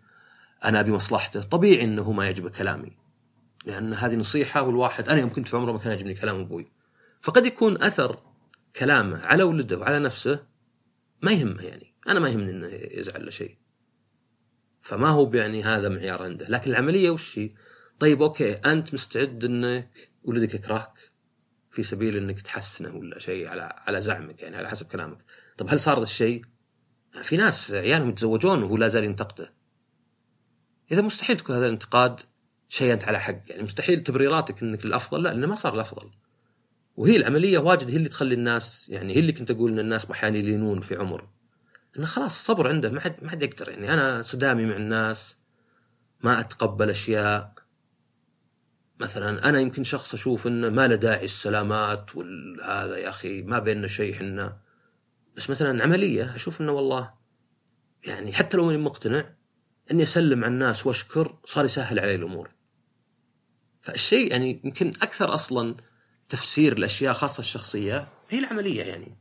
أنا 0.65 0.79
أبي 0.79 0.91
مصلحته، 0.91 1.41
طبيعي 1.41 1.83
إنه 1.83 2.11
ما 2.11 2.25
يعجبه 2.25 2.49
كلامي. 2.49 2.97
لأن 3.65 3.93
هذه 3.93 4.15
نصيحة 4.15 4.61
والواحد 4.61 5.09
أنا 5.09 5.19
يوم 5.19 5.29
كنت 5.29 5.47
في 5.47 5.57
عمره 5.57 5.71
ما 5.71 5.77
كان 5.77 5.91
يعجبني 5.91 6.13
كلام 6.13 6.39
أبوي. 6.39 6.71
فقد 7.21 7.45
يكون 7.45 7.83
أثر 7.83 8.19
كلامه 8.75 9.25
على 9.25 9.43
ولده 9.43 9.77
وعلى 9.77 9.99
نفسه 9.99 10.43
ما 11.21 11.31
يهمه 11.31 11.61
يعني، 11.61 11.93
أنا 12.07 12.19
ما 12.19 12.29
يهمني 12.29 12.51
إنه 12.51 12.67
يزعل 12.71 13.33
شيء. 13.33 13.57
فما 14.81 15.09
هو 15.09 15.31
يعني 15.33 15.63
هذا 15.63 15.89
معيار 15.89 16.23
عنده، 16.23 16.47
لكن 16.49 16.71
العملية 16.71 17.09
وش 17.09 17.39
هي؟ 17.39 17.51
طيب 18.01 18.21
أوكي 18.21 18.53
أنت 18.53 18.93
مستعد 18.93 19.45
إنك 19.45 20.09
ولدك 20.23 20.53
يكرهك 20.53 20.93
في 21.71 21.83
سبيل 21.83 22.17
إنك 22.17 22.41
تحسنه 22.41 22.95
ولا 22.95 23.19
شيء 23.19 23.47
على 23.47 23.73
على 23.77 24.01
زعمك 24.01 24.41
يعني 24.41 24.57
على 24.57 24.69
حسب 24.69 24.85
كلامك؟ 24.85 25.17
طب 25.57 25.67
هل 25.69 25.79
صار 25.79 26.01
الشيء؟ 26.01 26.41
في 27.23 27.37
ناس 27.37 27.71
عيالهم 27.71 28.09
يتزوجون 28.09 28.63
وهو 28.63 28.77
لا 28.77 28.87
زال 28.87 29.03
ينتقده. 29.03 29.53
إذا 30.91 31.01
مستحيل 31.01 31.37
تكون 31.37 31.55
هذا 31.55 31.65
الانتقاد 31.65 32.19
شيء 32.69 32.93
انت 32.93 33.03
على 33.03 33.19
حق 33.19 33.39
يعني 33.47 33.63
مستحيل 33.63 34.03
تبريراتك 34.03 34.63
إنك 34.63 34.85
الأفضل 34.85 35.23
لا 35.23 35.29
لأنه 35.29 35.47
ما 35.47 35.55
صار 35.55 35.75
الأفضل. 35.75 36.11
وهي 36.95 37.15
العملية 37.15 37.57
واجد 37.57 37.89
هي 37.89 37.95
اللي 37.95 38.09
تخلي 38.09 38.35
الناس 38.35 38.89
يعني 38.89 39.15
هي 39.15 39.19
اللي 39.19 39.31
كنت 39.31 39.51
أقول 39.51 39.71
إن 39.71 39.79
الناس 39.79 40.11
أحيانا 40.11 40.37
يلينون 40.37 40.81
في 40.81 40.95
عمر. 40.95 41.29
إنه 41.97 42.05
خلاص 42.05 42.39
الصبر 42.39 42.67
عنده 42.67 42.89
ما 42.89 42.99
حد 42.99 43.23
ما 43.23 43.29
حد 43.29 43.43
يقدر 43.43 43.69
يعني 43.69 43.93
أنا 43.93 44.21
صدامي 44.21 44.65
مع 44.65 44.75
الناس 44.75 45.37
ما 46.23 46.39
أتقبل 46.39 46.89
أشياء 46.89 47.60
مثلا 49.01 49.49
أنا 49.49 49.59
يمكن 49.59 49.83
شخص 49.83 50.13
أشوف 50.13 50.47
إنه 50.47 50.69
ما 50.69 50.87
له 50.87 50.95
داعي 50.95 51.25
السلامات 51.25 52.15
وهذا 52.15 52.97
يا 52.97 53.09
أخي 53.09 53.41
ما 53.41 53.59
بيننا 53.59 53.87
شيء 53.87 54.13
حنا 54.13 54.57
بس 55.35 55.49
مثلا 55.49 55.83
عملية 55.83 56.35
أشوف 56.35 56.61
إنه 56.61 56.71
والله 56.71 57.13
يعني 58.03 58.33
حتى 58.33 58.57
لو 58.57 58.65
ماني 58.65 58.77
مقتنع 58.77 59.33
إني 59.91 60.03
أسلم 60.03 60.43
على 60.43 60.53
الناس 60.53 60.87
وأشكر 60.87 61.37
صار 61.45 61.65
يسهل 61.65 61.99
علي 61.99 62.15
الأمور. 62.15 62.51
فالشيء 63.81 64.31
يعني 64.31 64.61
يمكن 64.63 64.87
أكثر 64.87 65.33
أصلا 65.33 65.75
تفسير 66.29 66.77
الاشياء 66.77 67.13
خاصة 67.13 67.39
الشخصية 67.39 68.07
هي 68.29 68.39
العملية 68.39 68.83
يعني. 68.83 69.17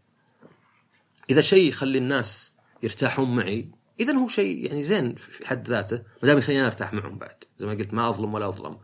إذا 1.31 1.41
شيء 1.41 1.69
يخلي 1.69 1.99
الناس 1.99 2.53
يرتاحون 2.83 3.37
معي 3.37 3.71
اذا 4.01 4.13
هو 4.13 4.29
شيء 4.29 4.67
يعني 4.67 4.85
زين 4.85 5.15
في 5.15 5.47
حد 5.47 5.69
ذاته 5.69 5.97
ما 5.97 6.29
دام 6.29 6.39
يخليني 6.39 6.67
أرتاح 6.67 6.93
معهم 6.93 7.19
بعد 7.19 7.45
زي 7.59 7.67
ما 7.67 7.73
قلت 7.73 7.95
ما 7.95 8.09
أظلم 8.09 8.35
ولا 8.35 8.49
أظلم. 8.49 8.79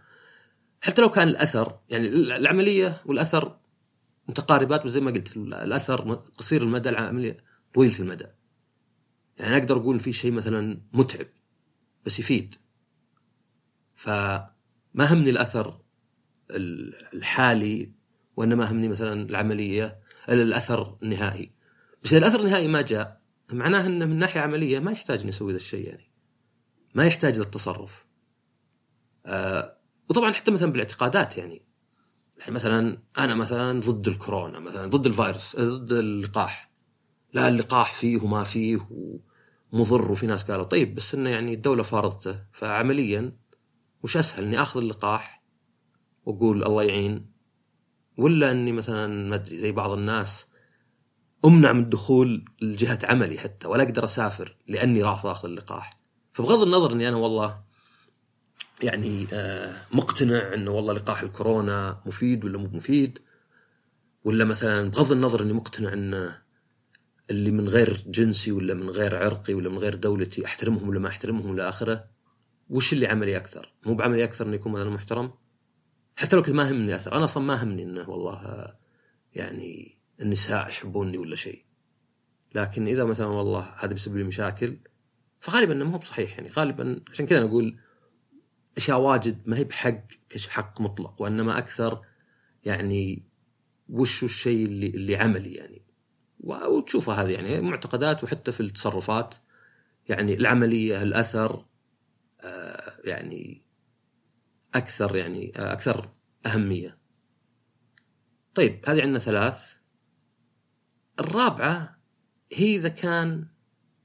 حتى 0.86 1.02
لو 1.02 1.10
كان 1.10 1.28
الأثر 1.28 1.78
يعني 1.88 2.08
العملية 2.08 3.02
والأثر 3.06 3.58
متقاربات 4.28 4.84
بس 4.84 4.90
زي 4.90 5.00
ما 5.00 5.10
قلت 5.10 5.36
الأثر 5.36 6.14
قصير 6.14 6.62
المدى 6.62 6.88
العملية 6.88 7.44
طويله 7.74 7.98
المدى. 7.98 8.26
يعني 9.38 9.56
أقدر 9.56 9.76
أقول 9.76 10.00
في 10.00 10.12
شيء 10.12 10.32
مثلا 10.32 10.80
متعب 10.92 11.26
بس 12.06 12.18
يفيد. 12.18 12.54
فما 13.94 14.48
همني 14.96 15.30
الأثر 15.30 15.80
الحالي 17.14 17.92
وإنما 18.36 18.70
همني 18.72 18.88
مثلا 18.88 19.22
العملية 19.22 19.98
الأثر 20.28 20.98
النهائي. 21.02 21.50
بس 22.02 22.12
إذا 22.12 22.18
الأثر 22.18 22.40
النهائي 22.40 22.68
ما 22.68 22.82
جاء 22.82 23.20
معناه 23.52 23.86
إنه 23.86 24.04
من 24.04 24.18
ناحية 24.18 24.40
عملية 24.40 24.78
ما 24.78 24.92
يحتاج 24.92 25.20
اني 25.20 25.30
أسوي 25.30 25.52
ذا 25.52 25.56
الشيء 25.56 25.88
يعني. 25.88 26.10
ما 26.94 27.06
يحتاج 27.06 27.38
للتصرف 27.38 28.06
آه 29.26 29.75
وطبعا 30.10 30.32
حتى 30.32 30.50
مثلا 30.50 30.72
بالاعتقادات 30.72 31.38
يعني. 31.38 31.62
يعني 32.38 32.52
مثلا 32.52 32.98
أنا 33.18 33.34
مثلا 33.34 33.80
ضد 33.80 34.08
الكورونا 34.08 34.58
مثلا 34.58 34.90
ضد 34.90 35.06
الفيروس 35.06 35.56
ضد 35.56 35.92
اللقاح. 35.92 36.70
لا 37.32 37.48
اللقاح 37.48 37.94
فيه 37.94 38.22
وما 38.22 38.44
فيه 38.44 38.88
ومضر 39.72 40.12
وفي 40.12 40.26
ناس 40.26 40.44
قالوا 40.44 40.64
طيب 40.64 40.94
بس 40.94 41.14
إنه 41.14 41.30
يعني 41.30 41.54
الدولة 41.54 41.82
فرضته 41.82 42.38
فعمليا 42.52 43.36
وش 44.02 44.16
أسهل 44.16 44.44
إني 44.44 44.62
آخذ 44.62 44.80
اللقاح 44.80 45.42
وأقول 46.24 46.64
الله 46.64 46.82
يعين 46.82 47.30
ولا 48.18 48.50
إني 48.50 48.72
مثلا 48.72 49.28
ما 49.28 49.34
أدري 49.34 49.58
زي 49.58 49.72
بعض 49.72 49.90
الناس 49.90 50.46
أمنع 51.44 51.72
من 51.72 51.82
الدخول 51.82 52.44
لجهة 52.62 52.98
عملي 53.04 53.38
حتى 53.38 53.68
ولا 53.68 53.82
أقدر 53.82 54.04
أسافر 54.04 54.56
لأني 54.68 55.02
رافض 55.02 55.26
آخذ 55.26 55.48
اللقاح. 55.48 55.90
فبغض 56.32 56.62
النظر 56.62 56.92
إني 56.92 57.08
أنا 57.08 57.16
والله 57.16 57.65
يعني 58.82 59.26
آه، 59.32 59.74
مقتنع 59.92 60.54
إنه 60.54 60.70
والله 60.70 60.94
لقاح 60.94 61.22
الكورونا 61.22 62.00
مفيد 62.06 62.44
ولا 62.44 62.58
مو 62.58 62.66
مفيد 62.72 63.18
ولا 64.24 64.44
مثلا 64.44 64.90
بغض 64.90 65.12
النظر 65.12 65.42
إني 65.42 65.52
مقتنع 65.52 65.92
انه 65.92 66.38
اللي 67.30 67.50
من 67.50 67.68
غير 67.68 68.04
جنسي 68.06 68.52
ولا 68.52 68.74
من 68.74 68.90
غير 68.90 69.16
عرقي 69.24 69.54
ولا 69.54 69.68
من 69.68 69.78
غير 69.78 69.94
دولتي 69.94 70.44
أحترمهم 70.44 70.88
ولا 70.88 71.00
ما 71.00 71.08
أحترمهم 71.08 71.54
إلى 71.54 71.68
آخره 71.68 72.04
وش 72.70 72.92
اللي 72.92 73.06
عملي 73.06 73.36
أكثر؟ 73.36 73.72
مو 73.86 73.94
بعملي 73.94 74.24
أكثر 74.24 74.46
إنه 74.46 74.54
يكون 74.54 74.72
مثلا 74.72 74.90
محترم؟ 74.90 75.30
حتى 76.16 76.36
لو 76.36 76.42
كنت 76.42 76.54
ما 76.54 76.70
همني 76.70 76.96
أثر، 76.96 77.16
أنا 77.16 77.24
أصلا 77.24 77.42
ما 77.42 77.62
همني 77.62 77.82
إنه 77.82 78.10
والله 78.10 78.32
آه، 78.32 78.78
يعني 79.34 79.98
النساء 80.20 80.68
يحبوني 80.68 81.18
ولا 81.18 81.36
شيء. 81.36 81.64
لكن 82.54 82.86
إذا 82.86 83.04
مثلا 83.04 83.26
والله 83.26 83.74
هذا 83.78 83.92
بيسبب 83.92 84.16
لي 84.16 84.24
مشاكل 84.24 84.76
فغالبا 85.40 85.72
إنه 85.72 85.84
مو 85.84 85.98
بصحيح 85.98 86.38
يعني 86.38 86.50
غالبا 86.50 87.00
عشان 87.10 87.26
كذا 87.26 87.38
أنا 87.38 87.46
أقول 87.46 87.78
أشياء 88.76 89.00
واجد 89.00 89.48
ما 89.48 89.56
هي 89.56 89.64
بحق 89.64 90.06
كحق 90.28 90.80
مطلق 90.80 91.22
وإنما 91.22 91.58
أكثر 91.58 92.02
يعني 92.64 93.22
وش 93.88 94.24
الشيء 94.24 94.66
اللي 94.66 94.86
اللي 94.86 95.16
عملي 95.16 95.54
يعني 95.54 95.82
وتشوفها 96.40 97.22
هذه 97.22 97.30
يعني 97.30 97.60
معتقدات 97.60 98.24
وحتى 98.24 98.52
في 98.52 98.60
التصرفات 98.60 99.34
يعني 100.08 100.34
العملية 100.34 101.02
الأثر 101.02 101.66
آه 102.40 103.00
يعني 103.04 103.62
أكثر 104.74 105.16
يعني 105.16 105.52
آه 105.56 105.72
أكثر 105.72 106.10
أهمية. 106.46 106.98
طيب 108.54 108.84
هذه 108.88 109.02
عندنا 109.02 109.18
ثلاث. 109.18 109.74
الرابعة 111.20 111.98
هي 112.52 112.76
إذا 112.76 112.88
كان 112.88 113.48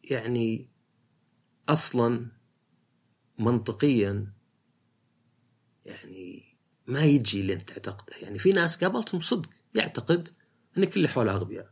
يعني 0.04 0.70
أصلا 1.70 2.32
منطقيا 3.40 4.34
ما 6.92 7.04
يجي 7.04 7.42
اللي 7.42 7.54
انت 7.54 7.70
تعتقده 7.70 8.16
يعني 8.22 8.40
في 8.40 8.52
ناس 8.52 8.84
قابلتهم 8.84 9.22
صدق 9.22 9.50
يعتقد 9.76 10.30
إن 10.78 10.86
كل 10.86 10.98
اللي 10.98 11.08
حوله 11.08 11.32
أغبياء. 11.32 11.72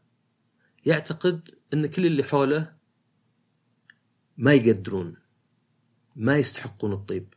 يعتقد 0.85 1.49
إن 1.73 1.87
كل 1.87 2.05
اللي 2.05 2.23
حوله 2.23 2.75
ما 4.37 4.53
يقدرون 4.53 5.15
ما 6.15 6.37
يستحقون 6.37 6.93
الطيب. 6.93 7.33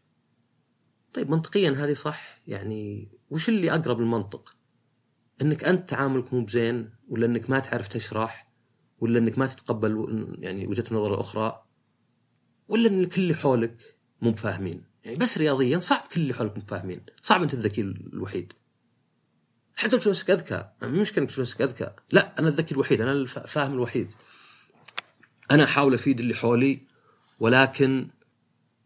طيب 1.15 1.31
منطقيا 1.31 1.71
هذه 1.71 1.95
صح؟ 1.95 2.41
يعني 2.47 3.13
وش 3.31 3.49
اللي 3.49 3.75
أقرب 3.75 4.01
للمنطق؟ 4.01 4.57
إنك 5.43 5.65
أنت 5.65 5.91
تعاملك 5.91 6.35
مو 6.35 6.45
بزين 6.45 6.91
ولا 7.09 7.27
إنك 7.27 7.51
ما 7.51 7.59
تعرف 7.59 7.89
تشرح 7.89 8.53
ولا 9.01 9.19
إنك 9.19 9.39
ما 9.39 9.47
تتقبل 9.47 10.27
يعني 10.39 10.67
وجهة 10.67 10.85
نظر 10.93 11.21
أخرى 11.21 11.65
ولا 12.69 12.89
إن 12.89 13.05
كل 13.05 13.23
اللي 13.23 13.35
حولك 13.35 13.99
مو 14.23 14.31
بفاهمين 14.31 14.92
يعني 15.05 15.17
بس 15.17 15.39
رياضيا 15.39 15.79
صعب 15.79 16.03
كل 16.13 16.21
اللي 16.21 16.35
حولك 16.35 16.59
فاهمين. 16.59 17.01
صعب 17.23 17.43
أنت 17.43 17.55
الذكي 17.55 17.81
الوحيد. 17.81 18.53
حتى 19.77 19.97
لو 19.97 20.03
نفسك 20.07 20.31
أذكى 20.31 20.69
مش 20.83 20.99
مشكلة 20.99 21.25
إنك 21.25 21.39
نفسك 21.39 21.63
أذكى. 21.63 21.91
لا 22.11 22.39
أنا 22.39 22.49
الذكي 22.49 22.75
الوحيد 22.75 23.01
أنا 23.01 23.13
الفاهم 23.13 23.73
الوحيد. 23.73 24.13
أنا 25.51 25.65
أحاول 25.65 25.95
أفيد 25.95 26.21
اللي 26.21 26.35
حولي 26.35 26.87
ولكن 27.41 28.09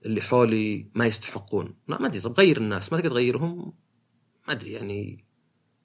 اللي 0.06 0.20
حولي 0.20 0.90
ما 0.94 1.06
يستحقون. 1.06 1.74
لا 1.88 2.00
ما 2.00 2.06
أدري 2.06 2.20
طب 2.20 2.40
غير 2.40 2.56
الناس 2.56 2.92
ما 2.92 2.98
تقدر 2.98 3.10
تغيرهم؟ 3.10 3.72
ما 4.48 4.54
أدري 4.54 4.72
يعني 4.72 5.24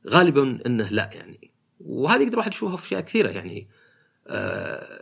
غالبا 0.08 0.60
إنه 0.66 0.90
لا 0.90 1.10
يعني. 1.14 1.52
وهذه 1.80 2.22
يقدر 2.22 2.38
واحد 2.38 2.54
يشوفها 2.54 2.78
في 2.78 2.86
أشياء 2.86 3.02
كثيرة 3.02 3.30
يعني 3.30 3.70
آه 4.28 5.02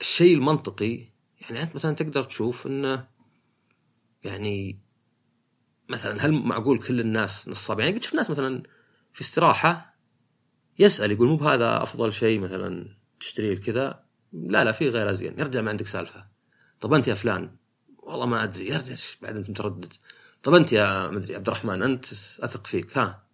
الشيء 0.00 0.34
المنطقي 0.34 1.08
يعني 1.40 1.62
أنت 1.62 1.74
مثلا 1.74 1.94
تقدر 1.94 2.22
تشوف 2.22 2.66
إنه 2.66 3.08
يعني 4.24 4.78
مثلا 5.88 6.26
هل 6.26 6.32
معقول 6.32 6.78
كل 6.78 7.00
الناس 7.00 7.48
نصاب 7.48 7.80
يعني 7.80 7.92
قد 7.92 8.02
شفت 8.02 8.14
ناس 8.14 8.30
مثلا 8.30 8.62
في 9.12 9.20
استراحة 9.20 9.94
يسأل 10.78 11.12
يقول 11.12 11.28
مو 11.28 11.36
بهذا 11.36 11.82
أفضل 11.82 12.12
شيء 12.12 12.40
مثلا 12.40 12.96
تشتريه 13.20 13.56
كذا؟ 13.56 14.04
لا 14.32 14.64
لا 14.64 14.72
في 14.72 14.88
غير 14.88 15.10
أزين. 15.10 15.38
يرجع 15.38 15.60
ما 15.60 15.70
عندك 15.70 15.86
سالفة. 15.86 16.26
طب 16.80 16.92
أنت 16.92 17.08
يا 17.08 17.14
فلان؟ 17.14 17.56
والله 17.98 18.26
ما 18.26 18.44
أدري. 18.44 18.68
يرجع 18.68 18.94
بعد 19.22 19.36
أنت 19.36 19.50
متردد؟ 19.50 19.92
طب 20.42 20.54
أنت 20.54 20.72
يا 20.72 21.10
مدري 21.10 21.34
عبد 21.34 21.48
الرحمن 21.48 21.82
أنت 21.82 22.04
أثق 22.40 22.66
فيك؟ 22.66 22.98
ها. 22.98 23.24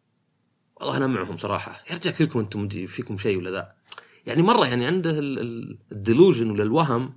والله 0.76 0.96
أنا 0.96 1.06
معهم 1.06 1.36
صراحة. 1.36 1.84
يرجع 1.90 2.10
كلكم 2.10 2.38
أنتم 2.38 2.68
فيكم 2.68 3.18
شيء 3.18 3.38
ولا 3.38 3.50
ذا 3.50 3.72
يعني 4.26 4.42
مرة 4.42 4.66
يعني 4.66 4.86
عنده 4.86 5.18
ال 5.92 5.99
delusion 5.99 6.50
ولا 6.50 6.62
الوهم 6.62 7.16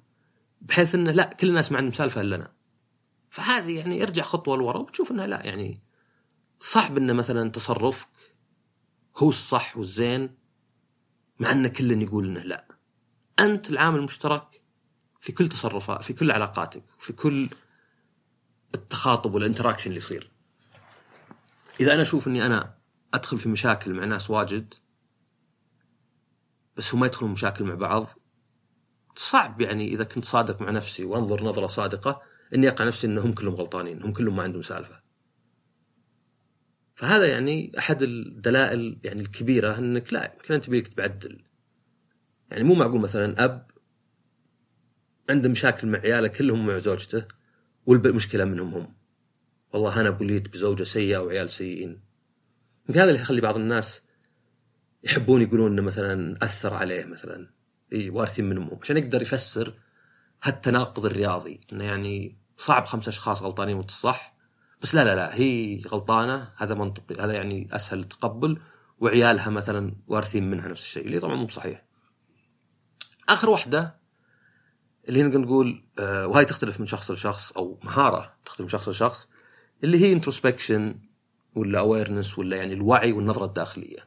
بحيث 0.62 0.96
إنه 0.96 1.12
لا 1.12 1.24
كل 1.24 1.50
الناس 1.50 1.72
ما 1.72 1.78
عندهم 1.78 1.94
سالفة 1.94 2.22
إلا 2.22 2.36
أنا. 2.36 2.52
فهذه 3.34 3.80
يعني 3.80 4.04
ارجع 4.04 4.24
خطوة 4.24 4.58
لورا 4.58 4.78
وتشوف 4.78 5.12
إنها 5.12 5.28
لا 5.28 5.46
يعني 5.46 5.82
صعب 6.60 6.98
انه 6.98 7.14
مثلا 7.14 7.50
تصرفك 7.50 8.08
هو 9.18 9.30
الصح 9.30 9.78
والزين 9.78 10.38
مع 11.40 11.52
إن 11.52 11.68
كل 11.68 12.02
يقول 12.02 12.26
إنه 12.26 12.40
لا. 12.40 12.68
أنت 13.40 13.70
العامل 13.70 14.00
المشترك 14.00 14.62
في 15.22 15.32
كل 15.32 15.50
تصرفات 15.50 16.04
في 16.04 16.14
كل 16.14 16.32
علاقاتك 16.32 16.84
في 17.00 17.14
كل 17.14 17.50
التخاطب 18.76 19.34
والانتراكشن 19.34 19.90
اللي 19.90 19.98
يصير. 19.98 20.32
إذا 21.80 21.94
أنا 21.94 22.02
أشوف 22.02 22.28
إني 22.28 22.46
أنا 22.46 22.78
أدخل 23.14 23.40
في 23.40 23.50
مشاكل 23.50 23.94
مع 23.94 24.06
ناس 24.06 24.30
واجد 24.30 24.74
بس 26.78 26.94
هم 26.94 27.00
ما 27.00 27.06
يدخلون 27.06 27.32
مشاكل 27.32 27.64
مع 27.64 27.76
بعض 27.76 28.08
صعب 29.16 29.62
يعني 29.62 29.88
إذا 29.88 30.04
كنت 30.04 30.26
صادق 30.26 30.62
مع 30.62 30.70
نفسي 30.72 31.06
وأنظر 31.06 31.44
نظرة 31.44 31.68
صادقة 31.68 32.33
إني 32.56 32.68
اقع 32.68 32.86
نفسي 32.86 33.08
إنهم 33.08 33.34
كلهم 33.34 33.56
غلطانين 33.56 34.04
هم 34.04 34.14
كلهم 34.14 34.36
ما 34.36 34.44
عندهم 34.44 34.62
سالفة. 34.62 35.04
فهذا 36.96 37.28
يعني 37.28 37.72
أحد 37.78 38.02
الدلائل 38.02 39.00
يعني 39.04 39.22
الكبيرة 39.22 39.78
إنك 39.78 40.14
لا 40.14 40.34
يمكن 40.34 40.54
انت 40.54 40.70
بيك 40.70 40.88
تعدل 40.88 41.44
يعني 42.52 42.64
مو 42.64 42.74
معقول 42.76 43.02
مثلا 43.02 43.44
أب 43.46 43.72
عنده 45.30 45.50
مشاكل 45.50 45.88
مع 45.88 46.00
عياله 46.00 46.28
كلهم 46.28 46.68
مع 46.68 46.78
زوجته 46.78 47.26
والمشكلة 47.86 48.46
منهم 48.46 48.74
هم. 48.74 48.96
والله 49.74 50.02
أنا 50.02 50.10
بليت 50.10 50.50
بزوجة 50.50 50.84
سيئة 50.84 51.18
وعيال 51.18 51.50
سيئين. 51.50 52.02
يمكن 52.90 53.00
هذا 53.00 53.10
اللي 53.10 53.22
يخلي 53.22 53.42
بعض 53.42 53.56
الناس 53.56 54.02
يحبون 55.04 55.42
يقولون 55.42 55.72
إنه 55.72 55.82
مثلا 55.82 56.38
أثر 56.44 56.74
عليه 56.74 57.06
مثلا. 57.06 57.50
إي 57.94 58.10
وارثين 58.10 58.50
منهم 58.50 58.68
هم. 58.68 58.80
عشان 58.82 58.98
يقدر 58.98 59.22
يفسر 59.22 59.74
هالتناقض 60.44 61.06
الرياضي. 61.06 61.62
إنه 61.74 61.84
يعني 61.84 62.43
صعب 62.58 62.86
خمس 62.86 63.08
أشخاص 63.08 63.42
غلطانين 63.42 63.78
وانت 63.78 63.92
صح. 63.92 64.36
بس 64.82 64.96
لا 64.96 65.04
لا 65.04 65.16
لا 65.16 65.36
هي 65.36 65.82
غلطانة. 65.88 66.54
هذا 66.58 66.76
منطقي 66.76 67.16
هذا 67.16 67.34
يعني 67.34 67.68
أسهل 67.72 68.00
التقبل 68.00 68.62
وعيالها 69.00 69.50
مثلا 69.50 69.96
وارثين 70.08 70.50
منها 70.50 70.68
نفس 70.68 70.82
الشيء 70.82 71.06
اللي 71.06 71.20
طبعا 71.20 71.36
مو 71.36 71.46
بصحيح. 71.46 71.86
آخر 73.30 73.50
واحدة 73.50 74.00
اللي 75.10 75.24
نقدر 75.24 75.40
نقول 75.40 75.84
آه 76.00 76.28
وهي 76.28 76.46
تختلف 76.46 76.80
من 76.80 76.86
شخص 76.86 77.12
لشخص 77.12 77.52
أو 77.52 77.80
مهارة 77.84 78.36
تختلف 78.46 78.62
من 78.62 78.68
شخص 78.70 78.90
لشخص 78.90 79.28
اللي 79.84 80.02
هي 80.02 80.14
introspection 80.14 81.00
ولا 81.56 81.80
awareness 81.80 82.40
ولا 82.40 82.58
يعني 82.58 82.74
الوعي 82.74 83.12
والنظرة 83.12 83.46
الداخلية. 83.46 84.00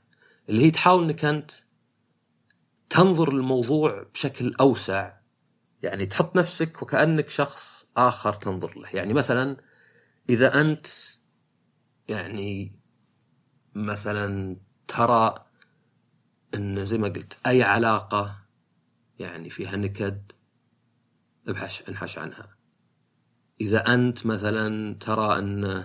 اللي 0.48 0.64
هي 0.64 0.70
تحاول 0.70 1.04
انك 1.04 1.24
أنت 1.24 1.50
تنظر 2.90 3.32
للموضوع 3.32 4.06
بشكل 4.14 4.54
أوسع. 4.60 5.12
يعني 5.82 6.06
تحط 6.06 6.36
نفسك 6.36 6.82
وكأنك 6.82 7.28
شخص 7.28 7.75
آخر 7.96 8.32
تنظر 8.32 8.78
له. 8.78 8.88
يعني 8.96 9.14
مثلا 9.14 9.56
إذا 10.28 10.60
أنت 10.60 10.86
يعني 12.08 12.80
مثلا 13.74 14.56
ترى 14.88 15.34
إن 16.54 16.84
زي 16.84 16.98
ما 16.98 17.08
قلت 17.08 17.36
أي 17.46 17.62
علاقة 17.62 18.46
يعني 19.18 19.50
فيها 19.50 19.76
نكد 19.76 20.32
ابحث 21.48 21.88
انحش 21.88 22.18
عنها. 22.18 22.56
إذا 23.60 23.94
أنت 23.94 24.26
مثلا 24.26 24.94
ترى 24.94 25.38
إن 25.38 25.84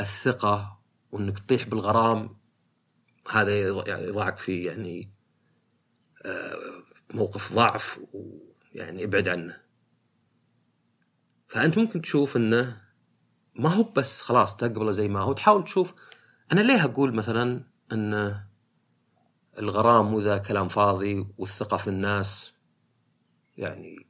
الثقة 0.00 0.80
وإنك 1.12 1.38
تطيح 1.38 1.68
بالغرام 1.68 2.40
هذا 3.30 3.58
يضعك 4.08 4.38
في 4.38 4.64
يعني 4.64 5.12
آه، 6.24 6.58
موقف 7.14 7.52
ضعف 7.52 8.00
ويعني 8.12 9.04
ابعد 9.04 9.28
عنه. 9.28 9.60
فأنت 11.50 11.78
ممكن 11.78 12.02
تشوف 12.02 12.36
إنه 12.36 12.80
ما 13.54 13.68
هو 13.74 13.82
بس 13.82 14.20
خلاص 14.20 14.56
تقبله 14.56 14.92
زي 14.92 15.08
ما 15.08 15.20
هو. 15.20 15.32
تحاول 15.32 15.64
تشوف 15.64 15.94
أنا 16.52 16.60
ليه 16.60 16.84
أقول 16.84 17.14
مثلا 17.14 17.64
إن 17.92 18.40
الغرام 19.58 20.14
وذا 20.14 20.38
كلام 20.38 20.68
فاضي 20.68 21.26
والثقة 21.38 21.76
في 21.76 21.88
الناس 21.88 22.54
يعني 23.56 24.08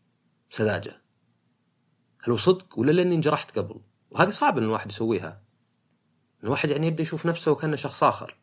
سذاجة؟ 0.51 1.03
هل 2.22 2.30
هو 2.30 2.36
صدق 2.36 2.78
ولا 2.78 2.93
لأني 2.93 3.14
انجرحت 3.14 3.59
قبل؟ 3.59 3.80
وهذه 4.11 4.30
صعب 4.30 4.59
إن 4.59 4.64
الواحد 4.64 4.91
يسويها. 4.91 5.43
الواحد 6.45 6.68
يعني 6.68 6.86
يبدأ 6.86 7.03
يشوف 7.03 7.26
نفسه 7.26 7.51
وكأنه 7.51 7.76
شخص 7.76 8.03
آخر. 8.03 8.36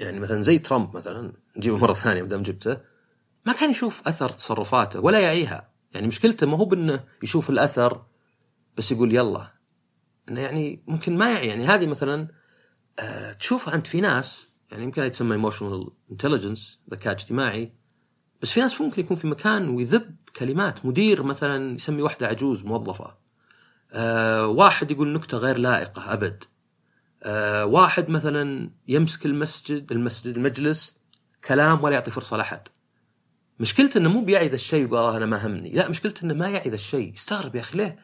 يعني 0.00 0.20
مثلا 0.20 0.42
زي 0.42 0.58
ترامب 0.58 0.96
مثلا. 0.96 1.32
نجيبه 1.56 1.76
مرة 1.76 1.92
ثانية 1.92 2.22
ما 2.22 2.28
دام 2.28 2.42
جبته. 2.42 2.80
ما 3.46 3.52
كان 3.52 3.70
يشوف 3.70 4.08
أثر 4.08 4.28
تصرفاته 4.28 5.00
ولا 5.00 5.20
يعيها. 5.20 5.77
يعني 5.92 6.06
مشكلته 6.06 6.46
ما 6.46 6.56
هو 6.56 6.64
بإنه 6.64 7.04
يشوف 7.22 7.50
الأثر 7.50 8.06
بس 8.76 8.92
يقول 8.92 9.14
يلا. 9.14 9.54
إنه 10.28 10.40
يعني 10.40 10.84
ممكن 10.86 11.18
ما 11.18 11.32
يعني 11.32 11.66
هذه 11.66 11.86
مثلا 11.86 12.28
آه 12.98 13.32
تشوفها 13.32 13.74
أنت 13.74 13.86
في 13.86 14.00
ناس 14.00 14.48
يعني 14.70 14.84
يمكن 14.84 15.02
يتسمى 15.02 15.32
emotional 15.32 15.90
intelligence 16.10 16.80
ذكاء 16.90 17.12
اجتماعي 17.12 17.72
بس 18.42 18.52
في 18.52 18.60
ناس 18.60 18.80
ممكن 18.80 19.02
يكون 19.02 19.16
في 19.16 19.26
مكان 19.26 19.68
ويذب 19.68 20.16
كلمات. 20.36 20.86
مدير 20.86 21.22
مثلا 21.22 21.74
يسمي 21.74 22.02
واحدة 22.02 22.26
عجوز 22.26 22.64
موظفة. 22.64 23.16
آه 23.92 24.46
واحد 24.46 24.90
يقول 24.90 25.12
نكتة 25.12 25.38
غير 25.38 25.58
لائقة 25.58 26.12
أبد. 26.12 26.44
آه 27.22 27.66
واحد 27.66 28.08
مثلا 28.08 28.70
يمسك 28.88 29.26
المسجد 29.26 29.92
المسجد 29.92 30.36
المجلس 30.36 30.96
كلام 31.44 31.84
ولا 31.84 31.94
يعطي 31.94 32.10
فرصة 32.10 32.36
لأحد. 32.36 32.68
مشكلته 33.60 33.98
إنه 33.98 34.08
مو 34.08 34.20
بيعي 34.20 34.48
ذا 34.48 34.54
الشيء 34.54 34.82
ويقول 34.82 35.16
أنا 35.16 35.26
ما 35.26 35.46
همني. 35.46 35.70
لا 35.70 35.88
مشكلته 35.88 36.24
إنه 36.24 36.34
ما 36.34 36.48
يعي 36.48 36.68
ذا 36.68 36.74
الشيء. 36.74 37.12
يستغرب 37.12 37.54
يا 37.54 37.60
أخي 37.60 37.78
ليه؟ 37.78 37.98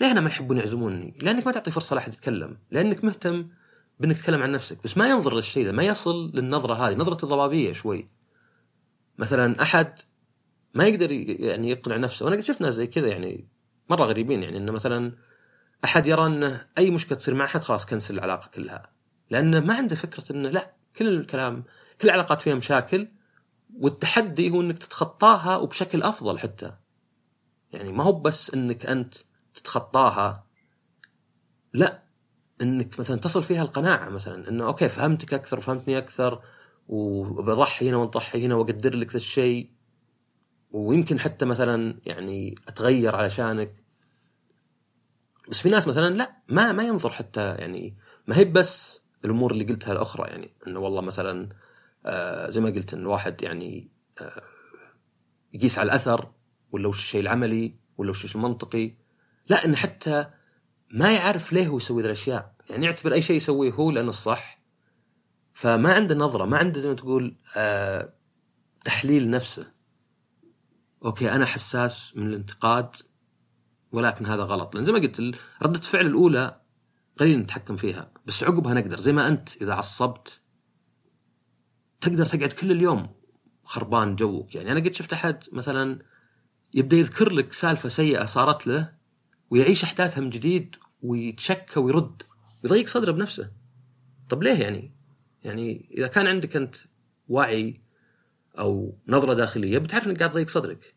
ليه 0.00 0.10
أنا 0.10 0.20
ما 0.20 0.28
يحبون 0.28 0.56
يعزموني؟ 0.56 1.18
لأنك 1.22 1.46
ما 1.46 1.52
تعطي 1.52 1.70
فرصة 1.70 1.94
لأحد 1.94 2.14
يتكلم. 2.14 2.58
لأنك 2.70 3.04
مهتم 3.04 3.48
بإنك 4.00 4.16
تتكلم 4.16 4.42
عن 4.42 4.52
نفسك. 4.52 4.78
بس 4.84 4.98
ما 4.98 5.08
ينظر 5.08 5.34
للشيء 5.34 5.64
ذا 5.64 5.72
ما 5.72 5.82
يصل 5.82 6.30
للنظرة 6.34 6.74
هذه. 6.74 6.94
نظرة 6.94 7.24
الضبابية 7.24 7.72
شوي. 7.72 8.08
مثلا 9.18 9.62
أحد 9.62 9.98
ما 10.74 10.86
يقدر 10.86 11.12
يعني 11.12 11.70
يقنع 11.70 11.96
نفسه. 11.96 12.24
وأنا 12.24 12.36
قد 12.36 12.42
شفت 12.42 12.60
ناس 12.60 12.74
زي 12.74 12.86
كذا 12.86 13.08
يعني 13.08 13.48
مرة 13.90 14.04
غريبين 14.04 14.42
يعني 14.42 14.58
إنه 14.58 14.72
مثلا 14.72 15.12
أحد 15.84 16.06
يرى 16.06 16.26
إنه 16.26 16.66
أي 16.78 16.90
مشكلة 16.90 17.18
تصير 17.18 17.34
مع 17.34 17.44
أحد 17.44 17.62
خلاص 17.62 17.86
كنسل 17.86 18.14
العلاقة 18.14 18.50
كلها. 18.54 18.92
لأنه 19.30 19.60
ما 19.60 19.74
عنده 19.74 19.96
فكرة 19.96 20.32
إنه 20.32 20.48
لا 20.48 20.74
كل 20.96 21.08
الكلام 21.08 21.64
كل 22.00 22.08
العلاقات 22.08 22.40
فيها 22.40 22.54
مشاكل. 22.54 23.08
والتحدي 23.78 24.50
هو 24.50 24.60
إنك 24.60 24.78
تتخطاها 24.78 25.56
وبشكل 25.56 26.02
أفضل 26.02 26.38
حتى. 26.38 26.76
يعني 27.72 27.92
ما 27.92 28.04
هو 28.04 28.12
بس 28.12 28.54
إنك 28.54 28.86
أنت 28.86 29.14
تتخطاها. 29.54 30.46
لا 31.72 32.02
إنك 32.62 33.00
مثلا 33.00 33.16
تصل 33.16 33.42
فيها 33.42 33.62
القناعة 33.62 34.08
مثلا 34.08 34.48
إنه 34.48 34.66
أوكي 34.66 34.88
فهمتك 34.88 35.34
أكثر 35.34 35.58
وفهمتني 35.58 35.98
أكثر 35.98 36.42
وبضحي 36.88 37.88
هنا 37.88 37.96
وتضحي 37.96 38.46
هنا 38.46 38.54
وأقدر 38.54 38.96
لك 38.96 39.10
ذا 39.10 39.16
الشيء. 39.16 39.70
ويمكن 40.70 41.20
حتى 41.20 41.44
مثلا 41.44 42.00
يعني 42.06 42.54
أتغير 42.68 43.16
علشانك. 43.16 43.84
بس 45.48 45.62
في 45.62 45.68
ناس 45.70 45.88
مثلا 45.88 46.14
لا 46.14 46.42
ما 46.48 46.72
ما 46.72 46.82
ينظر 46.82 47.10
حتى 47.12 47.54
يعني 47.54 47.96
ما 48.26 48.36
هي 48.36 48.44
بس 48.44 49.02
الأمور 49.24 49.52
اللي 49.52 49.64
قلتها 49.64 49.92
الأخرى 49.92 50.28
يعني 50.28 50.54
إنه 50.66 50.80
والله 50.80 51.00
مثلا 51.00 51.48
زي 52.48 52.60
ما 52.60 52.70
قلت 52.70 52.94
إن 52.94 53.06
واحد 53.06 53.42
يعني 53.42 53.90
آه 54.20 54.42
يقيس 55.52 55.78
على 55.78 55.86
الأثر 55.86 56.32
ولا 56.70 56.88
وش 56.88 56.98
الشيء 56.98 57.20
العملي 57.20 57.78
ولا 57.96 58.10
وش 58.10 58.36
المنطقي. 58.36 58.96
لا 59.48 59.64
انه 59.64 59.76
حتى 59.76 60.30
ما 60.90 61.14
يعرف 61.14 61.52
ليه 61.52 61.66
هو 61.66 61.76
يسوي 61.76 62.02
ذي 62.02 62.06
الأشياء. 62.06 62.54
يعني 62.70 62.86
يعتبر 62.86 63.12
أي 63.12 63.22
شيء 63.22 63.36
يسويه 63.36 63.72
هو 63.72 63.90
لأنه 63.90 64.08
الصح. 64.08 64.62
فما 65.52 65.94
عنده 65.94 66.14
نظرة 66.14 66.44
ما 66.44 66.56
عنده 66.58 66.80
زي 66.80 66.88
ما 66.88 66.94
تقول 66.94 67.36
آه 67.56 68.14
تحليل 68.84 69.30
نفسه. 69.30 69.72
أوكي 71.04 71.32
أنا 71.32 71.46
حساس 71.46 72.16
من 72.16 72.26
الانتقاد 72.26 72.96
ولكن 73.92 74.26
هذا 74.26 74.42
غلط. 74.42 74.74
لأن 74.74 74.84
زي 74.84 74.92
ما 74.92 74.98
قلت 74.98 75.20
ردة 75.62 75.78
الفعل 75.78 76.06
الأولى 76.06 76.60
قليل 77.18 77.38
نتحكم 77.38 77.76
فيها 77.76 78.12
بس 78.26 78.44
عقبها 78.44 78.74
نقدر. 78.74 79.00
زي 79.00 79.12
ما 79.12 79.28
أنت 79.28 79.62
إذا 79.62 79.74
عصبت 79.74 80.41
تقدر 82.02 82.26
تقعد 82.26 82.52
كل 82.52 82.72
اليوم 82.72 83.14
خربان 83.64 84.16
جوك. 84.16 84.54
يعني 84.54 84.72
أنا 84.72 84.80
قد 84.80 84.94
شفت 84.94 85.12
أحد 85.12 85.44
مثلا 85.52 85.98
يبدأ 86.74 86.96
يذكر 86.96 87.32
لك 87.32 87.52
سالفة 87.52 87.88
سيئة 87.88 88.24
صارت 88.24 88.66
له 88.66 88.92
ويعيش 89.50 89.84
احداثها 89.84 90.20
من 90.20 90.30
جديد 90.30 90.76
ويتشكى 91.02 91.80
ويرد 91.80 92.22
يضيق 92.64 92.86
صدره 92.86 93.12
بنفسه. 93.12 93.50
طب 94.28 94.42
ليه 94.42 94.62
يعني؟ 94.62 94.94
يعني 95.44 95.90
إذا 95.98 96.06
كان 96.06 96.26
عندك 96.26 96.56
أنت 96.56 96.76
وعي 97.28 97.80
أو 98.58 98.98
نظرة 99.08 99.34
داخلية 99.34 99.78
بتعرف 99.78 100.06
إنك 100.06 100.18
قاعد 100.18 100.30
تضيق 100.30 100.48
صدرك. 100.48 100.94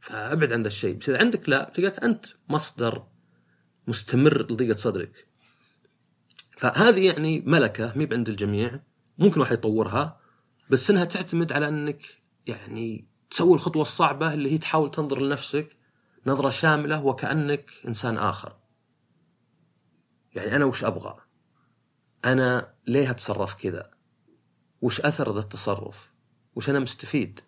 فأبعد 0.00 0.52
عن 0.52 0.62
ذا 0.62 0.68
الشيء. 0.68 0.96
بس 0.96 1.08
إذا 1.08 1.18
عندك 1.18 1.48
لا 1.48 1.70
تلقاك 1.74 2.04
أنت 2.04 2.26
مصدر 2.48 3.06
مستمر 3.86 4.52
لضيقة 4.52 4.76
صدرك. 4.76 5.26
فهذه 6.50 7.06
يعني 7.06 7.40
ملكة 7.40 7.92
مي 7.96 8.08
عند 8.12 8.28
الجميع. 8.28 8.80
ممكن 9.18 9.40
واحد 9.40 9.52
يطورها. 9.52 10.19
بس 10.70 10.90
إنها 10.90 11.04
تعتمد 11.04 11.52
على 11.52 11.68
إنك 11.68 12.02
يعني 12.46 13.08
تسوي 13.30 13.54
الخطوة 13.54 13.82
الصعبة 13.82 14.34
اللي 14.34 14.52
هي 14.52 14.58
تحاول 14.58 14.90
تنظر 14.90 15.20
لنفسك 15.20 15.76
نظرة 16.26 16.50
شاملة 16.50 17.04
وكأنك 17.04 17.70
إنسان 17.88 18.18
آخر. 18.18 18.56
يعني 20.34 20.56
أنا 20.56 20.64
وش 20.64 20.84
أبغى؟ 20.84 21.16
أنا 22.24 22.74
ليه 22.86 23.10
أتصرف 23.10 23.54
كذا؟ 23.54 23.90
وش 24.80 25.00
أثر 25.00 25.34
ذا 25.34 25.40
التصرف؟ 25.40 26.12
وش 26.54 26.70
أنا 26.70 26.78
مستفيد؟ 26.78 27.40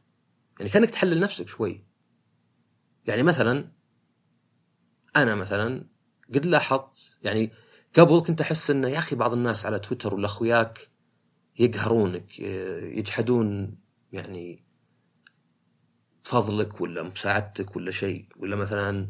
يعني 0.59 0.70
كأنك 0.70 0.91
تحلل 0.91 1.20
نفسك 1.20 1.49
شوي. 1.49 1.87
يعني 3.07 3.23
مثلا 3.23 3.73
أنا 5.16 5.35
مثلا 5.35 5.87
قد 6.35 6.47
لاحظت 6.47 7.18
يعني 7.23 7.53
قبل 7.99 8.20
كنت 8.20 8.41
أحس 8.41 8.70
انه 8.70 8.89
يا 8.89 8.99
أخي 8.99 9.16
بعض 9.16 9.33
الناس 9.33 9.66
على 9.66 9.79
تويتر 9.79 10.14
ولا 10.14 10.27
أخوياك 10.27 10.91
يقهرونك 11.59 12.39
يجحدون 12.99 13.77
يعني 14.13 14.63
فضلك 16.25 16.81
ولا 16.81 17.03
مساعدتك 17.03 17.77
ولا 17.77 17.91
شيء. 17.91 18.27
ولا 18.37 18.57
مثلا 18.57 19.09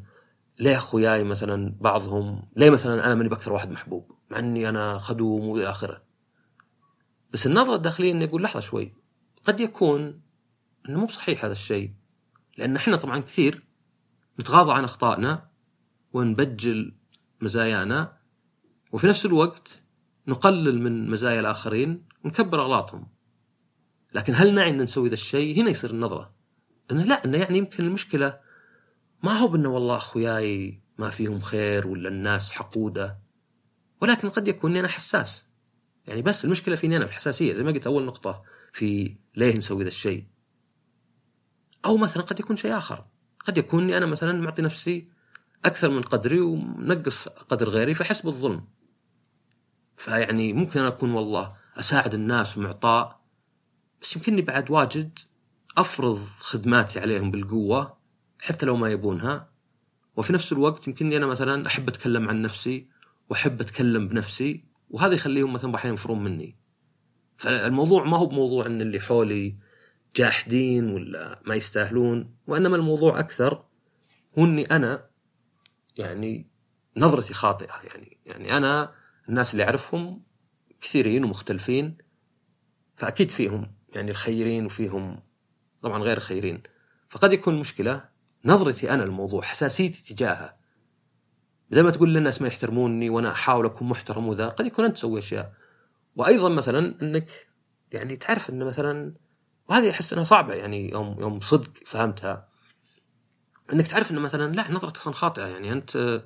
ليه 0.60 0.76
أخوياي 0.76 1.24
مثلا 1.24 1.74
بعضهم 1.80 2.48
ليه 2.56 2.70
مثلا 2.70 3.06
أنا 3.06 3.14
ماني 3.14 3.28
بأكثر 3.28 3.52
واحد 3.52 3.70
محبوب 3.70 4.12
مع 4.30 4.38
إني 4.38 4.68
أنا 4.68 4.98
خدوم 4.98 5.48
وإلى 5.48 5.70
آخره. 5.70 6.02
بس 7.30 7.46
النظرة 7.46 7.74
الداخلية 7.74 8.12
اني 8.12 8.24
أقول 8.24 8.42
لحظة 8.42 8.60
شوي 8.60 8.94
قد 9.44 9.60
يكون 9.60 10.20
إنه 10.88 10.98
مو 11.00 11.08
صحيح 11.08 11.44
هذا 11.44 11.52
الشيء. 11.52 11.92
لأن 12.58 12.76
إحنا 12.76 12.96
طبعا 12.96 13.18
كثير 13.18 13.64
نتغاضى 14.40 14.72
عن 14.72 14.84
أخطائنا 14.84 15.50
ونبجل 16.12 16.94
مزايانا 17.40 18.16
وفي 18.92 19.06
نفس 19.06 19.26
الوقت 19.26 19.82
نقلل 20.28 20.82
من 20.82 21.10
مزايا 21.10 21.40
الآخرين 21.40 22.04
ونكبر 22.24 22.62
أغلاطهم. 22.62 23.08
لكن 24.14 24.34
هل 24.34 24.54
نعي 24.54 24.70
أن 24.70 24.82
نسوي 24.82 25.08
ذا 25.08 25.14
الشيء؟ 25.14 25.60
هنا 25.60 25.70
يصير 25.70 25.90
النظرة. 25.90 26.34
إنه 26.90 27.02
لا 27.02 27.24
إنه 27.24 27.38
يعني 27.38 27.58
يمكن 27.58 27.84
المشكلة 27.84 28.40
ما 29.22 29.32
هو 29.32 29.48
بأنه 29.48 29.68
والله 29.68 29.96
أخوياي 29.96 30.82
ما 30.98 31.10
فيهم 31.10 31.40
خير 31.40 31.86
ولا 31.86 32.08
الناس 32.08 32.52
حقودة 32.52 33.18
ولكن 34.00 34.30
قد 34.30 34.48
يكون 34.48 34.70
اني 34.70 34.80
أنا 34.80 34.88
حساس. 34.88 35.44
يعني 36.06 36.22
بس 36.22 36.44
المشكلة 36.44 36.76
فيني 36.76 36.96
أنا 36.96 37.04
الحساسية. 37.04 37.52
زي 37.52 37.64
ما 37.64 37.70
قلت 37.72 37.86
أول 37.86 38.04
نقطة 38.04 38.42
في 38.72 39.16
ليه 39.36 39.56
نسوي 39.56 39.82
ذا 39.82 39.88
الشيء. 39.88 40.26
أو 41.84 41.96
مثلا 41.96 42.22
قد 42.22 42.40
يكون 42.40 42.56
شيء 42.56 42.78
آخر. 42.78 43.04
قد 43.44 43.58
يكون 43.58 43.82
اني 43.82 43.96
أنا 43.96 44.06
مثلا 44.06 44.32
معطي 44.32 44.62
نفسي 44.62 45.08
أكثر 45.64 45.90
من 45.90 46.02
قدري 46.02 46.40
ومنقص 46.40 47.28
قدر 47.28 47.68
غيري 47.68 47.94
فاحس 47.94 48.20
بالظلم 48.20 48.64
فيعني 49.96 50.52
ممكن 50.52 50.80
أنا 50.80 50.88
أكون 50.88 51.12
والله 51.12 51.56
أساعد 51.78 52.14
الناس 52.14 52.58
ومعطاء 52.58 53.20
بس 54.02 54.16
يمكنني 54.16 54.42
بعد 54.42 54.70
واجد 54.70 55.18
أفرض 55.76 56.18
خدماتي 56.38 57.00
عليهم 57.00 57.30
بالقوة 57.30 57.96
حتى 58.40 58.66
لو 58.66 58.76
ما 58.76 58.90
يبونها. 58.90 59.52
وفي 60.16 60.32
نفس 60.32 60.52
الوقت 60.52 60.88
يمكنني 60.88 61.16
أنا 61.16 61.26
مثلا 61.26 61.66
أحب 61.66 61.88
أتكلم 61.88 62.28
عن 62.28 62.42
نفسي 62.42 62.88
وأحب 63.28 63.60
أتكلم 63.60 64.08
بنفسي 64.08 64.64
وهذا 64.90 65.14
يخليهم 65.14 65.52
مثلا 65.52 65.74
أحيانا 65.74 65.90
ينفرون 65.90 66.24
مني. 66.24 66.56
فالموضوع 67.36 68.04
ما 68.04 68.18
هو 68.18 68.26
بموضوع 68.26 68.66
إن 68.66 68.80
اللي 68.80 69.00
حولي 69.00 69.56
جاحدين 70.16 70.90
ولا 70.94 71.42
ما 71.46 71.54
يستاهلون 71.54 72.34
وإنما 72.46 72.76
الموضوع 72.76 73.18
أكثر 73.18 73.64
هو 74.38 74.44
إني 74.44 74.64
أنا 74.64 75.06
يعني 75.96 76.50
نظرتي 76.96 77.34
خاطئة. 77.34 77.74
يعني 77.84 78.18
يعني 78.26 78.56
أنا 78.56 78.94
الناس 79.28 79.52
اللي 79.52 79.64
أعرفهم 79.64 80.22
كثيرين 80.82 81.24
ومختلفين 81.24 81.98
فأكيد 82.94 83.30
فيهم 83.30 83.74
يعني 83.94 84.10
الخيرين 84.10 84.66
وفيهم 84.66 85.22
طبعا 85.82 86.02
غير 86.02 86.20
خيرين. 86.20 86.62
فقد 87.10 87.32
يكون 87.32 87.54
المشكلة 87.54 88.04
نظرتي 88.44 88.90
أنا 88.90 89.02
للموضوع 89.02 89.42
حساسيتي 89.42 90.14
تجاهه 90.14 90.56
زي 91.70 91.82
ما 91.82 91.90
تقول 91.90 92.14
للناس 92.14 92.42
ما 92.42 92.48
يحترموني 92.48 93.10
وأنا 93.10 93.32
أحاول 93.32 93.66
أكون 93.66 93.88
محترم 93.88 94.28
وذا 94.28 94.48
قد 94.48 94.66
يكون 94.66 94.84
أنت 94.84 94.96
تسوي 94.96 95.18
أشياء. 95.18 95.52
وأيضا 96.16 96.48
مثلا 96.48 97.02
إنك 97.02 97.28
يعني 97.92 98.16
تعرف 98.16 98.50
انه 98.50 98.64
مثلا 98.64 99.14
وهذه 99.68 99.90
أحس 99.90 100.12
إنها 100.12 100.24
صعبة 100.24 100.54
يعني 100.54 100.90
يوم 100.90 101.16
يوم 101.20 101.40
صدق 101.40 101.70
فهمتها. 101.86 102.48
إنك 103.72 103.86
تعرف 103.86 104.10
انه 104.10 104.20
مثلا 104.20 104.52
لا 104.52 104.72
نظرتك 104.72 104.96
أصلا 104.96 105.12
خاطئة 105.12 105.46
يعني 105.46 105.72
أنت 105.72 106.22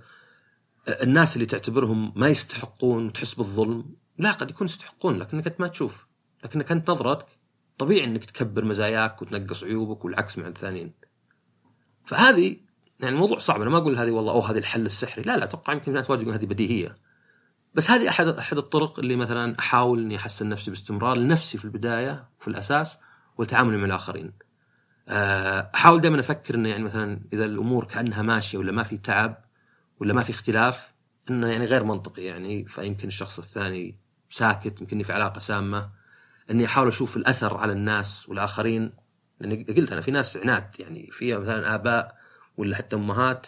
الناس 1.03 1.37
اللي 1.37 1.47
تعتبرهم 1.47 2.13
ما 2.17 2.29
يستحقون 2.29 3.07
وتحس 3.07 3.35
بالظلم. 3.35 3.97
لا 4.19 4.33
قد 4.33 4.51
يكون 4.51 4.65
يستحقون 4.65 5.19
لكنك 5.19 5.47
انت 5.47 5.61
ما 5.61 5.69
تشوف. 5.69 6.07
لكنك 6.45 6.73
أنت 6.73 6.91
نظرتك. 6.91 7.27
طبيعي 7.79 8.05
إنك 8.05 8.25
تكبر 8.25 8.65
مزاياك 8.65 9.23
وتنقص 9.23 9.65
عيوبك 9.65 10.05
والعكس 10.05 10.39
مع 10.39 10.47
الثانيين. 10.47 10.93
فهذه 12.05 12.57
يعني 13.01 13.15
الموضوع 13.15 13.39
صعب. 13.39 13.61
أنا 13.61 13.71
ما 13.71 13.79
أقول 13.79 13.99
هذه 13.99 14.11
والله 14.11 14.33
أوه 14.33 14.51
هذه 14.51 14.59
الحل 14.59 14.87
السحري. 14.87 15.23
لا 15.23 15.37
لا 15.37 15.45
أتوقع 15.45 15.73
يمكن 15.73 15.91
الناس 15.91 16.11
واجد 16.11 16.29
هذه 16.29 16.47
بديهية. 16.47 16.95
بس 17.75 17.91
هذه 17.91 18.09
أحد 18.09 18.27
أحد 18.27 18.59
الطرق 18.59 18.99
اللي 18.99 19.17
مثلا 19.17 19.59
أحاول 19.59 19.99
إني 19.99 20.17
أحسن 20.17 20.49
نفسي 20.49 20.71
باستمرار 20.71 21.17
لنفسي 21.17 21.59
في 21.59 21.65
البداية 21.65 22.29
في 22.39 22.49
الأساس 22.49 22.99
والتعامل 23.39 23.79
مع 23.79 23.85
الآخرين. 23.85 24.33
آه، 25.09 25.71
أحاول 25.75 26.01
دائما 26.01 26.21
أفكر 26.21 26.55
إنه 26.55 26.69
يعني 26.69 26.83
مثلا 26.83 27.21
إذا 27.33 27.45
الأمور 27.45 27.85
كأنها 27.85 28.23
ماشية 28.23 28.59
ولا 28.59 28.73
ما 28.73 28.83
في 28.83 28.97
تعب 28.99 29.45
ولا 30.01 30.15
ما 30.15 30.23
في 30.23 30.31
اختلاف 30.31 30.93
إنه 31.31 31.49
يعني 31.49 31.65
غير 31.65 31.85
منطقي 31.85 32.23
يعني. 32.23 32.65
فيمكن 32.65 33.09
الشخص 33.09 33.39
الثاني 33.39 34.06
ساكت 34.37 34.81
يمكن 34.81 35.03
في 35.03 35.13
علاقة 35.13 35.39
سامة 35.39 35.91
إني 36.51 36.65
أحاول 36.65 36.89
أشوف 36.89 37.17
الأثر 37.17 37.57
على 37.57 37.73
الناس 37.73 38.29
والآخرين. 38.29 38.93
لأني 39.41 39.65
قلت 39.65 39.93
أنا 39.93 40.01
في 40.01 40.11
ناس 40.11 40.37
عناد 40.37 40.77
يعني 40.79 41.11
فيها 41.11 41.39
مثلا 41.39 41.75
آباء 41.75 42.17
ولا 42.57 42.77
حتى 42.77 42.97
أمهات 42.97 43.47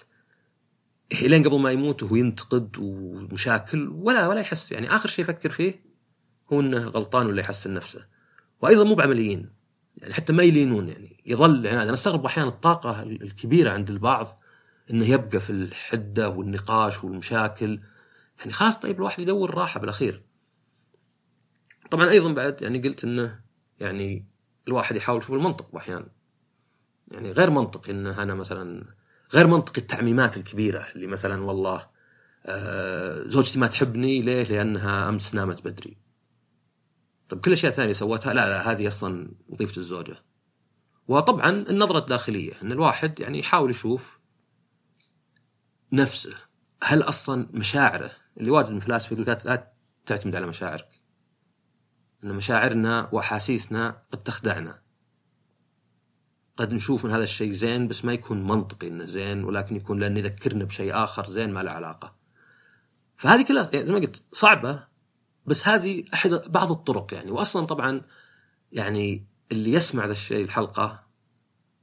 لين 1.22 1.44
قبل 1.44 1.58
ما 1.58 1.70
يموت 1.70 2.02
وهو 2.02 2.16
ينتقد 2.16 2.76
ومشاكل 2.78 3.88
ولا 3.88 4.28
ولا 4.28 4.40
يحس. 4.40 4.72
يعني 4.72 4.96
آخر 4.96 5.08
شيء 5.08 5.24
يفكر 5.24 5.50
فيه 5.50 5.82
هو 6.52 6.60
إنه 6.60 6.78
غلطان 6.78 7.26
ولا 7.26 7.40
يحسن 7.40 7.74
نفسه. 7.74 8.06
وأيضا 8.62 8.84
مو 8.84 8.94
بعمليين 8.94 9.50
يعني 9.96 10.14
حتى 10.14 10.32
ما 10.32 10.42
يلينون 10.42 10.88
يعني 10.88 11.22
يظل 11.26 11.66
عناد. 11.66 11.82
أنا 11.82 11.94
أستغرب 11.94 12.26
أحيانا 12.26 12.48
الطاقة 12.48 13.02
الكبيرة 13.02 13.70
عند 13.70 13.90
البعض 13.90 14.40
إنه 14.90 15.06
يبقى 15.06 15.40
في 15.40 15.50
الحدة 15.50 16.28
والنقاش 16.28 17.04
والمشاكل. 17.04 17.80
يعني 18.38 18.52
خلاص 18.52 18.78
طيب 18.78 18.96
الواحد 18.96 19.22
يدور 19.22 19.54
راحة 19.54 19.80
بالأخير. 19.80 20.27
طبعا 21.90 22.10
أيضا 22.10 22.32
بعد 22.32 22.62
يعني 22.62 22.78
قلت 22.78 23.04
إنه 23.04 23.40
يعني 23.80 24.26
الواحد 24.68 24.96
يحاول 24.96 25.18
يشوف 25.18 25.32
المنطق 25.32 25.76
أحيانا 25.76 26.08
يعني 27.10 27.32
غير 27.32 27.50
منطقي 27.50 27.92
انه 27.92 28.22
أنا 28.22 28.34
مثلا 28.34 28.84
غير 29.34 29.46
منطقي 29.46 29.80
التعميمات 29.80 30.36
الكبيرة 30.36 30.86
اللي 30.94 31.06
مثلا 31.06 31.44
والله 31.44 31.86
آه 32.46 33.22
زوجتي 33.28 33.58
ما 33.58 33.66
تحبني 33.66 34.22
ليه؟ 34.22 34.42
لأنها 34.42 35.08
أمس 35.08 35.34
نامت 35.34 35.64
بدري. 35.64 35.98
طيب 37.28 37.40
كل 37.40 37.50
الاشياء 37.50 37.72
الثانية 37.72 37.92
سوتها 37.92 38.34
لا 38.34 38.48
لا 38.48 38.70
هذه 38.72 38.88
أصلا 38.88 39.30
وظيفة 39.48 39.76
الزوجة. 39.76 40.16
وطبعا 41.08 41.50
النظرة 41.50 41.98
الداخلية 41.98 42.52
إن 42.62 42.72
الواحد 42.72 43.20
يعني 43.20 43.38
يحاول 43.38 43.70
يشوف 43.70 44.20
نفسه 45.92 46.34
هل 46.82 47.02
أصلا 47.02 47.48
مشاعره 47.52 48.10
اللي 48.36 48.50
واجد 48.50 48.70
من 48.70 48.76
الفلاسفة 48.76 49.14
يقول 49.14 49.26
لا 49.26 49.72
تعتمد 50.06 50.36
على 50.36 50.46
مشاعرك. 50.46 50.97
إن 52.24 52.34
مشاعرنا 52.34 53.08
وأحاسيسنا 53.12 54.02
قد 54.12 54.22
تخدعنا. 54.22 54.82
قد 56.56 56.74
نشوف 56.74 57.06
إن 57.06 57.10
هذا 57.10 57.22
الشيء 57.22 57.52
زين 57.52 57.88
بس 57.88 58.04
ما 58.04 58.12
يكون 58.12 58.46
منطقي 58.46 58.88
إنه 58.88 59.04
زين 59.04 59.44
ولكن 59.44 59.76
يكون 59.76 60.00
لأنه 60.00 60.18
يذكرنا 60.18 60.64
بشيء 60.64 60.94
آخر 60.94 61.26
زين 61.26 61.52
ما 61.52 61.62
له 61.62 61.70
علاقة. 61.70 62.14
فهذه 63.16 63.42
كلها 63.42 63.70
يعني 63.72 63.86
زي 63.86 63.92
ما 63.92 63.98
قلت 63.98 64.22
صعبة 64.32 64.88
بس 65.46 65.68
هذه 65.68 66.04
أحد 66.14 66.30
بعض 66.30 66.70
الطرق 66.70 67.14
يعني 67.14 67.30
واصلا 67.30 67.66
طبعا 67.66 68.02
يعني 68.72 69.26
اللي 69.52 69.72
يسمع 69.72 70.06
ذا 70.06 70.12
الشيء 70.12 70.44
الحلقة 70.44 71.02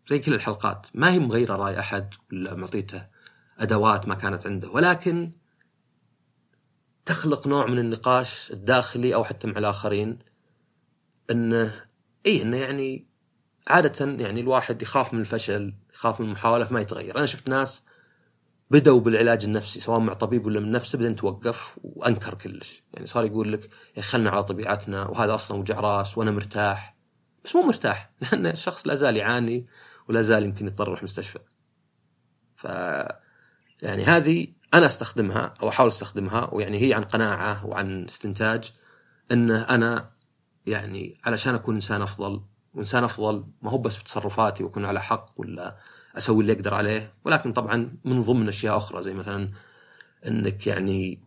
زي 0.10 0.20
كل 0.20 0.34
الحلقات 0.34 0.88
ما 0.94 1.12
هي 1.12 1.20
مغيرة 1.20 1.56
رأي 1.56 1.80
أحد 1.80 2.14
ولا 2.32 2.56
معطيته 2.56 3.08
أدوات 3.60 4.08
ما 4.08 4.16
كانت 4.16 4.48
عنده 4.48 4.70
ولكن 4.70 5.32
تخلق 7.06 7.48
نوع 7.48 7.68
من 7.68 7.80
النقاش 7.80 8.52
الداخلي 8.52 9.16
أو 9.16 9.24
حتى 9.24 9.48
مع 9.48 9.58
الآخرين 9.58 10.20
انه 11.32 11.86
اي 12.26 12.42
انه 12.42 12.58
يعني 12.58 13.08
عادة 13.68 14.06
يعني 14.06 14.42
الواحد 14.42 14.82
يخاف 14.82 15.14
من 15.14 15.20
الفشل 15.20 15.74
يخاف 15.94 16.22
من 16.22 16.28
المحاولة 16.28 16.66
فما 16.66 16.82
يتغير. 16.82 17.18
أنا 17.18 17.26
شفت 17.26 17.50
ناس 17.50 17.84
بدأوا 18.72 19.00
بالعلاج 19.00 19.46
النفسي 19.46 19.80
سواء 19.80 20.00
مع 20.00 20.14
طبيب 20.14 20.46
ولا 20.46 20.60
من 20.60 20.72
نفسه 20.72 20.98
بعدين 20.98 21.16
توقف 21.16 21.80
وأنكر 21.84 22.34
كلش. 22.34 22.84
يعني 22.94 23.06
صار 23.06 23.26
يقول 23.26 23.54
لك 23.54 23.70
يا 23.98 24.02
خلنا 24.02 24.30
على 24.30 24.44
طبيعتنا 24.44 25.08
وهذا 25.08 25.36
أصلا 25.36 25.58
وجع 25.58 25.80
راس 25.80 26.18
وأنا 26.18 26.32
مرتاح. 26.32 26.96
بس 27.46 27.56
مو 27.56 27.62
مرتاح 27.62 28.12
لأن 28.22 28.46
الشخص 28.46 28.88
لا 28.88 28.96
زال 28.96 29.18
يعاني 29.18 29.68
ولا 30.10 30.22
زال 30.22 30.44
يمكن 30.44 30.68
يضطر 30.68 30.88
يروح 30.88 31.04
مستشفى. 31.04 31.40
ف 32.56 32.68
يعني 33.82 34.04
هذه 34.04 34.48
أنا 34.74 34.86
أستخدمها 34.86 35.54
أو 35.62 35.70
أحاول 35.70 35.90
أستخدمها 35.90 36.50
ويعني 36.54 36.82
هي 36.82 36.94
عن 36.94 37.04
قناعة 37.04 37.66
وعن 37.66 38.04
استنتاج 38.04 38.74
انه 39.32 39.62
أنا 39.62 40.15
يعني 40.66 41.18
علشان 41.26 41.56
أكون 41.56 41.76
إنسان 41.76 42.02
أفضل 42.02 42.42
وإنسان 42.74 43.04
أفضل 43.04 43.46
ما 43.62 43.72
هو 43.72 43.78
بس 43.78 43.96
في 43.96 44.04
تصرفاتي 44.04 44.64
وأكون 44.64 44.86
على 44.86 45.02
حق 45.02 45.26
ولا 45.38 45.78
أسوي 46.18 46.42
اللي 46.42 46.54
أقدر 46.54 46.74
عليه 46.74 47.14
ولكن 47.26 47.54
طبعا 47.54 47.98
من 48.06 48.22
ضمن 48.22 48.48
أشياء 48.48 48.78
أخرى 48.78 49.04
زي 49.04 49.14
مثلا 49.14 49.50
إنك 50.28 50.68
يعني 50.68 51.20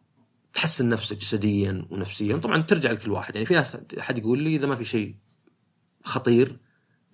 تحسن 0.55 0.89
نفسك 0.89 1.17
جسديا 1.17 1.87
ونفسيا 1.91 2.37
طبعا 2.37 2.63
ترجع 2.63 2.91
لكل 2.91 3.11
واحد 3.11 3.35
يعني 3.35 3.47
في 3.47 3.55
ناس 3.55 3.77
أحد 3.99 4.19
يقول 4.19 4.39
لي 4.39 4.57
إذا 4.57 4.67
ما 4.67 4.75
في 4.75 4.85
شيء 4.85 5.17
خطير 6.05 6.59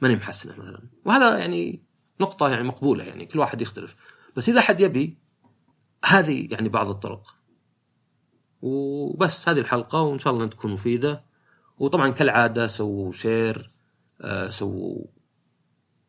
ماني 0.03 0.16
محسنه 0.16 0.53
مثلا 0.57 0.83
وهذا 1.05 1.39
يعني 1.39 1.83
نقطة 2.20 2.49
يعني 2.49 2.64
مقبولة 2.64 3.05
يعني 3.05 3.27
كل 3.27 3.39
واحد 3.39 3.61
يختلف 3.61 3.97
بس 4.37 4.49
إذا 4.49 4.61
حد 4.61 4.81
يبي 4.81 5.25
هذه 6.05 6.49
يعني 6.51 6.68
بعض 6.68 6.89
الطرق. 6.89 7.35
وبس 8.62 9.49
هذه 9.49 9.59
الحلقة 9.59 10.03
وإن 10.03 10.18
شاء 10.18 10.33
الله 10.33 10.47
تكون 10.47 10.72
مفيدة. 10.72 11.25
وطبعا 11.79 12.11
كالعادة 12.11 12.66
سووا 12.66 13.12
شير 13.12 13.70
آه 14.20 14.49
سووا 14.49 15.05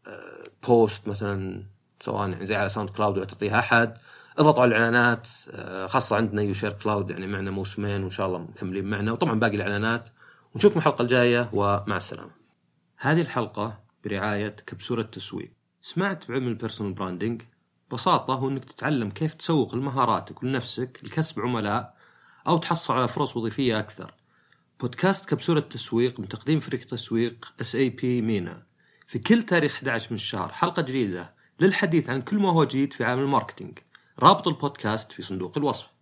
آه 0.08 0.44
post 0.68 1.08
مثلا 1.08 1.64
سواء 2.02 2.30
يعني 2.30 2.46
زي 2.46 2.56
على 2.56 2.70
SoundCloud 2.70 3.18
ولا 3.18 3.26
تعطيها 3.26 3.60
أحد 3.60 3.98
اضغطوا 4.38 4.62
على 4.62 4.76
الإعلانات 4.76 5.28
آه 5.52 5.88
خاصة 5.88 6.16
عندنا 6.16 6.42
يوشير 6.42 6.74
كلاود 6.74 7.10
يعني 7.10 7.28
معنا 7.28 7.52
موسمين 7.52 8.04
وإن 8.04 8.10
شاء 8.10 8.28
الله 8.28 8.40
مكملين 8.40 8.86
معنا 8.86 9.12
وطبعا 9.12 9.40
باقي 9.40 9.56
الإعلانات 9.56 10.10
ونشوفكم 10.56 10.80
الحلقة 10.80 11.02
الجاية 11.02 11.50
ومع 11.54 11.98
السلامة. 11.98 12.32
هذه 12.98 13.22
الحلقة 13.22 13.80
برعاية 14.06 14.50
كبسولة 14.50 15.04
تسويق. 15.04 15.52
سمعت 15.82 16.28
بعلم 16.28 16.48
ال 16.48 16.53
personal 16.53 16.94
branding 16.94 17.42
ببساطه 17.90 18.34
هو 18.34 18.50
إنك 18.50 18.66
تتعلم 18.66 19.10
كيف 19.10 19.34
تسوق 19.34 19.76
لمهاراتك 19.76 20.44
ولنفسك 20.44 21.00
لكسب 21.04 21.42
عملاء 21.42 21.96
أو 22.48 22.58
تحصل 22.58 22.94
على 22.94 23.08
فرص 23.08 23.38
وظيفية 23.38 23.80
أكثر. 23.80 24.14
بودكاست 24.80 25.30
كبسولة 25.30 25.60
تسويق 25.60 26.20
من 26.20 26.28
تقديم 26.28 26.60
فريق 26.60 26.86
تسويق 26.86 27.54
SAP 27.62 28.22
MENA. 28.22 28.64
في 29.08 29.20
كل 29.20 29.44
تاريخ 29.44 29.76
11 29.76 30.08
من 30.12 30.16
الشهر 30.16 30.50
حلقة 30.52 30.82
جديدة 30.82 31.34
للحديث 31.60 32.10
عن 32.10 32.22
كل 32.22 32.38
ما 32.38 32.52
هو 32.52 32.64
جديد 32.64 32.94
في 32.94 33.04
عالم 33.04 33.22
ال 33.22 33.27
marketing. 33.27 33.80
رابط 34.20 34.48
البودكاست 34.48 35.12
في 35.12 35.22
صندوق 35.22 35.58
الوصف. 35.58 35.95